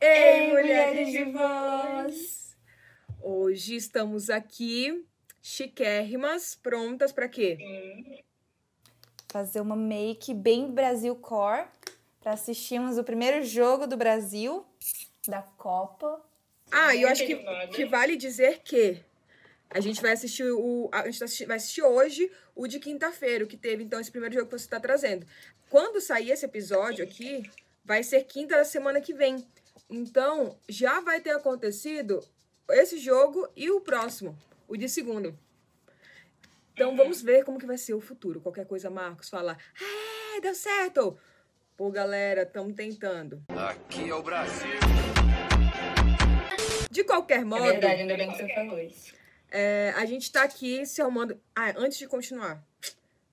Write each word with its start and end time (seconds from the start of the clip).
Ei, 0.00 0.50
mulheres 0.50 1.12
de 1.12 1.24
voz! 1.24 2.56
Hoje 3.22 3.76
estamos 3.76 4.30
aqui, 4.30 5.06
chiquérrimas, 5.40 6.54
prontas 6.54 7.12
pra 7.12 7.28
quê? 7.28 7.58
fazer 9.32 9.62
uma 9.62 9.74
make 9.74 10.34
bem 10.34 10.70
Brasil 10.70 11.16
Core 11.16 11.66
para 12.20 12.34
assistirmos 12.34 12.98
o 12.98 13.04
primeiro 13.04 13.42
jogo 13.42 13.86
do 13.86 13.96
Brasil 13.96 14.66
da 15.26 15.40
Copa. 15.40 16.20
Ah, 16.70 16.94
eu 16.94 17.08
acho 17.08 17.24
que, 17.24 17.36
que 17.74 17.86
vale 17.86 18.16
dizer 18.16 18.60
que 18.62 19.02
a 19.74 19.80
gente 19.80 20.00
vai 20.02 20.12
assistir 20.12 20.44
o. 20.50 20.88
A 20.92 21.04
gente 21.10 21.22
assisti- 21.24 21.44
vai 21.46 21.56
assistir 21.56 21.82
hoje 21.82 22.30
o 22.54 22.66
de 22.66 22.78
quinta-feira, 22.78 23.44
o 23.44 23.46
que 23.46 23.56
teve, 23.56 23.82
então, 23.82 23.98
esse 24.00 24.10
primeiro 24.10 24.34
jogo 24.34 24.46
que 24.46 24.58
você 24.58 24.64
está 24.64 24.78
trazendo. 24.78 25.26
Quando 25.70 26.00
sair 26.00 26.30
esse 26.30 26.44
episódio 26.44 27.02
aqui, 27.04 27.48
vai 27.84 28.02
ser 28.02 28.24
quinta 28.24 28.56
da 28.56 28.64
semana 28.64 29.00
que 29.00 29.14
vem. 29.14 29.46
Então, 29.88 30.56
já 30.68 31.00
vai 31.00 31.20
ter 31.20 31.30
acontecido 31.30 32.20
esse 32.70 32.98
jogo 32.98 33.48
e 33.56 33.70
o 33.70 33.80
próximo, 33.80 34.36
o 34.68 34.76
de 34.76 34.88
segundo. 34.88 35.36
Então, 36.74 36.96
vamos 36.96 37.20
ver 37.22 37.44
como 37.44 37.58
que 37.58 37.66
vai 37.66 37.76
ser 37.78 37.94
o 37.94 38.00
futuro. 38.00 38.40
Qualquer 38.40 38.66
coisa, 38.66 38.88
Marcos, 38.90 39.28
fala, 39.28 39.56
é, 40.36 40.40
deu 40.40 40.54
certo. 40.54 41.18
Pô, 41.76 41.90
galera, 41.90 42.42
estamos 42.42 42.74
tentando. 42.74 43.42
Aqui 43.48 44.08
é 44.08 44.14
o 44.14 44.22
Brasil. 44.22 44.68
De 46.90 47.04
qualquer 47.04 47.44
modo, 47.44 47.64
É 47.64 47.72
verdade, 47.72 48.02
ainda 48.02 48.16
bem 48.16 48.30
que 48.30 48.36
você 48.36 48.54
falou 48.54 48.78
isso. 48.78 49.14
É, 49.54 49.92
a 49.96 50.06
gente 50.06 50.32
tá 50.32 50.44
aqui 50.44 50.86
se 50.86 51.02
arrumando. 51.02 51.38
Ah, 51.54 51.74
antes 51.76 51.98
de 51.98 52.08
continuar. 52.08 52.64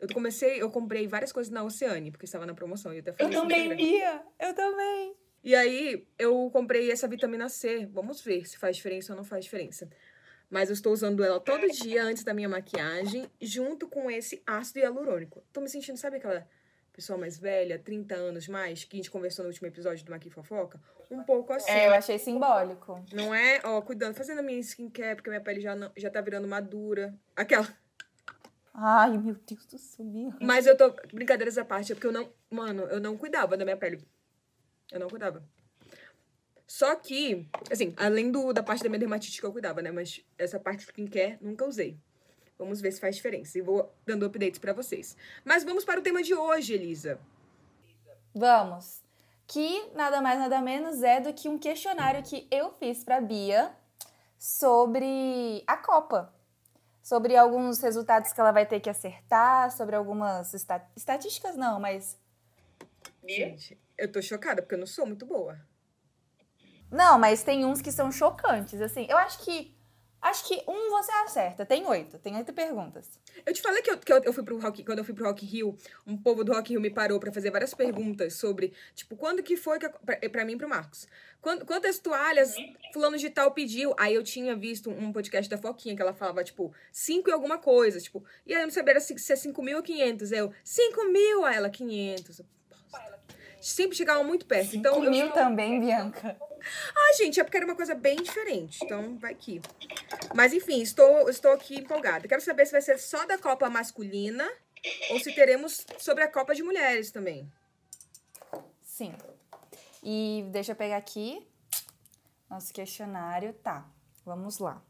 Eu 0.01 0.07
comecei, 0.13 0.61
eu 0.61 0.69
comprei 0.69 1.07
várias 1.07 1.31
coisas 1.31 1.51
na 1.51 1.63
Oceane, 1.63 2.11
porque 2.11 2.25
estava 2.25 2.45
na 2.45 2.53
promoção. 2.53 2.93
E 2.93 2.97
eu 2.97 2.99
até 2.99 3.23
no 3.23 3.29
Instagram. 3.31 3.75
Bia! 3.77 4.21
Eu 4.37 4.53
também! 4.53 5.15
E 5.41 5.55
aí, 5.55 6.05
eu 6.17 6.49
comprei 6.51 6.91
essa 6.91 7.07
vitamina 7.07 7.47
C. 7.47 7.85
Vamos 7.85 8.21
ver 8.21 8.45
se 8.45 8.57
faz 8.57 8.75
diferença 8.75 9.13
ou 9.13 9.17
não 9.17 9.23
faz 9.23 9.45
diferença. 9.45 9.89
Mas 10.49 10.67
eu 10.67 10.73
estou 10.73 10.91
usando 10.91 11.23
ela 11.23 11.39
todo 11.39 11.69
dia 11.69 12.03
antes 12.03 12.25
da 12.25 12.33
minha 12.33 12.49
maquiagem, 12.49 13.25
junto 13.39 13.87
com 13.87 14.11
esse 14.11 14.43
ácido 14.45 14.79
hialurônico. 14.79 15.41
Tô 15.53 15.61
me 15.61 15.69
sentindo, 15.69 15.97
sabe 15.97 16.17
aquela 16.17 16.45
pessoa 16.99 17.17
mais 17.17 17.39
velha, 17.39 17.79
30 17.79 18.13
anos 18.13 18.47
mais, 18.49 18.83
que 18.83 18.97
a 18.97 18.97
gente 18.97 19.09
conversou 19.09 19.43
no 19.43 19.49
último 19.49 19.67
episódio 19.67 20.05
do 20.05 20.11
Maqui 20.11 20.29
Fofoca? 20.29 20.79
Um 21.09 21.23
pouco 21.23 21.53
assim. 21.53 21.71
É, 21.71 21.87
eu 21.87 21.93
achei 21.93 22.19
simbólico. 22.19 23.03
Não 23.13 23.33
é? 23.33 23.61
Ó, 23.63 23.81
cuidando, 23.81 24.15
fazendo 24.15 24.39
a 24.39 24.43
minha 24.43 24.59
skincare, 24.59 25.15
porque 25.15 25.29
minha 25.29 25.41
pele 25.41 25.61
já, 25.61 25.75
não, 25.75 25.89
já 25.95 26.09
tá 26.09 26.19
virando 26.19 26.47
madura. 26.47 27.17
Aquela. 27.35 27.67
Ai, 28.73 29.17
meu 29.17 29.35
Deus 29.47 29.65
do 29.65 29.77
céu. 29.77 30.05
Mas 30.41 30.67
eu 30.67 30.77
tô. 30.77 30.93
Brincadeiras 31.13 31.57
à 31.57 31.63
parte, 31.63 31.93
é 31.93 31.95
porque 31.95 32.07
eu 32.07 32.11
não. 32.11 32.29
Mano, 32.49 32.83
eu 32.83 32.99
não 32.99 33.17
cuidava 33.17 33.55
da 33.55 33.63
minha 33.63 33.77
pele. 33.77 34.05
Eu 34.91 34.99
não 34.99 35.07
cuidava. 35.07 35.41
Só 36.67 36.95
que, 36.95 37.49
assim, 37.71 37.93
além 37.97 38.29
do, 38.29 38.53
da 38.53 38.61
parte 38.61 38.83
da 38.83 38.89
minha 38.89 38.99
dermatite 38.99 39.39
que 39.39 39.45
eu 39.45 39.51
cuidava, 39.51 39.81
né? 39.81 39.91
Mas 39.91 40.23
essa 40.37 40.59
parte 40.59 40.79
de 40.79 40.85
skincare 40.85 41.37
nunca 41.41 41.65
usei. 41.65 41.97
Vamos 42.59 42.81
ver 42.81 42.91
se 42.91 42.99
faz 42.99 43.15
diferença. 43.15 43.57
E 43.57 43.61
vou 43.61 43.89
dando 44.05 44.25
updates 44.25 44.59
pra 44.59 44.73
vocês. 44.73 45.15
Mas 45.45 45.63
vamos 45.63 45.85
para 45.85 45.99
o 45.99 46.03
tema 46.03 46.21
de 46.21 46.35
hoje, 46.35 46.73
Elisa. 46.73 47.17
Vamos. 48.35 49.01
Que 49.47 49.89
nada 49.95 50.21
mais, 50.21 50.37
nada 50.37 50.61
menos 50.61 51.01
é 51.01 51.19
do 51.21 51.33
que 51.33 51.47
um 51.49 51.57
questionário 51.57 52.21
que 52.21 52.47
eu 52.51 52.71
fiz 52.73 53.03
pra 53.03 53.19
Bia 53.21 53.71
sobre 54.37 55.63
a 55.65 55.77
Copa. 55.77 56.31
Sobre 57.01 57.35
alguns 57.35 57.79
resultados 57.81 58.31
que 58.33 58.39
ela 58.39 58.51
vai 58.51 58.65
ter 58.67 58.79
que 58.79 58.89
acertar, 58.89 59.71
sobre 59.71 59.95
algumas 59.95 60.53
esta- 60.53 60.85
estatísticas, 60.95 61.55
não, 61.55 61.79
mas 61.79 62.19
Gente, 63.27 63.79
eu 63.97 64.11
tô 64.11 64.21
chocada, 64.21 64.61
porque 64.61 64.75
eu 64.75 64.79
não 64.79 64.87
sou 64.87 65.05
muito 65.05 65.25
boa. 65.25 65.59
Não, 66.91 67.17
mas 67.19 67.43
tem 67.43 67.63
uns 67.63 67.81
que 67.81 67.91
são 67.91 68.11
chocantes, 68.11 68.81
assim. 68.81 69.05
Eu 69.09 69.17
acho 69.17 69.39
que. 69.43 69.75
Acho 70.21 70.45
que 70.47 70.61
um 70.67 70.89
você 70.89 71.11
acerta. 71.11 71.65
Tem 71.65 71.85
oito. 71.85 72.19
Tem 72.19 72.35
oito 72.35 72.51
perguntas. 72.51 73.09
Eu 73.45 73.53
te 73.53 73.61
falei 73.61 73.81
que, 73.81 73.89
eu, 73.89 73.97
que 73.97 74.11
eu, 74.11 74.21
eu 74.23 74.33
fui 74.33 74.43
pro 74.43 74.59
Rock, 74.59 74.83
quando 74.83 74.97
eu 74.99 75.05
fui 75.05 75.13
pro 75.13 75.25
Rock 75.25 75.45
Rio, 75.45 75.77
um 76.05 76.17
povo 76.17 76.43
do 76.43 76.51
Rock 76.51 76.71
Rio 76.71 76.81
me 76.81 76.89
parou 76.89 77.19
pra 77.19 77.31
fazer 77.31 77.51
várias 77.51 77.73
perguntas 77.73 78.33
sobre, 78.33 78.73
tipo, 78.93 79.15
quando 79.15 79.41
que 79.41 79.55
foi 79.55 79.79
que 79.79 79.85
a- 79.85 79.89
pra, 79.89 80.17
pra 80.29 80.43
mim 80.43 80.53
e 80.53 80.57
pro 80.57 80.67
Marcos? 80.67 81.07
Quando, 81.41 81.65
quantas 81.65 81.99
toalhas 81.99 82.53
fulano 82.93 83.17
de 83.17 83.29
tal 83.29 83.51
pediu? 83.51 83.95
Aí 83.97 84.13
eu 84.13 84.21
tinha 84.23 84.55
visto 84.57 84.89
um 84.89 85.13
podcast 85.13 85.49
da 85.49 85.57
Foquinha 85.57 85.95
que 85.95 86.01
ela 86.01 86.13
falava, 86.13 86.43
tipo, 86.43 86.73
cinco 86.91 87.29
e 87.29 87.33
alguma 87.33 87.57
coisa, 87.57 87.97
tipo, 88.01 88.21
e 88.45 88.53
aí 88.53 88.59
eu 88.61 88.65
não 88.67 88.73
sabia 88.73 88.99
se 88.99 89.17
se 89.17 89.31
é 89.31 89.35
cinco 89.37 89.61
mil 89.63 89.77
ou 89.77 89.83
quinhentos. 89.83 90.33
Eu, 90.33 90.51
cinco 90.65 91.05
mil, 91.05 91.45
aí 91.45 91.55
ela, 91.55 91.69
quinhentos. 91.69 92.41
Sempre 93.61 93.97
chegava 93.97 94.23
muito 94.23 94.45
perto. 94.45 94.75
Então, 94.75 94.93
Cinco 94.95 95.05
eu 95.05 95.11
mil 95.11 95.31
também, 95.31 95.79
Bianca. 95.79 96.37
ah, 96.95 97.13
gente, 97.17 97.39
é 97.39 97.43
porque 97.43 97.57
era 97.57 97.65
uma 97.65 97.75
coisa 97.75 97.95
bem 97.95 98.17
diferente. 98.17 98.79
Então, 98.83 99.17
vai 99.17 99.31
aqui. 99.31 99.61
Mas, 100.33 100.53
enfim, 100.53 100.81
estou, 100.81 101.29
estou 101.29 101.51
aqui 101.51 101.79
empolgada. 101.79 102.27
Quero 102.27 102.41
saber 102.41 102.65
se 102.65 102.71
vai 102.71 102.81
ser 102.81 102.97
só 102.99 103.25
da 103.25 103.37
Copa 103.37 103.69
masculina 103.69 104.49
ou 105.11 105.19
se 105.19 105.33
teremos 105.33 105.85
sobre 105.97 106.23
a 106.23 106.31
Copa 106.31 106.55
de 106.55 106.63
Mulheres 106.63 107.11
também. 107.11 107.51
Sim. 108.81 109.13
E 110.01 110.45
deixa 110.51 110.71
eu 110.71 110.75
pegar 110.75 110.97
aqui 110.97 111.45
nosso 112.49 112.73
questionário. 112.73 113.53
Tá, 113.53 113.85
vamos 114.25 114.59
lá. 114.59 114.81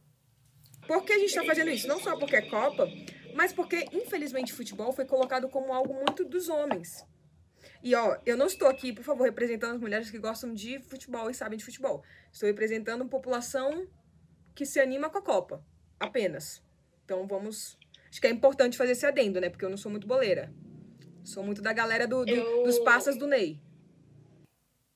Por 0.88 1.04
que 1.04 1.14
a 1.14 1.20
gente 1.20 1.30
está 1.30 1.44
fazendo 1.44 1.70
isso? 1.70 1.88
Não 1.88 2.00
só 2.00 2.18
porque 2.18 2.36
é 2.36 2.42
Copa, 2.50 2.88
mas 3.36 3.52
porque, 3.52 3.88
infelizmente, 3.92 4.54
futebol 4.54 4.92
foi 4.94 5.06
colocado 5.06 5.50
como 5.50 5.74
algo 5.74 5.94
muito 5.94 6.24
dos 6.24 6.50
homens. 6.50 7.06
E, 7.82 7.96
ó, 7.96 8.18
eu 8.26 8.36
não 8.36 8.46
estou 8.48 8.68
aqui, 8.68 8.92
por 8.92 9.04
favor, 9.04 9.24
representando 9.24 9.76
as 9.76 9.82
mulheres 9.82 10.12
que 10.12 10.20
gostam 10.20 10.54
de 10.54 10.80
futebol 10.80 11.30
e 11.30 11.34
sabem 11.34 11.58
de 11.58 11.64
futebol. 11.64 12.04
Estou 12.32 12.48
representando 12.48 13.02
uma 13.02 13.10
população 13.10 13.88
que 14.54 14.66
se 14.66 14.80
anima 14.80 15.10
com 15.10 15.18
a 15.18 15.22
Copa. 15.22 15.64
Apenas. 16.00 16.62
Então, 17.06 17.26
vamos... 17.26 17.78
Acho 18.10 18.20
que 18.20 18.28
é 18.28 18.30
importante 18.32 18.78
fazer 18.78 18.92
esse 18.94 19.06
adendo, 19.06 19.40
né? 19.40 19.50
Porque 19.50 19.64
eu 19.64 19.70
não 19.70 19.78
sou 19.78 19.90
muito 19.92 20.08
boleira. 20.08 20.52
Sou 21.24 21.44
muito 21.44 21.62
da 21.62 21.72
galera 21.72 22.08
do, 22.08 22.26
do- 22.26 22.64
dos 22.64 22.80
passas 22.80 23.16
do 23.18 23.28
Ney. 23.28 23.62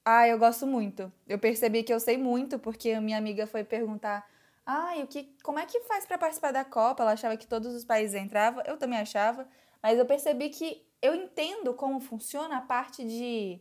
Ah, 0.05 0.27
eu 0.27 0.37
gosto 0.37 0.67
muito. 0.67 1.11
Eu 1.27 1.39
percebi 1.39 1.83
que 1.83 1.93
eu 1.93 1.99
sei 1.99 2.17
muito 2.17 2.59
porque 2.59 2.91
a 2.91 2.99
minha 2.99 3.17
amiga 3.17 3.47
foi 3.47 3.63
perguntar: 3.63 4.27
"Ah, 4.65 4.95
o 4.97 5.07
que, 5.07 5.29
como 5.43 5.59
é 5.59 5.65
que 5.65 5.79
faz 5.81 6.05
pra 6.05 6.17
participar 6.17 6.51
da 6.51 6.65
Copa?" 6.65 7.03
Ela 7.03 7.13
achava 7.13 7.37
que 7.37 7.47
todos 7.47 7.73
os 7.73 7.85
países 7.85 8.15
entravam, 8.19 8.61
eu 8.65 8.77
também 8.77 8.99
achava, 8.99 9.47
mas 9.83 9.99
eu 9.99 10.05
percebi 10.05 10.49
que 10.49 10.87
eu 11.01 11.13
entendo 11.13 11.73
como 11.73 11.99
funciona 11.99 12.57
a 12.57 12.61
parte 12.61 13.03
de 13.03 13.59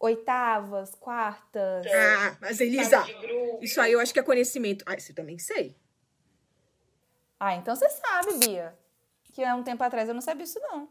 oitavas, 0.00 0.94
quartas. 0.94 1.86
Ah, 1.86 2.38
mas 2.40 2.58
Elisa, 2.58 3.04
isso 3.60 3.78
aí 3.78 3.92
eu 3.92 4.00
acho 4.00 4.14
que 4.14 4.18
é 4.18 4.22
conhecimento. 4.22 4.82
Ah, 4.86 4.94
isso 4.94 5.12
eu 5.12 5.14
também 5.14 5.38
sei. 5.38 5.76
Ah, 7.38 7.54
então 7.54 7.76
você 7.76 7.88
sabe, 7.90 8.38
Bia. 8.38 8.74
Que 9.34 9.44
há 9.44 9.54
um 9.54 9.62
tempo 9.62 9.84
atrás 9.84 10.08
eu 10.08 10.14
não 10.14 10.22
sabia 10.22 10.44
isso 10.44 10.58
não. 10.60 10.88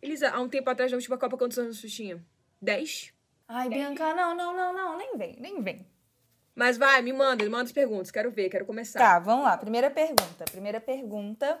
Elisa, 0.00 0.30
há 0.30 0.40
um 0.40 0.48
tempo 0.48 0.70
atrás 0.70 0.90
na 0.90 0.96
última 0.96 1.18
Copa, 1.18 1.36
quantos 1.36 1.58
anos 1.58 1.78
você 1.78 1.88
tinha? 1.88 2.24
Dez? 2.60 3.12
Ai, 3.46 3.68
Bianca, 3.68 4.14
não, 4.14 4.34
não, 4.34 4.56
não, 4.56 4.72
não, 4.72 4.96
nem 4.96 5.18
vem, 5.18 5.36
nem 5.38 5.62
vem. 5.62 5.86
Mas 6.54 6.78
vai, 6.78 7.02
me 7.02 7.12
manda, 7.12 7.44
me 7.44 7.50
manda 7.50 7.64
as 7.64 7.72
perguntas. 7.72 8.10
Quero 8.10 8.30
ver, 8.30 8.48
quero 8.48 8.64
começar. 8.64 8.98
Tá, 8.98 9.18
vamos 9.18 9.44
lá. 9.44 9.58
Primeira 9.58 9.90
pergunta. 9.90 10.44
Primeira 10.50 10.80
pergunta 10.80 11.60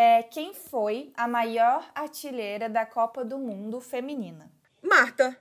é 0.00 0.22
quem 0.22 0.54
foi 0.54 1.12
a 1.16 1.26
maior 1.26 1.90
artilheira 1.92 2.68
da 2.68 2.86
Copa 2.86 3.24
do 3.24 3.36
Mundo 3.36 3.80
feminina? 3.80 4.48
Marta. 4.80 5.36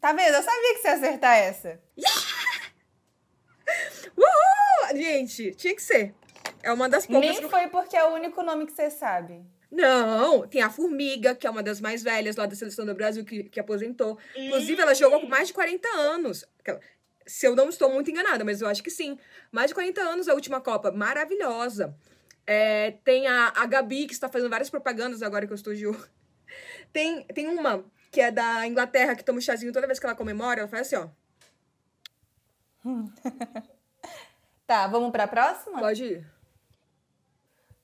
Tá 0.00 0.14
vendo? 0.14 0.34
Eu 0.34 0.42
sabia 0.42 0.74
que 0.74 0.80
você 0.80 0.88
ia 0.88 0.94
acertar 0.94 1.36
essa. 1.36 1.78
Uhul! 4.16 4.96
Gente, 4.96 5.54
tinha 5.56 5.76
que 5.76 5.82
ser. 5.82 6.14
É 6.62 6.72
uma 6.72 6.88
das 6.88 7.06
poucas. 7.06 7.38
Nem 7.38 7.50
foi 7.50 7.66
porque 7.66 7.94
é 7.94 8.02
o 8.02 8.14
único 8.14 8.42
nome 8.42 8.64
que 8.64 8.72
você 8.72 8.88
sabe. 8.88 9.44
Não, 9.70 10.48
tem 10.48 10.62
a 10.62 10.70
Formiga, 10.70 11.34
que 11.34 11.46
é 11.46 11.50
uma 11.50 11.62
das 11.62 11.82
mais 11.82 12.02
velhas 12.02 12.36
lá 12.36 12.46
da 12.46 12.56
seleção 12.56 12.86
do 12.86 12.94
Brasil, 12.94 13.26
que, 13.26 13.44
que 13.44 13.60
aposentou. 13.60 14.18
Inclusive, 14.34 14.80
ela 14.80 14.94
jogou 14.94 15.20
por 15.20 15.28
mais 15.28 15.48
de 15.48 15.52
40 15.52 15.86
anos. 15.86 16.46
Se 17.26 17.46
eu 17.46 17.54
não 17.54 17.68
estou 17.68 17.92
muito 17.92 18.10
enganada, 18.10 18.42
mas 18.42 18.62
eu 18.62 18.68
acho 18.68 18.82
que 18.82 18.90
sim. 18.90 19.18
Mais 19.52 19.68
de 19.68 19.74
40 19.74 20.00
anos 20.00 20.28
a 20.30 20.34
última 20.34 20.62
Copa. 20.62 20.90
Maravilhosa. 20.90 21.94
É, 22.46 22.92
tem 23.04 23.26
a, 23.28 23.48
a 23.56 23.66
Gabi, 23.66 24.06
que 24.06 24.12
está 24.12 24.28
fazendo 24.28 24.50
várias 24.50 24.70
propagandas 24.70 25.22
agora 25.22 25.46
que 25.46 25.52
eu 25.52 25.56
estou 25.56 25.74
de 25.74 25.86
olho. 25.86 26.08
Tem, 26.92 27.24
tem 27.26 27.46
uma 27.46 27.84
que 28.10 28.20
é 28.20 28.32
da 28.32 28.66
Inglaterra, 28.66 29.14
que 29.14 29.22
toma 29.22 29.38
um 29.38 29.40
chazinho 29.40 29.72
toda 29.72 29.86
vez 29.86 30.00
que 30.00 30.06
ela 30.06 30.16
comemora. 30.16 30.60
Ela 30.60 30.68
faz 30.68 30.92
assim, 30.92 30.96
ó. 30.96 31.08
Tá, 34.66 34.86
vamos 34.88 35.10
pra 35.12 35.26
próxima? 35.28 35.78
Pode 35.78 36.04
ir. 36.04 36.26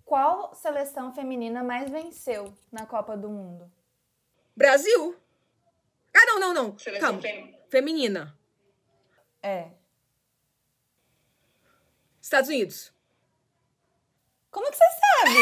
Qual 0.05 0.55
seleção 0.55 1.13
feminina 1.13 1.63
mais 1.65 1.91
venceu 1.91 2.57
na 2.71 2.87
Copa 2.87 3.17
do 3.17 3.29
Mundo? 3.29 3.71
Brasil. 4.57 5.17
Ah, 6.15 6.27
não, 6.27 6.41
não, 6.41 6.55
não. 6.55 6.79
Seleção 6.79 7.09
Calma. 7.09 7.21
fem- 7.23 7.59
Feminina. 7.69 8.37
É. 9.43 9.71
Estados 12.23 12.49
Unidos. 12.49 12.93
Como 14.57 14.71
que 14.71 14.77
você 14.77 14.85
sabe? 15.01 15.37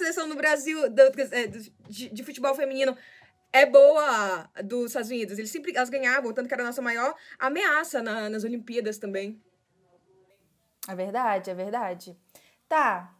seleção 0.00 0.28
do 0.28 0.34
Brasil 0.34 0.88
do- 0.88 1.02
é, 1.32 1.46
do- 1.46 1.60
de, 1.88 2.08
de 2.08 2.24
futebol 2.24 2.54
feminino 2.54 2.96
é 3.52 3.66
boa 3.66 4.48
dos 4.64 4.86
Estados 4.86 5.10
Unidos. 5.10 5.38
Eles 5.38 5.50
sempre 5.50 5.76
elas 5.76 5.90
ganhavam, 5.90 6.32
tanto 6.32 6.48
que 6.48 6.54
era 6.54 6.62
a 6.62 6.66
nossa 6.66 6.80
maior 6.82 7.14
ameaça 7.38 8.02
na- 8.02 8.30
nas 8.30 8.42
Olimpíadas 8.44 8.98
também. 8.98 9.40
É 10.88 10.94
verdade, 10.94 11.50
é 11.50 11.54
verdade. 11.54 12.16
Tá. 12.68 13.14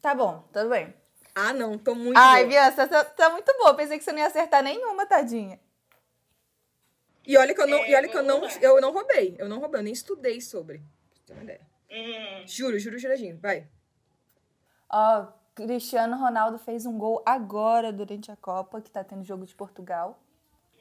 Tá 0.00 0.14
bom, 0.14 0.48
tudo 0.52 0.70
bem. 0.70 0.94
Ah, 1.34 1.52
não, 1.52 1.76
tô 1.76 1.94
muito. 1.94 2.16
Ai, 2.16 2.44
boa. 2.44 2.48
Bia, 2.48 2.72
você 2.72 2.86
tá, 2.88 3.04
tá 3.04 3.30
muito 3.30 3.52
boa. 3.58 3.74
Pensei 3.74 3.98
que 3.98 4.04
você 4.04 4.12
não 4.12 4.20
ia 4.20 4.26
acertar 4.26 4.62
nenhuma, 4.62 5.04
tadinha. 5.06 5.60
E 7.26 7.36
olha 7.36 7.54
que 7.54 7.60
eu 7.60 7.66
não, 7.66 7.78
É, 7.78 7.90
e 7.90 7.94
olha 7.94 8.08
que 8.08 8.16
eu 8.16 8.22
não, 8.22 8.46
eu 8.60 8.80
não 8.80 8.92
roubei. 8.92 9.34
Eu 9.38 9.48
não 9.48 9.58
roubei, 9.58 9.80
eu 9.80 9.84
nem 9.84 9.92
estudei 9.92 10.40
sobre. 10.40 10.78
Pra 10.78 10.86
você 11.16 11.22
ter 11.26 11.32
uma 11.34 11.42
ideia. 11.42 11.73
Hum, 11.90 12.46
Juro, 12.46 12.78
juro, 12.78 12.98
juradinho. 12.98 13.38
Vai. 13.40 13.66
Ó, 14.90 15.26
Cristiano 15.54 16.16
Ronaldo 16.16 16.58
fez 16.58 16.86
um 16.86 16.98
gol 16.98 17.22
agora 17.24 17.92
durante 17.92 18.30
a 18.30 18.36
Copa, 18.36 18.80
que 18.80 18.90
tá 18.90 19.04
tendo 19.04 19.22
jogo 19.24 19.46
de 19.46 19.54
Portugal. 19.54 20.20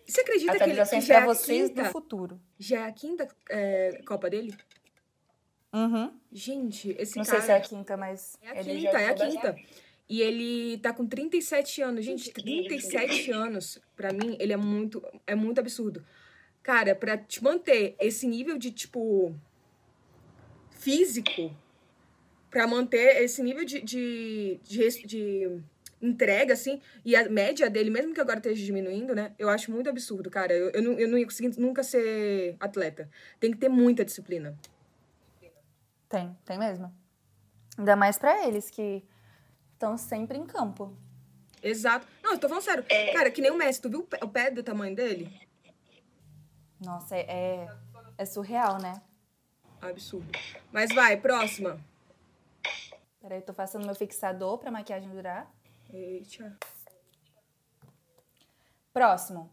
Você 0.06 0.22
acredita 0.22 0.52
que, 0.52 0.64
ele, 0.64 0.74
que 0.74 0.80
Atualizações 0.82 1.06
já 1.06 1.20
é 1.20 1.26
vocês 1.26 1.70
quinta, 1.70 1.84
do 1.84 1.90
futuro. 1.90 2.42
já 2.60 2.80
é 2.82 2.88
a 2.88 2.92
quinta 2.92 3.28
é, 3.50 4.02
Copa 4.06 4.30
dele? 4.30 4.56
Uhum. 5.72 6.12
Gente, 6.32 6.96
esse 7.00 7.18
Não 7.18 7.26
cara... 7.26 7.38
sei 7.38 7.46
se 7.46 7.52
é 7.52 7.56
a 7.56 7.62
quinta, 7.62 7.98
mas 7.98 8.38
É 8.42 8.50
a 8.50 8.60
ele 8.60 8.80
quinta, 8.82 8.92
já 8.92 9.02
é 9.02 9.10
a 9.10 9.14
quinta. 9.14 9.56
E 10.10 10.22
ele 10.22 10.78
tá 10.80 10.94
com 10.94 11.08
37 11.08 11.82
anos. 11.82 12.04
Gente, 12.06 12.32
37 12.32 13.32
anos, 13.32 13.80
pra 13.96 14.12
mim, 14.12 14.36
ele 14.40 14.54
é 14.54 14.58
muito, 14.58 15.02
é 15.26 15.34
muito 15.34 15.60
absurdo. 15.60 16.06
Cara, 16.62 16.94
pra 16.94 17.18
te 17.18 17.44
manter 17.44 17.96
esse 18.00 18.28
nível 18.28 18.58
de, 18.58 18.72
tipo, 18.72 19.34
físico, 20.84 21.56
pra 22.50 22.68
manter 22.68 23.24
esse 23.24 23.42
nível 23.42 23.64
de, 23.64 23.82
de, 23.82 24.60
de, 24.64 25.08
de 25.08 25.62
entrega, 26.02 26.54
assim, 26.54 26.82
e 27.06 27.16
a 27.16 27.28
média 27.30 27.70
dele, 27.70 27.90
mesmo 27.90 28.14
que 28.14 28.20
agora 28.20 28.38
esteja 28.38 28.64
diminuindo, 28.64 29.16
né? 29.16 29.34
Eu 29.40 29.50
acho 29.50 29.72
muito 29.72 29.90
absurdo, 29.90 30.30
cara. 30.30 30.54
Eu, 30.54 30.70
eu, 30.72 30.82
não, 30.82 30.92
eu 31.00 31.08
não 31.08 31.18
ia 31.18 31.26
conseguir 31.26 31.58
nunca 31.58 31.82
ser 31.82 32.56
atleta. 32.60 33.10
Tem 33.40 33.52
que 33.52 33.58
ter 33.58 33.70
muita 33.70 34.04
disciplina. 34.04 34.58
Tem, 36.10 36.38
tem 36.46 36.60
mesmo. 36.60 36.94
Ainda 37.78 37.96
mais 37.96 38.18
pra 38.20 38.46
eles 38.48 38.70
que 38.70 39.04
estão 39.74 39.98
sempre 39.98 40.38
em 40.38 40.46
campo. 40.46 40.96
Exato. 41.62 42.06
Não, 42.22 42.34
eu 42.34 42.38
tô 42.38 42.50
falando 42.50 42.64
sério. 42.64 42.86
Cara, 43.14 43.32
que 43.32 43.42
nem 43.42 43.50
o 43.50 43.58
Messi. 43.58 43.82
Tu 43.82 43.90
viu 43.90 44.02
o 44.02 44.04
pé, 44.04 44.20
o 44.22 44.28
pé 44.28 44.52
do 44.52 44.62
tamanho 44.62 44.96
dele? 44.96 45.34
Nossa, 46.80 47.16
é, 47.16 47.22
é, 47.22 47.68
é 48.18 48.26
surreal, 48.26 48.78
né? 48.80 49.02
Absurdo. 49.90 50.32
Mas 50.72 50.94
vai, 50.94 51.18
próxima. 51.18 51.80
Peraí, 53.22 53.42
tô 53.42 53.54
passando 53.54 53.86
meu 53.86 53.96
fixador 53.96 54.58
pra 54.58 54.72
maquiagem 54.72 55.10
durar. 55.10 55.50
Eita. 55.92 56.58
Próximo. 58.94 59.50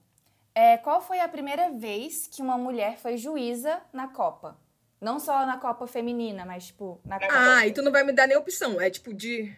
É, 0.55 0.77
qual 0.77 1.01
foi 1.01 1.21
a 1.21 1.29
primeira 1.29 1.71
vez 1.71 2.27
que 2.27 2.43
uma 2.43 2.59
mulher 2.59 2.99
foi 2.99 3.17
juíza 3.17 3.81
na 3.93 4.09
Copa? 4.09 4.59
Não 5.01 5.19
só 5.19 5.47
na 5.47 5.57
Copa 5.57 5.87
feminina, 5.87 6.45
mas, 6.45 6.67
tipo, 6.67 7.01
na 7.05 7.19
Copa. 7.19 7.33
Ah, 7.33 7.67
e 7.67 7.73
tu 7.73 7.81
não 7.81 7.93
vai 7.93 8.05
me 8.05 8.13
dar 8.13 8.27
nem 8.27 8.37
opção. 8.37 8.81
É 8.81 8.91
tipo 8.91 9.15
de. 9.15 9.57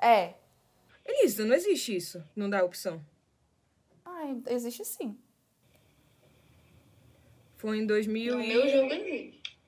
É. 0.00 0.34
Elisa, 1.04 1.44
não 1.44 1.54
existe 1.54 1.96
isso. 1.96 2.24
Não 2.34 2.48
dá 2.48 2.64
opção. 2.64 3.04
Ai, 4.04 4.40
existe 4.48 4.84
sim. 4.84 5.18
Foi 7.56 7.78
em 7.78 7.82
no 7.82 7.88
2018. 7.88 8.48
meu 8.48 8.68
jogo 8.68 8.92
existe. 8.92 9.58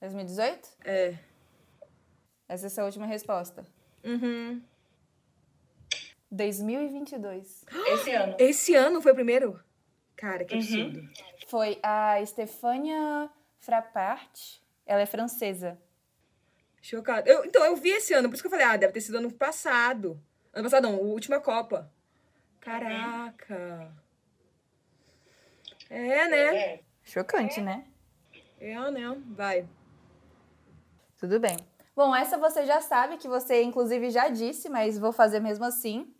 2018? 0.00 0.68
É. 0.84 1.18
Essa 2.48 2.66
é 2.66 2.68
a 2.68 2.70
sua 2.70 2.84
última 2.84 3.06
resposta. 3.06 3.66
Uhum. 4.04 4.62
2022. 6.30 7.64
Esse 7.86 8.10
ano. 8.12 8.36
Esse 8.38 8.74
ano 8.74 9.00
foi 9.00 9.12
o 9.12 9.14
primeiro? 9.14 9.60
Cara, 10.16 10.44
que 10.44 10.54
absurdo. 10.54 11.08
Foi 11.48 11.78
a 11.82 12.24
Stefania 12.24 13.30
Frappart. 13.58 14.58
Ela 14.86 15.02
é 15.02 15.06
francesa. 15.06 15.78
Chocado. 16.80 17.28
Eu, 17.28 17.44
então, 17.44 17.64
eu 17.64 17.76
vi 17.76 17.90
esse 17.90 18.14
ano, 18.14 18.28
por 18.28 18.34
isso 18.34 18.42
que 18.42 18.46
eu 18.46 18.50
falei, 18.50 18.66
ah, 18.66 18.76
deve 18.76 18.92
ter 18.92 19.00
sido 19.00 19.18
ano 19.18 19.32
passado. 19.32 20.20
Ano 20.52 20.64
passado 20.64 20.84
não, 20.84 20.94
a 20.94 21.00
última 21.00 21.40
Copa. 21.40 21.92
Caraca. 22.68 23.90
É, 25.88 26.28
né? 26.28 26.56
É. 26.56 26.80
Chocante, 27.02 27.62
né? 27.62 27.84
É, 28.60 28.74
né? 28.90 29.16
Vai. 29.28 29.66
Tudo 31.18 31.40
bem. 31.40 31.56
Bom, 31.96 32.14
essa 32.14 32.36
você 32.36 32.66
já 32.66 32.82
sabe, 32.82 33.16
que 33.16 33.26
você 33.26 33.62
inclusive 33.62 34.10
já 34.10 34.28
disse, 34.28 34.68
mas 34.68 34.98
vou 34.98 35.12
fazer 35.12 35.40
mesmo 35.40 35.64
assim. 35.64 36.12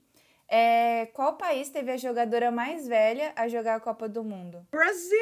É, 0.49 1.07
qual 1.13 1.37
país 1.37 1.69
teve 1.69 1.93
a 1.93 1.97
jogadora 1.99 2.51
mais 2.51 2.89
velha 2.89 3.35
a 3.37 3.47
jogar 3.47 3.75
a 3.75 3.81
Copa 3.81 4.09
do 4.09 4.25
Mundo? 4.25 4.67
Brasil! 4.71 5.19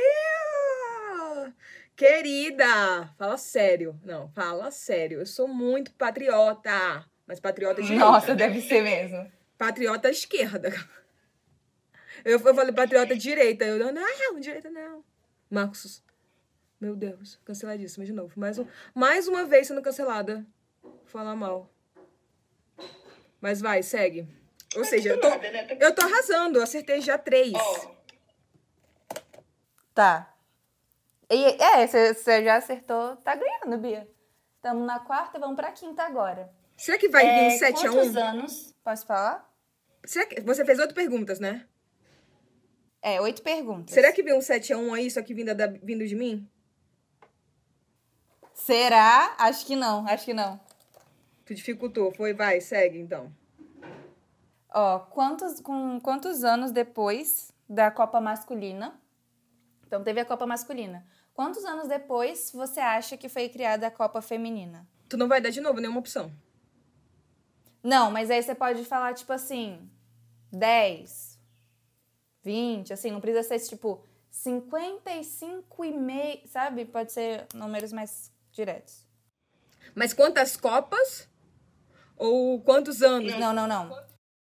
Querida! 1.97 3.13
Fala 3.19 3.37
sério. 3.37 3.99
Não, 4.05 4.29
fala 4.29 4.71
sério. 4.71 5.19
Eu 5.21 5.27
sou 5.27 5.49
muito 5.49 5.93
patriota. 5.95 7.05
Mas 7.27 7.41
patriota 7.41 7.83
de 7.83 7.97
Nossa, 7.97 8.37
deve 8.37 8.61
ser 8.61 8.83
mesmo. 8.83 9.29
Patriota 9.59 10.09
esquerda. 10.09 10.71
Eu, 12.27 12.41
eu 12.41 12.55
falei 12.57 12.73
patriota 12.73 13.15
direita. 13.15 13.65
Eu 13.65 13.79
não, 13.79 13.93
não, 13.93 14.41
direita 14.41 14.69
não. 14.69 15.05
Marcos. 15.49 16.03
Meu 16.81 16.97
Deus, 16.97 17.39
canceladíssima 17.45 18.05
de 18.05 18.13
novo. 18.13 18.33
Mais, 18.39 18.59
um, 18.59 18.67
mais 18.93 19.29
uma 19.29 19.45
vez 19.45 19.69
sendo 19.69 19.81
cancelada. 19.81 20.45
Falar 21.05 21.37
mal. 21.37 21.71
Mas 23.41 23.61
vai, 23.61 23.81
segue. 23.81 24.29
Ou 24.75 24.85
seja, 24.85 25.11
eu 25.11 25.21
tô, 25.21 25.29
Nada, 25.29 25.51
né? 25.53 25.65
Tá- 25.67 25.77
eu 25.79 25.95
tô 25.95 26.03
arrasando. 26.03 26.59
Eu 26.59 26.65
acertei 26.65 27.01
já 27.01 27.17
três. 27.17 27.53
Tá. 29.95 30.35
E, 31.31 31.45
é, 31.63 31.87
você 31.87 32.43
já 32.45 32.57
acertou, 32.57 33.17
tá 33.19 33.37
ganhando, 33.37 33.79
Bia. 33.79 34.09
Estamos 34.57 34.85
na 34.85 34.99
quarta, 34.99 35.39
vamos 35.39 35.55
pra 35.55 35.71
quinta 35.71 36.03
agora. 36.03 36.53
Será 36.77 36.99
que 36.99 37.09
vai 37.09 37.25
vir 37.25 37.53
É, 37.53 37.55
um 37.55 37.59
7 37.59 37.87
a 37.87 37.91
1 37.91 37.95
quantos 37.95 38.17
anos? 38.17 38.75
Posso 38.83 39.07
falar? 39.07 39.49
Será 40.05 40.27
que, 40.27 40.41
você 40.41 40.65
fez 40.65 40.79
oito 40.81 40.93
perguntas, 40.93 41.39
né? 41.39 41.67
É, 43.07 43.21
oito 43.21 43.41
perguntas. 43.41 43.95
Será 43.95 44.11
que 44.11 44.21
veio 44.21 44.37
um 44.37 44.41
7 44.41 44.73
a 44.73 44.79
1 44.79 44.95
aí, 44.95 45.09
só 45.09 45.23
que 45.23 45.33
vindo, 45.33 45.55
da, 45.55 45.69
vindo 45.69 46.05
de 46.05 46.17
mim? 46.17 46.45
Será? 48.53 49.37
Acho 49.39 49.65
que 49.65 49.77
não, 49.77 50.05
acho 50.09 50.25
que 50.25 50.35
não. 50.35 50.59
Tu 51.45 51.55
dificultou. 51.55 52.13
Foi, 52.13 52.35
vai, 52.35 52.61
segue 52.61 52.99
então. 52.99 53.33
Ó, 54.75 54.99
quantos, 54.99 55.61
com 55.61 56.01
quantos 56.01 56.43
anos 56.43 56.73
depois 56.73 57.53
da 57.69 57.93
Copa 57.93 58.21
Masculina? 58.21 59.01
Então, 59.87 60.03
teve 60.03 60.19
a 60.19 60.25
Copa 60.25 60.45
Masculina. 60.45 61.07
Quantos 61.33 61.65
anos 61.65 61.87
depois 61.87 62.51
você 62.51 62.81
acha 62.81 63.17
que 63.17 63.29
foi 63.29 63.49
criada 63.49 63.87
a 63.87 63.91
Copa 63.93 64.21
Feminina? 64.21 64.85
Tu 65.09 65.17
não 65.17 65.29
vai 65.29 65.41
dar 65.41 65.51
de 65.51 65.61
novo 65.61 65.79
nenhuma 65.79 66.01
opção. 66.01 66.33
Não, 67.85 68.11
mas 68.11 68.33
aí 68.33 68.43
você 68.43 68.53
pode 68.53 68.85
falar, 68.85 69.15
tipo 69.15 69.33
assim, 69.33 69.89
10, 70.51 71.36
20, 72.47 72.93
assim, 72.93 73.11
não 73.11 73.21
precisa 73.21 73.43
ser, 73.43 73.59
tipo, 73.69 74.05
55 74.31 75.85
e 75.85 75.93
meio, 75.93 76.47
sabe? 76.47 76.85
Pode 76.85 77.13
ser 77.13 77.47
números 77.53 77.93
mais 77.93 78.33
diretos. 78.53 79.05
Mas 79.95 80.15
quantas 80.15 80.57
copas? 80.57 81.29
Ou 82.17 82.61
quantos 82.61 83.03
anos? 83.03 83.37
Não, 83.37 83.53
não, 83.53 83.67
não. 83.67 83.91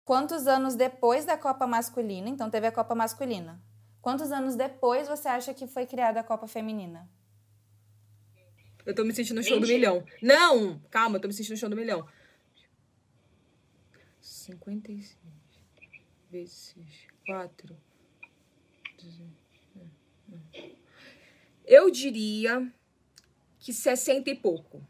Quantos 0.03 0.47
anos 0.47 0.75
depois 0.75 1.23
da 1.23 1.37
Copa 1.37 1.67
Masculina? 1.67 2.27
Então, 2.27 2.49
teve 2.49 2.65
a 2.65 2.71
Copa 2.71 2.95
Masculina. 2.95 3.61
Quantos 4.01 4.31
anos 4.31 4.55
depois 4.55 5.07
você 5.07 5.27
acha 5.27 5.53
que 5.53 5.67
foi 5.67 5.85
criada 5.85 6.19
a 6.19 6.23
Copa 6.23 6.47
Feminina? 6.47 7.07
Eu 8.85 8.95
tô 8.95 9.05
me 9.05 9.13
sentindo 9.13 9.37
no 9.37 9.43
show 9.43 9.59
do 9.59 9.67
milhão. 9.67 10.03
Não! 10.21 10.81
Calma, 10.89 11.17
eu 11.17 11.21
tô 11.21 11.27
me 11.27 11.33
sentindo 11.33 11.53
no 11.53 11.57
show 11.57 11.69
do 11.69 11.75
milhão. 11.75 12.05
55 14.19 15.21
vezes 16.29 16.75
4. 17.25 17.77
Eu 21.65 21.89
diria 21.89 22.71
que 23.59 23.71
60 23.73 24.29
e 24.29 24.35
pouco. 24.35 24.83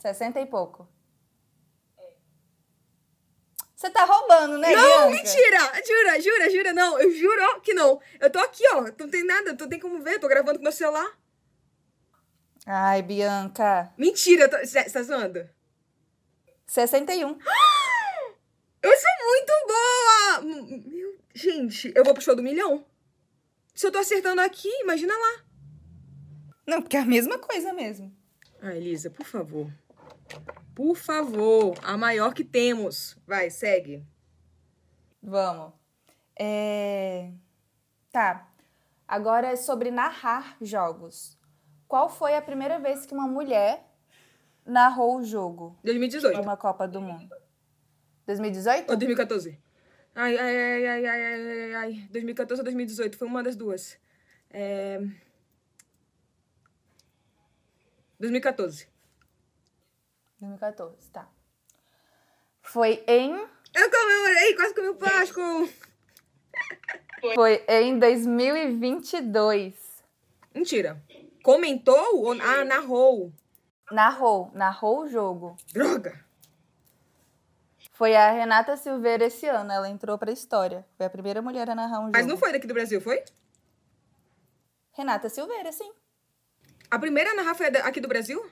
60 0.00 0.40
e 0.40 0.46
pouco. 0.46 0.88
Você 3.74 3.90
tá 3.90 4.04
roubando, 4.04 4.58
né, 4.58 4.72
Não, 4.74 4.82
Bianca? 4.82 5.10
mentira! 5.10 5.58
Jura, 5.86 6.20
jura, 6.20 6.50
jura, 6.50 6.72
não. 6.72 6.98
Eu 6.98 7.10
juro 7.12 7.60
que 7.60 7.74
não. 7.74 8.00
Eu 8.18 8.30
tô 8.30 8.38
aqui, 8.38 8.64
ó. 8.72 8.82
Não 8.98 9.08
tem 9.10 9.24
nada, 9.24 9.54
tu 9.54 9.68
tem 9.68 9.78
como 9.78 10.00
ver. 10.02 10.18
Tô 10.18 10.26
gravando 10.28 10.58
com 10.58 10.62
meu 10.62 10.72
celular. 10.72 11.06
Ai, 12.64 13.02
Bianca. 13.02 13.92
Mentira, 13.96 14.48
tô... 14.48 14.56
Você 14.58 14.82
tá 14.90 15.02
zoando? 15.02 15.48
61. 16.66 17.38
Eu 18.82 18.92
sou 18.96 19.10
muito 19.24 19.52
boa! 19.66 20.42
M- 20.42 20.84
Meu... 20.88 21.18
Gente, 21.36 21.92
eu 21.94 22.02
vou 22.02 22.14
pro 22.14 22.22
show 22.22 22.34
do 22.34 22.42
milhão. 22.42 22.82
Se 23.74 23.86
eu 23.86 23.92
tô 23.92 23.98
acertando 23.98 24.40
aqui, 24.40 24.70
imagina 24.80 25.12
lá. 25.12 25.44
Não, 26.66 26.80
porque 26.80 26.96
é 26.96 27.00
a 27.00 27.04
mesma 27.04 27.38
coisa 27.38 27.74
mesmo. 27.74 28.10
Ah, 28.58 28.74
Elisa, 28.74 29.10
por 29.10 29.26
favor. 29.26 29.70
Por 30.74 30.96
favor, 30.96 31.74
a 31.82 31.94
maior 31.98 32.32
que 32.32 32.42
temos. 32.42 33.18
Vai, 33.26 33.50
segue. 33.50 34.02
Vamos. 35.22 35.74
É... 36.38 37.30
Tá. 38.10 38.50
Agora 39.06 39.48
é 39.48 39.56
sobre 39.56 39.90
narrar 39.90 40.56
jogos. 40.62 41.38
Qual 41.86 42.08
foi 42.08 42.34
a 42.34 42.40
primeira 42.40 42.78
vez 42.78 43.04
que 43.04 43.12
uma 43.12 43.28
mulher 43.28 43.86
narrou 44.64 45.18
o 45.18 45.22
jogo 45.22 45.76
de 45.84 45.92
2018. 45.92 46.40
uma 46.40 46.56
Copa 46.56 46.88
do 46.88 47.02
Mundo? 47.02 47.28
2018? 48.24 48.88
Ou 48.88 48.96
2014? 48.96 49.65
Ai, 50.18 50.34
ai, 50.38 50.56
ai, 50.56 50.86
ai, 50.86 51.06
ai, 51.06 51.24
ai, 51.24 51.60
ai, 51.60 51.74
ai. 51.74 52.08
2014 52.10 52.60
ou 52.60 52.64
2018? 52.64 53.18
Foi 53.18 53.28
uma 53.28 53.42
das 53.42 53.54
duas. 53.54 53.98
É... 54.48 54.98
2014. 58.18 58.88
2014, 60.40 61.10
tá. 61.10 61.28
Foi 62.62 63.04
em 63.06 63.32
Eu 63.74 63.90
comemorei, 63.90 64.54
quase 64.56 64.74
comi 64.74 64.88
o 64.88 64.94
Páscoa. 64.94 65.68
foi 67.34 67.62
em 67.68 67.98
2022. 67.98 69.74
Mentira. 70.54 70.98
Comentou 71.42 72.24
ou 72.24 72.32
ah, 72.32 72.64
narrou? 72.64 73.30
Narrou, 73.92 74.50
narrou 74.54 75.02
o 75.02 75.08
jogo. 75.08 75.58
Droga. 75.74 76.25
Foi 77.96 78.14
a 78.14 78.30
Renata 78.30 78.76
Silveira 78.76 79.24
esse 79.24 79.46
ano, 79.46 79.72
ela 79.72 79.88
entrou 79.88 80.18
pra 80.18 80.30
história. 80.30 80.84
Foi 80.98 81.06
a 81.06 81.10
primeira 81.10 81.40
mulher 81.40 81.68
a 81.70 81.74
narrar 81.74 82.00
um 82.00 82.04
jogo. 82.06 82.12
Mas 82.12 82.26
não 82.26 82.36
foi 82.36 82.52
daqui 82.52 82.66
do 82.66 82.74
Brasil, 82.74 83.00
foi? 83.00 83.24
Renata 84.92 85.28
Silveira, 85.30 85.72
sim. 85.72 85.90
A 86.90 86.98
primeira 86.98 87.30
a 87.30 87.34
narrar 87.34 87.54
foi 87.54 87.66
aqui 87.66 88.00
do 88.00 88.08
Brasil? 88.08 88.44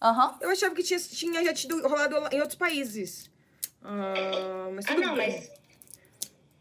Aham. 0.00 0.36
Eu 0.42 0.50
achava 0.50 0.74
que 0.74 0.82
tinha, 0.82 0.98
tinha 1.00 1.42
já 1.44 1.54
tido 1.54 1.80
rolado 1.88 2.16
em 2.34 2.40
outros 2.40 2.56
países. 2.58 3.30
Ah, 3.82 4.68
mas 4.74 4.84
Ah, 4.86 4.94
tudo 4.94 5.06
não, 5.06 5.14
bem. 5.14 5.32
mas 5.32 5.50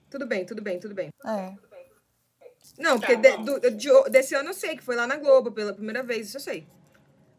Tudo 0.10 0.26
bem, 0.26 0.46
tudo 0.46 0.62
bem, 0.62 0.80
tudo 0.80 0.94
bem. 0.96 1.10
É. 1.26 1.54
Não, 2.78 3.00
Tá 3.00 3.08
porque 3.08 3.16
de- 3.18 3.38
bom. 3.38 3.44
do- 3.44 3.72
de- 3.72 4.10
desse 4.10 4.36
ano 4.36 4.50
eu 4.50 4.54
sei 4.54 4.76
que 4.78 4.84
foi 4.84 4.96
lá 4.96 5.06
na 5.08 5.18
Globo 5.18 5.52
pela 5.52 5.74
primeira 5.74 6.02
vez, 6.04 6.28
isso 6.28 6.38
eu 6.38 6.42
sei. 6.42 6.68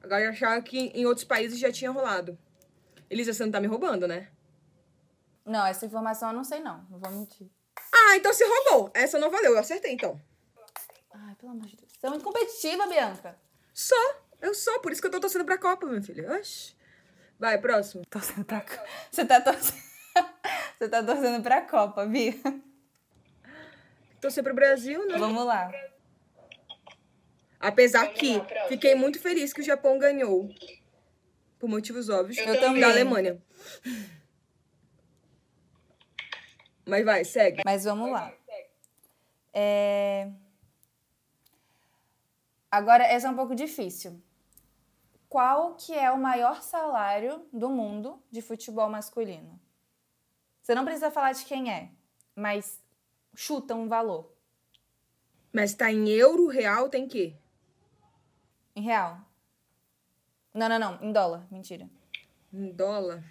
Agora 0.02 0.22
eu 0.24 0.30
achava 0.30 0.60
que 0.62 0.78
em 0.94 1.06
outros 1.06 1.24
países 1.24 1.58
já 1.58 1.70
tinha 1.72 1.90
rolado. 1.90 2.38
Elisa, 3.12 3.34
você 3.34 3.44
não 3.44 3.52
tá 3.52 3.60
me 3.60 3.66
roubando, 3.66 4.08
né? 4.08 4.28
Não, 5.44 5.66
essa 5.66 5.84
informação 5.84 6.30
eu 6.30 6.34
não 6.34 6.42
sei 6.42 6.60
não, 6.60 6.86
não 6.88 6.98
vou 6.98 7.10
mentir. 7.10 7.46
Ah, 7.92 8.16
então 8.16 8.32
você 8.32 8.42
roubou. 8.42 8.90
Essa 8.94 9.18
não 9.18 9.30
valeu, 9.30 9.52
eu 9.52 9.58
acertei 9.58 9.92
então. 9.92 10.18
Ai, 11.12 11.34
pelo 11.34 11.52
amor 11.52 11.66
de 11.66 11.76
Deus. 11.76 11.92
Você 11.92 12.06
é 12.06 12.08
muito 12.08 12.24
competitiva, 12.24 12.86
Bianca. 12.86 13.38
Só, 13.74 13.94
eu 14.40 14.54
sou, 14.54 14.80
por 14.80 14.92
isso 14.92 15.02
que 15.02 15.08
eu 15.08 15.10
tô 15.10 15.20
torcendo 15.20 15.44
pra 15.44 15.58
Copa, 15.58 15.86
minha 15.86 16.02
filha. 16.02 16.32
Oxi. 16.38 16.74
Vai, 17.38 17.58
próximo. 17.58 18.02
Torcendo 18.08 18.46
pra 18.46 18.62
Copa. 18.62 18.86
Você 19.10 19.26
tá 19.26 19.40
torcendo. 19.42 19.82
Você 20.78 20.88
tá 20.88 21.02
torcendo 21.02 21.42
pra 21.42 21.60
Copa, 21.60 22.06
Bia. 22.06 22.34
Torcer 24.22 24.42
pro 24.42 24.54
Brasil, 24.54 25.06
né? 25.06 25.18
Vamos 25.18 25.44
lá. 25.44 25.70
Apesar 27.60 28.06
Vamos 28.06 28.18
que 28.18 28.36
lá, 28.38 28.46
fiquei 28.68 28.94
muito 28.94 29.20
feliz 29.20 29.52
que 29.52 29.60
o 29.60 29.64
Japão 29.64 29.98
ganhou. 29.98 30.48
Por 31.62 31.68
motivos 31.68 32.08
óbvios. 32.08 32.38
Eu 32.38 32.54
da 32.54 32.60
também. 32.60 32.82
Alemanha. 32.82 33.40
Mas 36.84 37.04
vai, 37.04 37.24
segue. 37.24 37.62
Mas 37.64 37.84
vamos 37.84 38.10
lá. 38.10 38.34
É... 39.54 40.28
Agora, 42.68 43.04
essa 43.04 43.28
é 43.28 43.30
um 43.30 43.36
pouco 43.36 43.54
difícil. 43.54 44.20
Qual 45.28 45.76
que 45.76 45.94
é 45.94 46.10
o 46.10 46.18
maior 46.18 46.62
salário 46.62 47.46
do 47.52 47.70
mundo 47.70 48.20
de 48.28 48.42
futebol 48.42 48.90
masculino? 48.90 49.60
Você 50.60 50.74
não 50.74 50.84
precisa 50.84 51.12
falar 51.12 51.30
de 51.30 51.44
quem 51.44 51.72
é, 51.72 51.90
mas 52.34 52.82
chuta 53.36 53.72
um 53.72 53.86
valor. 53.86 54.34
Mas 55.52 55.74
tá 55.74 55.92
em 55.92 56.08
euro, 56.08 56.48
real, 56.48 56.88
tem 56.88 57.06
que? 57.06 57.36
Em 58.74 58.82
real. 58.82 59.20
Não, 60.54 60.68
não, 60.68 60.78
não. 60.78 61.02
Em 61.02 61.12
dólar. 61.12 61.46
Mentira. 61.50 61.88
Em 62.52 62.70
dólar. 62.72 63.24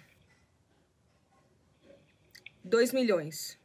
2 2.64 2.92
milhões. 2.92 3.58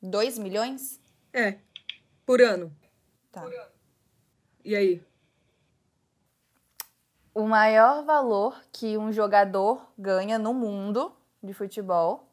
2 0.00 0.38
milhões? 0.38 1.00
É. 1.32 1.58
Por 2.26 2.40
ano. 2.40 2.74
Tá. 3.30 3.44
E 4.64 4.76
aí? 4.76 5.02
O 7.34 7.46
maior 7.46 8.04
valor 8.04 8.62
que 8.72 8.98
um 8.98 9.10
jogador 9.10 9.90
ganha 9.96 10.38
no 10.38 10.52
mundo 10.52 11.16
de 11.42 11.52
futebol 11.52 12.28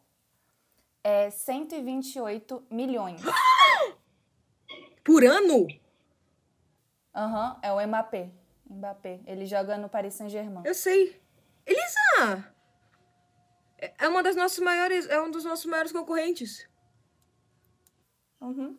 é 1.03 1.29
128 1.29 2.63
milhões. 2.69 3.21
Por 5.03 5.23
ano? 5.23 5.67
Aham, 7.15 7.59
é 7.63 7.71
o 7.71 7.87
Mbappé. 7.87 8.29
Mbappé. 8.69 9.21
Ele 9.25 9.45
joga 9.45 9.77
no 9.77 9.89
Paris 9.89 10.13
Saint-Germain. 10.13 10.63
Eu 10.65 10.73
sei. 10.73 11.19
Elisa! 11.65 12.53
É 13.77 13.93
é 13.97 14.07
uma 14.07 14.21
das 14.21 14.35
nossas 14.35 14.59
maiores. 14.59 15.07
É 15.09 15.21
um 15.21 15.31
dos 15.31 15.43
nossos 15.43 15.65
maiores 15.65 15.91
concorrentes. 15.91 16.67
Uhum. 18.41 18.77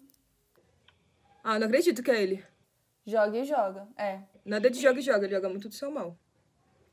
Ah, 1.43 1.59
não 1.59 1.67
acredito 1.67 2.03
que 2.03 2.11
é 2.11 2.23
ele. 2.23 2.45
Joga 3.07 3.39
e 3.39 3.45
joga. 3.45 3.89
É. 3.97 4.21
Nada 4.45 4.71
de 4.71 4.81
joga 4.81 4.99
e 5.01 5.03
joga, 5.03 5.25
ele 5.25 5.35
joga 5.35 5.49
muito 5.49 5.69
do 5.69 5.75
seu 5.75 5.91
mal. 5.91 6.17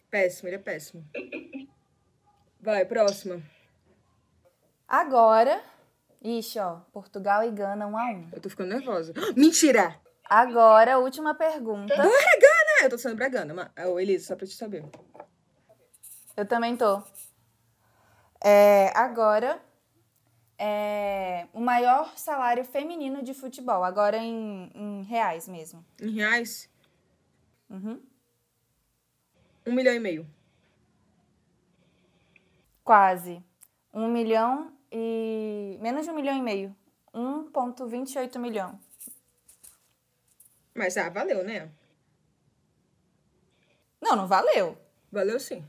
Péssimo, 0.09 0.47
ele 0.49 0.55
é 0.55 0.59
péssimo. 0.59 1.05
Vai, 2.59 2.85
próxima. 2.85 3.41
Agora. 4.87 5.61
Ixi, 6.21 6.59
ó. 6.59 6.77
Portugal 6.91 7.43
e 7.43 7.51
Gana 7.51 7.87
1 7.87 7.97
a 7.97 8.11
1 8.11 8.29
Eu 8.33 8.41
tô 8.41 8.49
ficando 8.49 8.69
nervosa. 8.69 9.13
Mentira! 9.35 9.99
Agora, 10.29 10.97
última 10.97 11.35
pergunta. 11.35 11.95
Bora! 11.95 12.09
Eu 12.87 12.91
tô 12.91 12.97
sendo 12.97 13.17
pra 13.17 13.27
Gana. 13.27 13.53
mas- 13.53 13.85
Ô, 13.85 13.99
Elisa, 13.99 14.27
só 14.27 14.35
pra 14.37 14.47
te 14.47 14.53
saber. 14.55 14.85
Eu 16.37 16.47
também 16.47 16.77
tô. 16.77 17.03
É, 18.41 18.93
agora, 18.97 19.61
é, 20.57 21.47
o 21.51 21.59
maior 21.59 22.17
salário 22.17 22.63
feminino 22.63 23.21
de 23.21 23.33
futebol. 23.33 23.83
Agora 23.83 24.15
em, 24.15 24.71
em 24.73 25.03
reais 25.03 25.49
mesmo. 25.49 25.85
Em 25.99 26.11
reais, 26.11 26.69
Uhum. 27.69 28.01
um 29.65 29.73
milhão 29.73 29.93
e 29.93 29.99
meio. 29.99 30.25
Quase. 32.85 33.43
Um 33.93 34.07
milhão 34.07 34.71
e... 34.89 35.77
Menos 35.81 36.05
de 36.05 36.11
um 36.11 36.15
milhão 36.15 36.37
e 36.37 36.41
meio. 36.41 36.73
1,28 37.13 38.39
milhão. 38.39 38.79
Mas, 40.73 40.95
ah, 40.95 41.09
valeu, 41.09 41.43
né? 41.43 41.69
Não, 44.07 44.15
não 44.15 44.27
valeu. 44.27 44.77
Valeu 45.11 45.37
sim. 45.37 45.65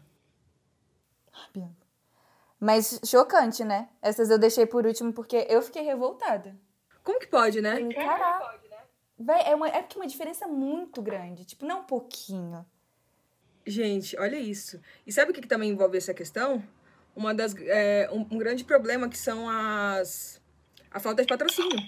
Mas 2.60 3.00
chocante, 3.04 3.64
né? 3.64 3.88
Essas 4.00 4.30
eu 4.30 4.38
deixei 4.38 4.64
por 4.64 4.86
último 4.86 5.12
porque 5.12 5.44
eu 5.48 5.60
fiquei 5.60 5.82
revoltada. 5.82 6.56
Como 7.02 7.18
que 7.18 7.26
pode, 7.26 7.60
né? 7.60 7.92
Caraca. 7.92 8.60
Véi, 9.18 9.42
é, 9.46 9.54
uma, 9.56 9.68
é 9.68 9.82
porque 9.82 9.98
é 9.98 10.00
uma 10.00 10.06
diferença 10.06 10.46
muito 10.46 11.02
grande. 11.02 11.44
Tipo, 11.44 11.66
não 11.66 11.80
um 11.80 11.84
pouquinho. 11.84 12.64
Gente, 13.66 14.16
olha 14.18 14.36
isso. 14.36 14.80
E 15.04 15.12
sabe 15.12 15.32
o 15.32 15.34
que, 15.34 15.40
que 15.40 15.48
também 15.48 15.70
envolve 15.70 15.98
essa 15.98 16.14
questão? 16.14 16.62
Uma 17.16 17.34
das, 17.34 17.56
é, 17.56 18.08
um, 18.12 18.20
um 18.30 18.38
grande 18.38 18.64
problema 18.64 19.08
que 19.08 19.18
são 19.18 19.48
as 19.50 20.40
a 20.90 21.00
falta 21.00 21.22
de 21.22 21.28
patrocínio. 21.28 21.78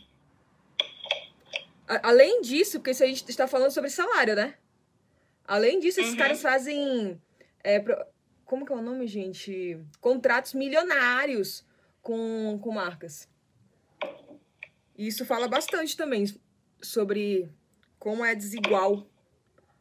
A- 1.89 2.09
além 2.09 2.43
disso, 2.43 2.79
porque 2.79 2.91
isso 2.91 3.05
a 3.05 3.07
gente 3.07 3.29
está 3.29 3.47
falando 3.47 3.71
sobre 3.71 3.91
salário, 3.91 4.35
né? 4.35 4.57
Além 5.51 5.81
disso, 5.81 5.99
esses 5.99 6.13
Uhum. 6.13 6.19
caras 6.19 6.41
fazem 6.41 7.21
é, 7.65 7.81
pro- 7.81 8.07
como 8.45 8.65
que 8.65 8.73
é 8.73 8.77
o 8.77 8.81
nome, 8.81 9.05
gente? 9.09 9.77
Contratos 10.01 10.55
milionários 10.55 11.67
com, 12.01 12.57
com 12.63 12.71
marcas. 12.71 13.29
E 14.97 15.09
isso 15.09 15.25
fala 15.25 15.49
bastante 15.49 15.97
também 15.97 16.25
sobre 16.81 17.51
como 17.99 18.25
é 18.25 18.33
desigual 18.33 19.05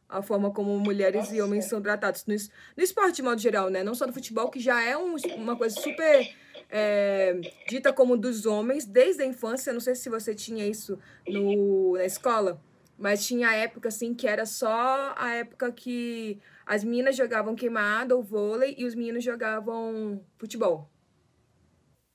a 0.08 0.20
forma 0.20 0.50
como 0.52 0.76
mulheres 0.80 1.30
e 1.30 1.40
homens 1.40 1.66
são 1.66 1.80
tratados 1.80 2.26
no, 2.26 2.34
no 2.76 2.82
esporte 2.82 3.16
de 3.16 3.22
modo 3.22 3.40
geral, 3.40 3.70
né? 3.70 3.84
Não 3.84 3.94
só 3.94 4.08
no 4.08 4.12
futebol, 4.12 4.50
que 4.50 4.58
já 4.58 4.82
é 4.82 4.96
um- 4.98 5.14
uma 5.36 5.56
coisa 5.56 5.80
super 5.80 6.34
é, 6.68 7.34
dita 7.68 7.92
como 7.92 8.16
dos 8.16 8.44
homens 8.44 8.84
desde 8.84 9.22
a 9.22 9.26
infância. 9.26 9.72
Não 9.72 9.78
sei 9.80 9.94
se 9.94 10.08
você 10.10 10.34
tinha 10.34 10.66
isso 10.66 10.98
no, 11.28 11.92
na 11.94 12.04
escola, 12.04 12.60
mas 13.00 13.26
tinha 13.26 13.50
época 13.54 13.88
assim 13.88 14.14
que 14.14 14.28
era 14.28 14.44
só 14.44 15.14
a 15.16 15.30
época 15.30 15.72
que 15.72 16.38
as 16.66 16.84
meninas 16.84 17.16
jogavam 17.16 17.54
queimada 17.56 18.14
ou 18.14 18.22
vôlei 18.22 18.74
e 18.76 18.84
os 18.84 18.94
meninos 18.94 19.24
jogavam 19.24 20.22
futebol. 20.36 20.86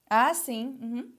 Ah, 0.07 0.31
sim. 0.35 0.77
Uhum. 0.79 1.11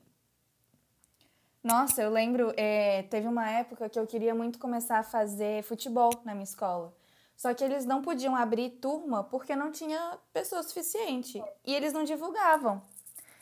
Nossa, 1.64 2.00
eu 2.00 2.10
lembro, 2.10 2.52
é, 2.56 3.02
teve 3.10 3.26
uma 3.26 3.50
época 3.50 3.88
que 3.88 3.98
eu 3.98 4.06
queria 4.06 4.32
muito 4.36 4.56
começar 4.56 5.00
a 5.00 5.02
fazer 5.02 5.64
futebol 5.64 6.12
na 6.24 6.32
minha 6.32 6.44
escola. 6.44 6.94
Só 7.36 7.52
que 7.52 7.64
eles 7.64 7.84
não 7.84 8.00
podiam 8.00 8.36
abrir 8.36 8.70
turma 8.70 9.24
porque 9.24 9.56
não 9.56 9.72
tinha 9.72 10.16
pessoa 10.32 10.62
suficiente. 10.62 11.42
E 11.64 11.74
eles 11.74 11.92
não 11.92 12.04
divulgavam. 12.04 12.80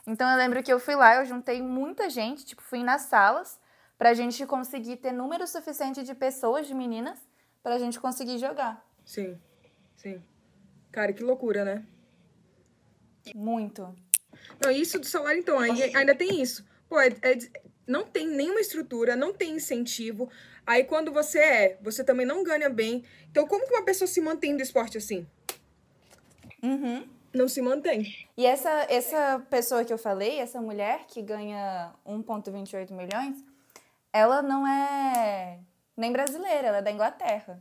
Então 0.06 0.26
eu 0.30 0.38
lembro 0.38 0.62
que 0.62 0.72
eu 0.72 0.80
fui 0.80 0.94
lá, 0.94 1.16
eu 1.16 1.26
juntei 1.26 1.60
muita 1.60 2.08
gente, 2.08 2.46
tipo, 2.46 2.62
fui 2.62 2.82
nas 2.82 3.02
salas 3.02 3.62
pra 3.98 4.14
gente 4.14 4.44
conseguir 4.46 4.96
ter 4.96 5.12
número 5.12 5.46
suficiente 5.46 6.02
de 6.02 6.14
pessoas, 6.14 6.66
de 6.66 6.74
meninas, 6.74 7.18
pra 7.62 7.78
gente 7.78 7.98
conseguir 8.00 8.38
jogar. 8.38 8.84
Sim, 9.04 9.38
sim. 9.96 10.22
Cara, 10.92 11.12
que 11.12 11.22
loucura, 11.22 11.64
né? 11.64 11.84
Muito. 13.34 13.94
Não, 14.62 14.70
isso 14.70 14.98
do 14.98 15.06
salário, 15.06 15.40
então, 15.40 15.58
ainda 15.58 16.14
tem 16.14 16.40
isso. 16.40 16.66
Pô, 16.88 17.00
é- 17.00 17.08
é- 17.22 17.38
não 17.86 18.04
tem 18.04 18.26
nenhuma 18.26 18.60
estrutura, 18.60 19.16
não 19.16 19.32
tem 19.32 19.56
incentivo. 19.56 20.30
Aí 20.66 20.84
quando 20.84 21.12
você 21.12 21.38
é, 21.38 21.78
você 21.82 22.02
também 22.02 22.26
não 22.26 22.42
ganha 22.42 22.68
bem. 22.68 23.04
Então, 23.30 23.46
como 23.46 23.66
que 23.66 23.74
uma 23.74 23.84
pessoa 23.84 24.08
se 24.08 24.20
mantém 24.20 24.56
do 24.56 24.62
esporte 24.62 24.98
assim? 24.98 25.26
Uhum. 26.62 27.06
Não 27.34 27.48
se 27.48 27.60
mantém. 27.60 28.26
E 28.36 28.46
essa, 28.46 28.70
essa 28.88 29.44
pessoa 29.50 29.84
que 29.84 29.92
eu 29.92 29.98
falei, 29.98 30.38
essa 30.38 30.60
mulher 30.60 31.04
que 31.08 31.20
ganha 31.20 31.92
1,28 32.06 32.92
milhões, 32.92 33.44
ela 34.14 34.40
não 34.40 34.64
é 34.64 35.58
nem 35.96 36.12
brasileira, 36.12 36.68
ela 36.68 36.78
é 36.78 36.82
da 36.82 36.90
Inglaterra. 36.92 37.60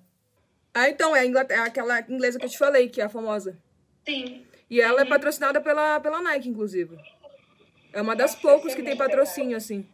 Ah, 0.71 0.87
então, 0.87 1.15
é, 1.15 1.21
a 1.21 1.25
Inglaterra, 1.25 1.63
é 1.65 1.67
aquela 1.67 1.99
inglesa 2.01 2.37
que 2.39 2.45
eu 2.45 2.49
te 2.49 2.57
falei, 2.59 2.87
que 2.89 3.01
é 3.01 3.05
a 3.05 3.09
famosa. 3.09 3.57
Sim. 4.05 4.45
E 4.69 4.79
ela 4.79 5.01
é 5.01 5.05
patrocinada 5.05 5.59
pela, 5.59 5.99
pela 5.99 6.21
Nike, 6.21 6.47
inclusive. 6.49 6.95
É 7.91 8.01
uma 8.01 8.15
das 8.15 8.35
poucas 8.35 8.73
que 8.75 8.83
tem 8.83 8.95
patrocínio, 8.95 9.57
assim. 9.57 9.87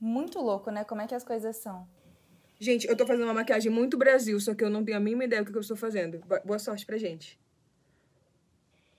Muito 0.00 0.40
louco, 0.40 0.70
né? 0.70 0.84
Como 0.84 1.00
é 1.00 1.06
que 1.06 1.14
as 1.14 1.24
coisas 1.24 1.56
são. 1.56 1.86
Gente, 2.60 2.86
eu 2.86 2.96
tô 2.96 3.04
fazendo 3.06 3.24
uma 3.24 3.34
maquiagem 3.34 3.70
muito 3.70 3.96
Brasil, 3.98 4.38
só 4.40 4.54
que 4.54 4.62
eu 4.62 4.70
não 4.70 4.84
tenho 4.84 4.96
a 4.96 5.00
mínima 5.00 5.24
ideia 5.24 5.42
do 5.42 5.50
que 5.50 5.56
eu 5.56 5.60
estou 5.60 5.76
fazendo. 5.76 6.18
Bo- 6.20 6.40
Boa 6.44 6.58
sorte 6.60 6.86
pra 6.86 6.96
gente. 6.96 7.38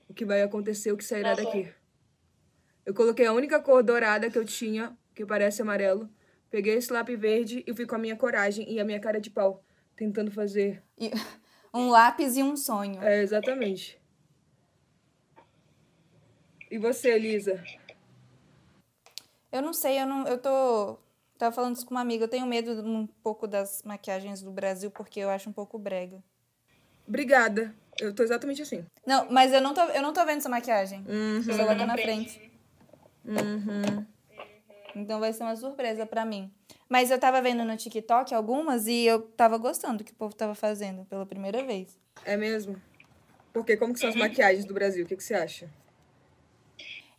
O 0.09 0.13
que 0.13 0.25
vai 0.25 0.41
acontecer, 0.41 0.91
o 0.91 0.97
que 0.97 1.03
sairá 1.03 1.29
Nossa. 1.31 1.43
daqui. 1.43 1.73
Eu 2.85 2.93
coloquei 2.93 3.25
a 3.25 3.33
única 3.33 3.59
cor 3.59 3.81
dourada 3.81 4.29
que 4.29 4.37
eu 4.37 4.45
tinha, 4.45 4.95
que 5.15 5.25
parece 5.25 5.61
amarelo. 5.61 6.09
Peguei 6.49 6.75
esse 6.75 6.91
lápis 6.91 7.19
verde 7.19 7.63
e 7.65 7.73
fui 7.73 7.85
com 7.85 7.95
a 7.95 7.99
minha 7.99 8.15
coragem 8.15 8.71
e 8.71 8.79
a 8.79 8.85
minha 8.85 8.99
cara 8.99 9.19
de 9.19 9.29
pau, 9.29 9.63
tentando 9.95 10.29
fazer. 10.29 10.83
E 10.97 11.09
um 11.73 11.89
lápis 11.89 12.35
e 12.37 12.43
um 12.43 12.55
sonho. 12.55 13.01
É, 13.01 13.21
exatamente. 13.21 13.99
E 16.69 16.77
você, 16.77 17.11
Elisa? 17.11 17.63
Eu 19.51 19.61
não 19.61 19.73
sei, 19.73 20.01
eu 20.01 20.07
não. 20.07 20.27
Eu 20.27 20.37
tô. 20.37 20.97
Tava 21.37 21.55
falando 21.55 21.75
isso 21.75 21.85
com 21.85 21.93
uma 21.93 22.01
amiga. 22.01 22.23
Eu 22.23 22.27
tenho 22.27 22.45
medo 22.45 22.71
um 22.83 23.07
pouco 23.23 23.47
das 23.47 23.81
maquiagens 23.83 24.41
do 24.41 24.51
Brasil, 24.51 24.89
porque 24.91 25.19
eu 25.19 25.29
acho 25.29 25.49
um 25.49 25.53
pouco 25.53 25.77
brega. 25.77 26.23
Obrigada. 27.07 27.73
Eu 27.99 28.13
tô 28.13 28.23
exatamente 28.23 28.61
assim. 28.61 28.85
Não, 29.05 29.29
mas 29.29 29.53
eu 29.53 29.61
não 29.61 29.73
tô, 29.73 29.81
eu 29.81 30.01
não 30.01 30.13
tô 30.13 30.25
vendo 30.25 30.39
essa 30.39 30.49
maquiagem. 30.49 31.05
Uhum. 31.07 31.41
Você 31.41 31.55
coloca 31.55 31.85
na 31.85 31.97
frente. 31.97 32.52
Uhum. 33.25 34.05
Então 34.95 35.19
vai 35.19 35.33
ser 35.33 35.43
uma 35.43 35.55
surpresa 35.55 36.05
pra 36.05 36.25
mim. 36.25 36.51
Mas 36.87 37.09
eu 37.09 37.19
tava 37.19 37.41
vendo 37.41 37.63
no 37.65 37.75
TikTok 37.75 38.33
algumas 38.33 38.85
e 38.87 39.05
eu 39.05 39.21
tava 39.21 39.57
gostando 39.57 39.99
do 39.99 40.03
que 40.03 40.11
o 40.11 40.15
povo 40.15 40.35
tava 40.35 40.53
fazendo 40.53 41.05
pela 41.05 41.25
primeira 41.25 41.63
vez. 41.63 41.99
É 42.23 42.37
mesmo? 42.37 42.79
Porque 43.51 43.77
como 43.77 43.93
que 43.93 43.99
são 43.99 44.09
as 44.09 44.15
maquiagens 44.15 44.65
do 44.65 44.73
Brasil? 44.73 45.03
O 45.03 45.07
que, 45.07 45.15
que 45.15 45.23
você 45.23 45.33
acha? 45.33 45.69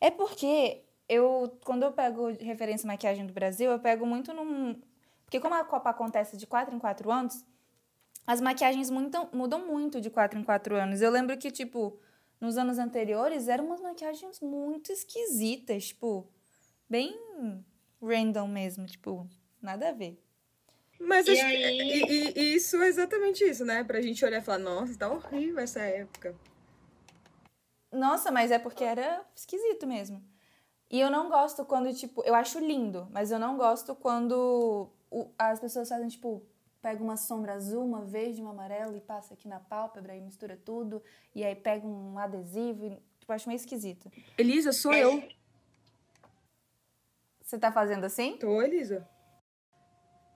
É 0.00 0.10
porque 0.10 0.82
eu, 1.08 1.58
quando 1.64 1.82
eu 1.84 1.92
pego 1.92 2.28
referência 2.32 2.86
à 2.86 2.92
maquiagem 2.92 3.26
do 3.26 3.32
Brasil, 3.32 3.70
eu 3.70 3.78
pego 3.78 4.06
muito 4.06 4.32
num. 4.32 4.80
Porque 5.24 5.40
como 5.40 5.54
a 5.54 5.64
Copa 5.64 5.90
acontece 5.90 6.36
de 6.36 6.46
4 6.46 6.74
em 6.74 6.78
4 6.78 7.10
anos, 7.10 7.44
as 8.26 8.40
maquiagens 8.40 8.90
mudam, 8.90 9.28
mudam 9.32 9.66
muito 9.66 10.00
de 10.00 10.10
4 10.10 10.38
em 10.38 10.42
4 10.42 10.76
anos. 10.76 11.00
Eu 11.00 11.10
lembro 11.10 11.36
que, 11.36 11.50
tipo, 11.50 11.98
nos 12.40 12.56
anos 12.56 12.78
anteriores 12.78 13.48
eram 13.48 13.66
umas 13.66 13.80
maquiagens 13.80 14.40
muito 14.40 14.92
esquisitas, 14.92 15.86
tipo, 15.88 16.26
bem 16.88 17.18
random 18.02 18.48
mesmo, 18.48 18.86
tipo, 18.86 19.26
nada 19.62 19.88
a 19.88 19.92
ver. 19.92 20.20
Mas 21.00 21.26
E 21.26 21.32
acho 21.32 21.40
que- 21.40 21.56
aí- 21.56 21.78
e, 21.78 22.02
e- 22.04 22.32
e 22.38 22.54
isso 22.54 22.76
é 22.82 22.86
exatamente 22.88 23.44
isso, 23.44 23.64
né? 23.64 23.82
Pra 23.84 24.00
gente 24.00 24.24
olhar 24.24 24.38
e 24.38 24.44
falar, 24.44 24.58
nossa, 24.58 24.96
tá 24.96 25.10
horrível 25.10 25.58
essa 25.62 25.80
época. 25.80 26.34
Nossa, 27.92 28.30
mas 28.30 28.50
é 28.50 28.58
porque 28.58 28.82
era 28.84 29.24
esquisito 29.34 29.86
mesmo. 29.86 30.22
E 30.90 31.00
eu 31.00 31.10
não 31.10 31.28
gosto 31.28 31.64
quando, 31.64 31.92
tipo, 31.94 32.22
eu 32.24 32.34
acho 32.34 32.58
lindo, 32.58 33.08
mas 33.10 33.30
eu 33.30 33.38
não 33.38 33.56
gosto 33.56 33.94
quando 33.94 34.88
o- 35.10 35.30
as 35.38 35.58
pessoas 35.60 35.88
fazem, 35.88 36.08
tipo, 36.08 36.42
pega 36.84 37.02
uma 37.02 37.16
sombra 37.16 37.54
azul, 37.54 37.82
uma 37.82 38.04
verde, 38.04 38.42
uma 38.42 38.50
amarela 38.50 38.94
e 38.94 39.00
passa 39.00 39.32
aqui 39.32 39.48
na 39.48 39.58
pálpebra 39.58 40.14
e 40.14 40.20
mistura 40.20 40.54
tudo, 40.54 41.02
e 41.34 41.42
aí 41.42 41.54
pega 41.54 41.86
um 41.86 42.18
adesivo, 42.18 42.84
e, 42.84 42.98
tipo, 43.18 43.32
acho 43.32 43.48
meio 43.48 43.56
esquisito. 43.56 44.12
Elisa, 44.36 44.70
sou 44.70 44.92
eu. 44.92 45.26
Você 47.40 47.58
tá 47.58 47.72
fazendo 47.72 48.04
assim? 48.04 48.36
Tô, 48.36 48.60
Elisa. 48.60 49.08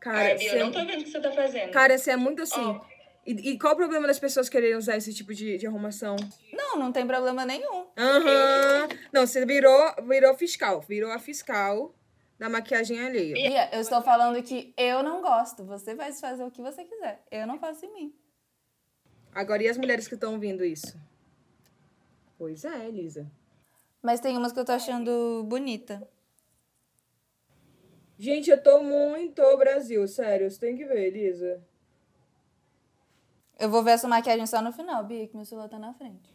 Cara, 0.01 0.21
Ai, 0.21 0.39
eu 0.41 0.65
não 0.65 0.73
tô 0.73 0.79
vendo 0.87 1.01
o 1.03 1.05
que 1.05 1.11
você 1.11 1.21
tá 1.21 1.33
fazendo. 1.33 1.71
cara, 1.71 1.99
você 1.99 2.13
é 2.13 2.17
muito 2.17 2.41
assim. 2.41 2.65
Ó. 2.65 2.81
E, 3.27 3.51
e 3.51 3.59
qual 3.59 3.75
o 3.75 3.77
problema 3.77 4.07
das 4.07 4.19
pessoas 4.19 4.49
quererem 4.49 4.77
usar 4.77 4.97
esse 4.97 5.13
tipo 5.13 5.35
de, 5.35 5.59
de 5.59 5.67
arrumação? 5.67 6.17
Não, 6.51 6.79
não 6.79 6.91
tem 6.91 7.07
problema 7.07 7.45
nenhum. 7.45 7.89
Aham. 7.95 8.89
Não, 9.13 9.27
você 9.27 9.45
virou, 9.45 9.95
virou 10.07 10.35
fiscal. 10.35 10.81
Virou 10.81 11.13
a 11.13 11.19
fiscal 11.19 11.95
da 12.39 12.49
maquiagem 12.49 13.01
alheia. 13.01 13.35
Bia, 13.35 13.75
eu 13.75 13.81
estou 13.81 14.01
falando 14.01 14.43
que 14.43 14.73
eu 14.77 15.03
não 15.03 15.21
gosto. 15.21 15.65
Você 15.65 15.95
vai 15.95 16.13
fazer 16.13 16.45
o 16.45 16.51
que 16.51 16.63
você 16.63 16.85
quiser. 16.85 17.23
Eu 17.31 17.47
não 17.47 17.59
faço 17.59 17.85
em 17.85 17.93
mim. 17.93 18.15
Agora, 19.35 19.63
e 19.63 19.69
as 19.69 19.77
mulheres 19.77 20.07
que 20.07 20.15
estão 20.15 20.35
ouvindo 20.35 20.65
isso? 20.65 20.99
Pois 22.39 22.65
é, 22.65 22.87
Elisa. 22.87 23.31
Mas 24.01 24.21
tem 24.21 24.37
umas 24.37 24.53
que 24.53 24.61
eu 24.61 24.65
tô 24.65 24.73
achando 24.73 25.45
bonita. 25.45 26.09
Gente, 28.17 28.51
eu 28.51 28.63
tô 28.63 28.83
muito 28.83 29.43
Brasil, 29.57 30.07
sério. 30.07 30.51
Você 30.51 30.59
tem 30.59 30.77
que 30.77 30.85
ver, 30.85 31.09
Elisa. 31.09 31.63
Eu 33.59 33.69
vou 33.69 33.83
ver 33.83 33.93
essa 33.93 34.07
maquiagem 34.07 34.47
só 34.47 34.63
no 34.63 34.73
final, 34.73 35.05
Bia, 35.05 35.27
que 35.27 35.35
meu 35.37 35.45
celular 35.45 35.69
tá 35.69 35.79
na 35.79 35.93
frente. 35.93 36.33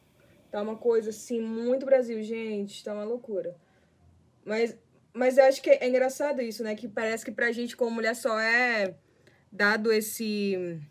Tá 0.52 0.62
uma 0.62 0.76
coisa 0.76 1.10
assim, 1.10 1.42
muito 1.42 1.86
Brasil, 1.86 2.22
gente. 2.22 2.84
Tá 2.84 2.94
uma 2.94 3.06
loucura. 3.06 3.56
Mas, 4.46 4.78
mas 5.14 5.38
eu 5.38 5.46
acho 5.46 5.62
que 5.62 5.70
é 5.70 5.88
engraçado 5.88 6.42
isso, 6.42 6.64
né? 6.64 6.76
Que 6.76 6.88
parece 6.88 7.24
que 7.24 7.32
pra 7.32 7.52
gente, 7.52 7.78
como 7.78 7.92
mulher, 7.92 8.16
só 8.16 8.40
é 8.40 8.98
dado 9.52 9.92
esse, 9.92 10.82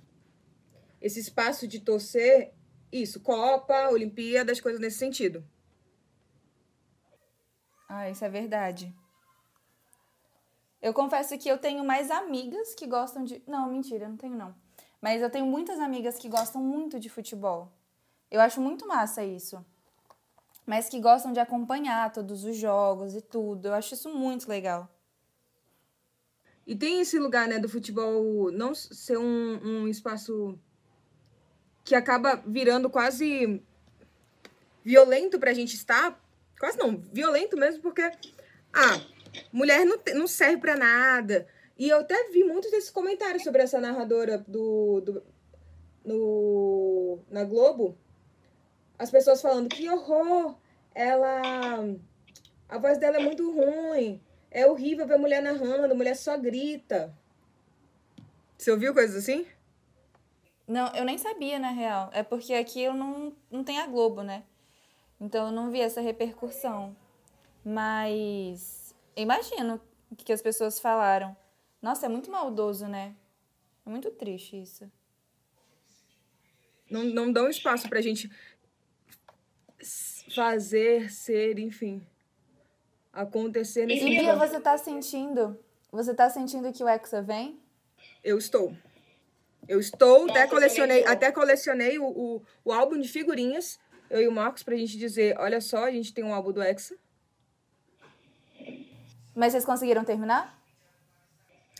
esse 1.00 1.18
espaço 1.18 1.66
de 1.66 1.80
torcer 1.80 2.54
isso, 2.92 3.20
Copa, 3.20 3.88
Olimpíadas, 3.90 4.60
coisas 4.60 4.80
nesse 4.80 4.98
sentido. 4.98 5.44
Ah, 7.88 8.08
isso 8.08 8.24
é 8.24 8.28
verdade. 8.28 8.94
Eu 10.80 10.92
confesso 10.92 11.36
que 11.38 11.48
eu 11.48 11.58
tenho 11.58 11.84
mais 11.84 12.10
amigas 12.10 12.74
que 12.74 12.86
gostam 12.86 13.24
de. 13.24 13.42
Não, 13.46 13.70
mentira, 13.70 14.08
não 14.08 14.16
tenho, 14.16 14.36
não. 14.36 14.54
Mas 15.00 15.20
eu 15.20 15.30
tenho 15.30 15.46
muitas 15.46 15.80
amigas 15.80 16.16
que 16.18 16.28
gostam 16.28 16.62
muito 16.62 16.98
de 17.00 17.08
futebol. 17.08 17.72
Eu 18.30 18.40
acho 18.40 18.60
muito 18.60 18.86
massa 18.86 19.24
isso. 19.24 19.64
Mas 20.64 20.88
que 20.88 21.00
gostam 21.00 21.32
de 21.32 21.40
acompanhar 21.40 22.12
todos 22.12 22.44
os 22.44 22.56
jogos 22.56 23.14
e 23.14 23.20
tudo. 23.20 23.68
Eu 23.68 23.74
acho 23.74 23.94
isso 23.94 24.08
muito 24.08 24.48
legal. 24.48 24.88
E 26.66 26.76
tem 26.76 27.00
esse 27.00 27.18
lugar, 27.18 27.48
né, 27.48 27.58
do 27.58 27.68
futebol 27.68 28.50
não 28.52 28.74
ser 28.74 29.18
um, 29.18 29.60
um 29.64 29.88
espaço 29.88 30.58
que 31.84 31.94
acaba 31.94 32.36
virando 32.46 32.88
quase 32.88 33.60
violento 34.84 35.38
pra 35.38 35.52
gente 35.52 35.74
estar. 35.74 36.20
Quase 36.58 36.78
não, 36.78 36.96
violento 37.12 37.56
mesmo, 37.56 37.82
porque, 37.82 38.02
ah, 38.72 39.00
mulher 39.52 39.84
não, 39.84 39.98
não 40.14 40.26
serve 40.28 40.58
pra 40.58 40.76
nada. 40.76 41.46
E 41.76 41.88
eu 41.88 41.98
até 41.98 42.30
vi 42.30 42.44
muitos 42.44 42.70
desses 42.70 42.90
comentários 42.90 43.42
sobre 43.42 43.62
essa 43.62 43.80
narradora 43.80 44.38
do, 44.46 45.00
do 45.00 45.22
no, 46.04 47.18
na 47.28 47.44
Globo. 47.44 47.98
As 49.02 49.10
pessoas 49.10 49.42
falando 49.42 49.68
que 49.68 49.90
horror, 49.90 50.54
ela. 50.94 51.42
A 52.68 52.78
voz 52.78 52.98
dela 52.98 53.16
é 53.16 53.20
muito 53.20 53.50
ruim. 53.50 54.22
É 54.48 54.64
horrível 54.64 55.04
ver 55.08 55.18
mulher 55.18 55.42
narrando, 55.42 55.96
mulher 55.96 56.14
só 56.14 56.38
grita. 56.38 57.12
Você 58.56 58.70
ouviu 58.70 58.94
coisas 58.94 59.16
assim? 59.16 59.44
Não, 60.68 60.86
eu 60.94 61.04
nem 61.04 61.18
sabia, 61.18 61.58
na 61.58 61.70
real. 61.70 62.10
É 62.12 62.22
porque 62.22 62.54
aqui 62.54 62.80
eu 62.80 62.94
não, 62.94 63.32
não 63.50 63.64
tenho 63.64 63.82
a 63.82 63.88
Globo, 63.88 64.22
né? 64.22 64.44
Então 65.20 65.46
eu 65.46 65.52
não 65.52 65.72
vi 65.72 65.80
essa 65.80 66.00
repercussão. 66.00 66.96
Mas 67.64 68.94
imagino 69.16 69.80
o 70.12 70.14
que 70.14 70.32
as 70.32 70.40
pessoas 70.40 70.78
falaram. 70.78 71.36
Nossa, 71.82 72.06
é 72.06 72.08
muito 72.08 72.30
maldoso, 72.30 72.86
né? 72.86 73.16
É 73.84 73.90
muito 73.90 74.12
triste 74.12 74.62
isso. 74.62 74.88
Não, 76.88 77.02
não 77.02 77.32
dão 77.32 77.48
espaço 77.48 77.88
pra 77.88 78.00
gente 78.00 78.30
fazer, 80.34 81.10
ser, 81.10 81.58
enfim. 81.58 82.06
acontecer 83.12 83.86
nesse 83.86 84.04
E 84.04 84.20
Bia, 84.20 84.36
você 84.36 84.60
tá 84.60 84.76
sentindo? 84.78 85.58
Você 85.90 86.14
tá 86.14 86.30
sentindo 86.30 86.72
que 86.72 86.82
o 86.82 86.88
Hexa 86.88 87.20
vem? 87.20 87.60
Eu 88.24 88.38
estou. 88.38 88.74
Eu 89.68 89.78
estou, 89.78 90.26
Nossa, 90.26 90.40
até 90.40 90.46
colecionei, 90.48 91.04
até 91.04 91.30
colecionei 91.30 91.98
o, 91.98 92.04
o, 92.04 92.42
o 92.64 92.72
álbum 92.72 92.98
de 92.98 93.08
figurinhas, 93.08 93.78
eu 94.10 94.20
e 94.20 94.28
o 94.28 94.32
Marcos, 94.32 94.62
pra 94.62 94.76
gente 94.76 94.98
dizer, 94.98 95.38
olha 95.38 95.60
só, 95.60 95.84
a 95.84 95.90
gente 95.90 96.12
tem 96.12 96.24
um 96.24 96.34
álbum 96.34 96.52
do 96.52 96.62
Hexa. 96.62 96.96
Mas 99.34 99.52
vocês 99.52 99.64
conseguiram 99.64 100.04
terminar? 100.04 100.58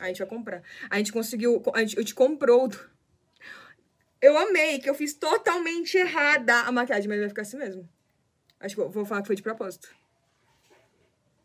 A 0.01 0.07
gente 0.07 0.19
vai 0.19 0.29
comprar. 0.29 0.62
A 0.91 0.99
gente 0.99 1.12
conseguiu. 1.12 1.62
A 1.75 1.81
gente, 1.81 1.97
eu 1.97 2.05
te 2.05 2.15
comprou. 2.15 2.71
Eu 4.22 4.38
amei, 4.38 4.78
que 4.78 4.88
eu 4.88 4.94
fiz 4.94 5.12
totalmente 5.14 5.96
errada 5.98 6.61
a 6.61 6.70
maquiagem, 6.72 7.08
mas 7.08 7.18
vai 7.18 7.28
ficar 7.28 7.42
assim 7.42 7.56
mesmo. 7.58 7.87
Acho 8.61 8.76
que 8.76 8.80
vou, 8.80 8.88
vou 8.90 9.04
falar 9.04 9.20
que 9.22 9.26
foi 9.26 9.35
de 9.37 9.42
propósito. 9.42 9.88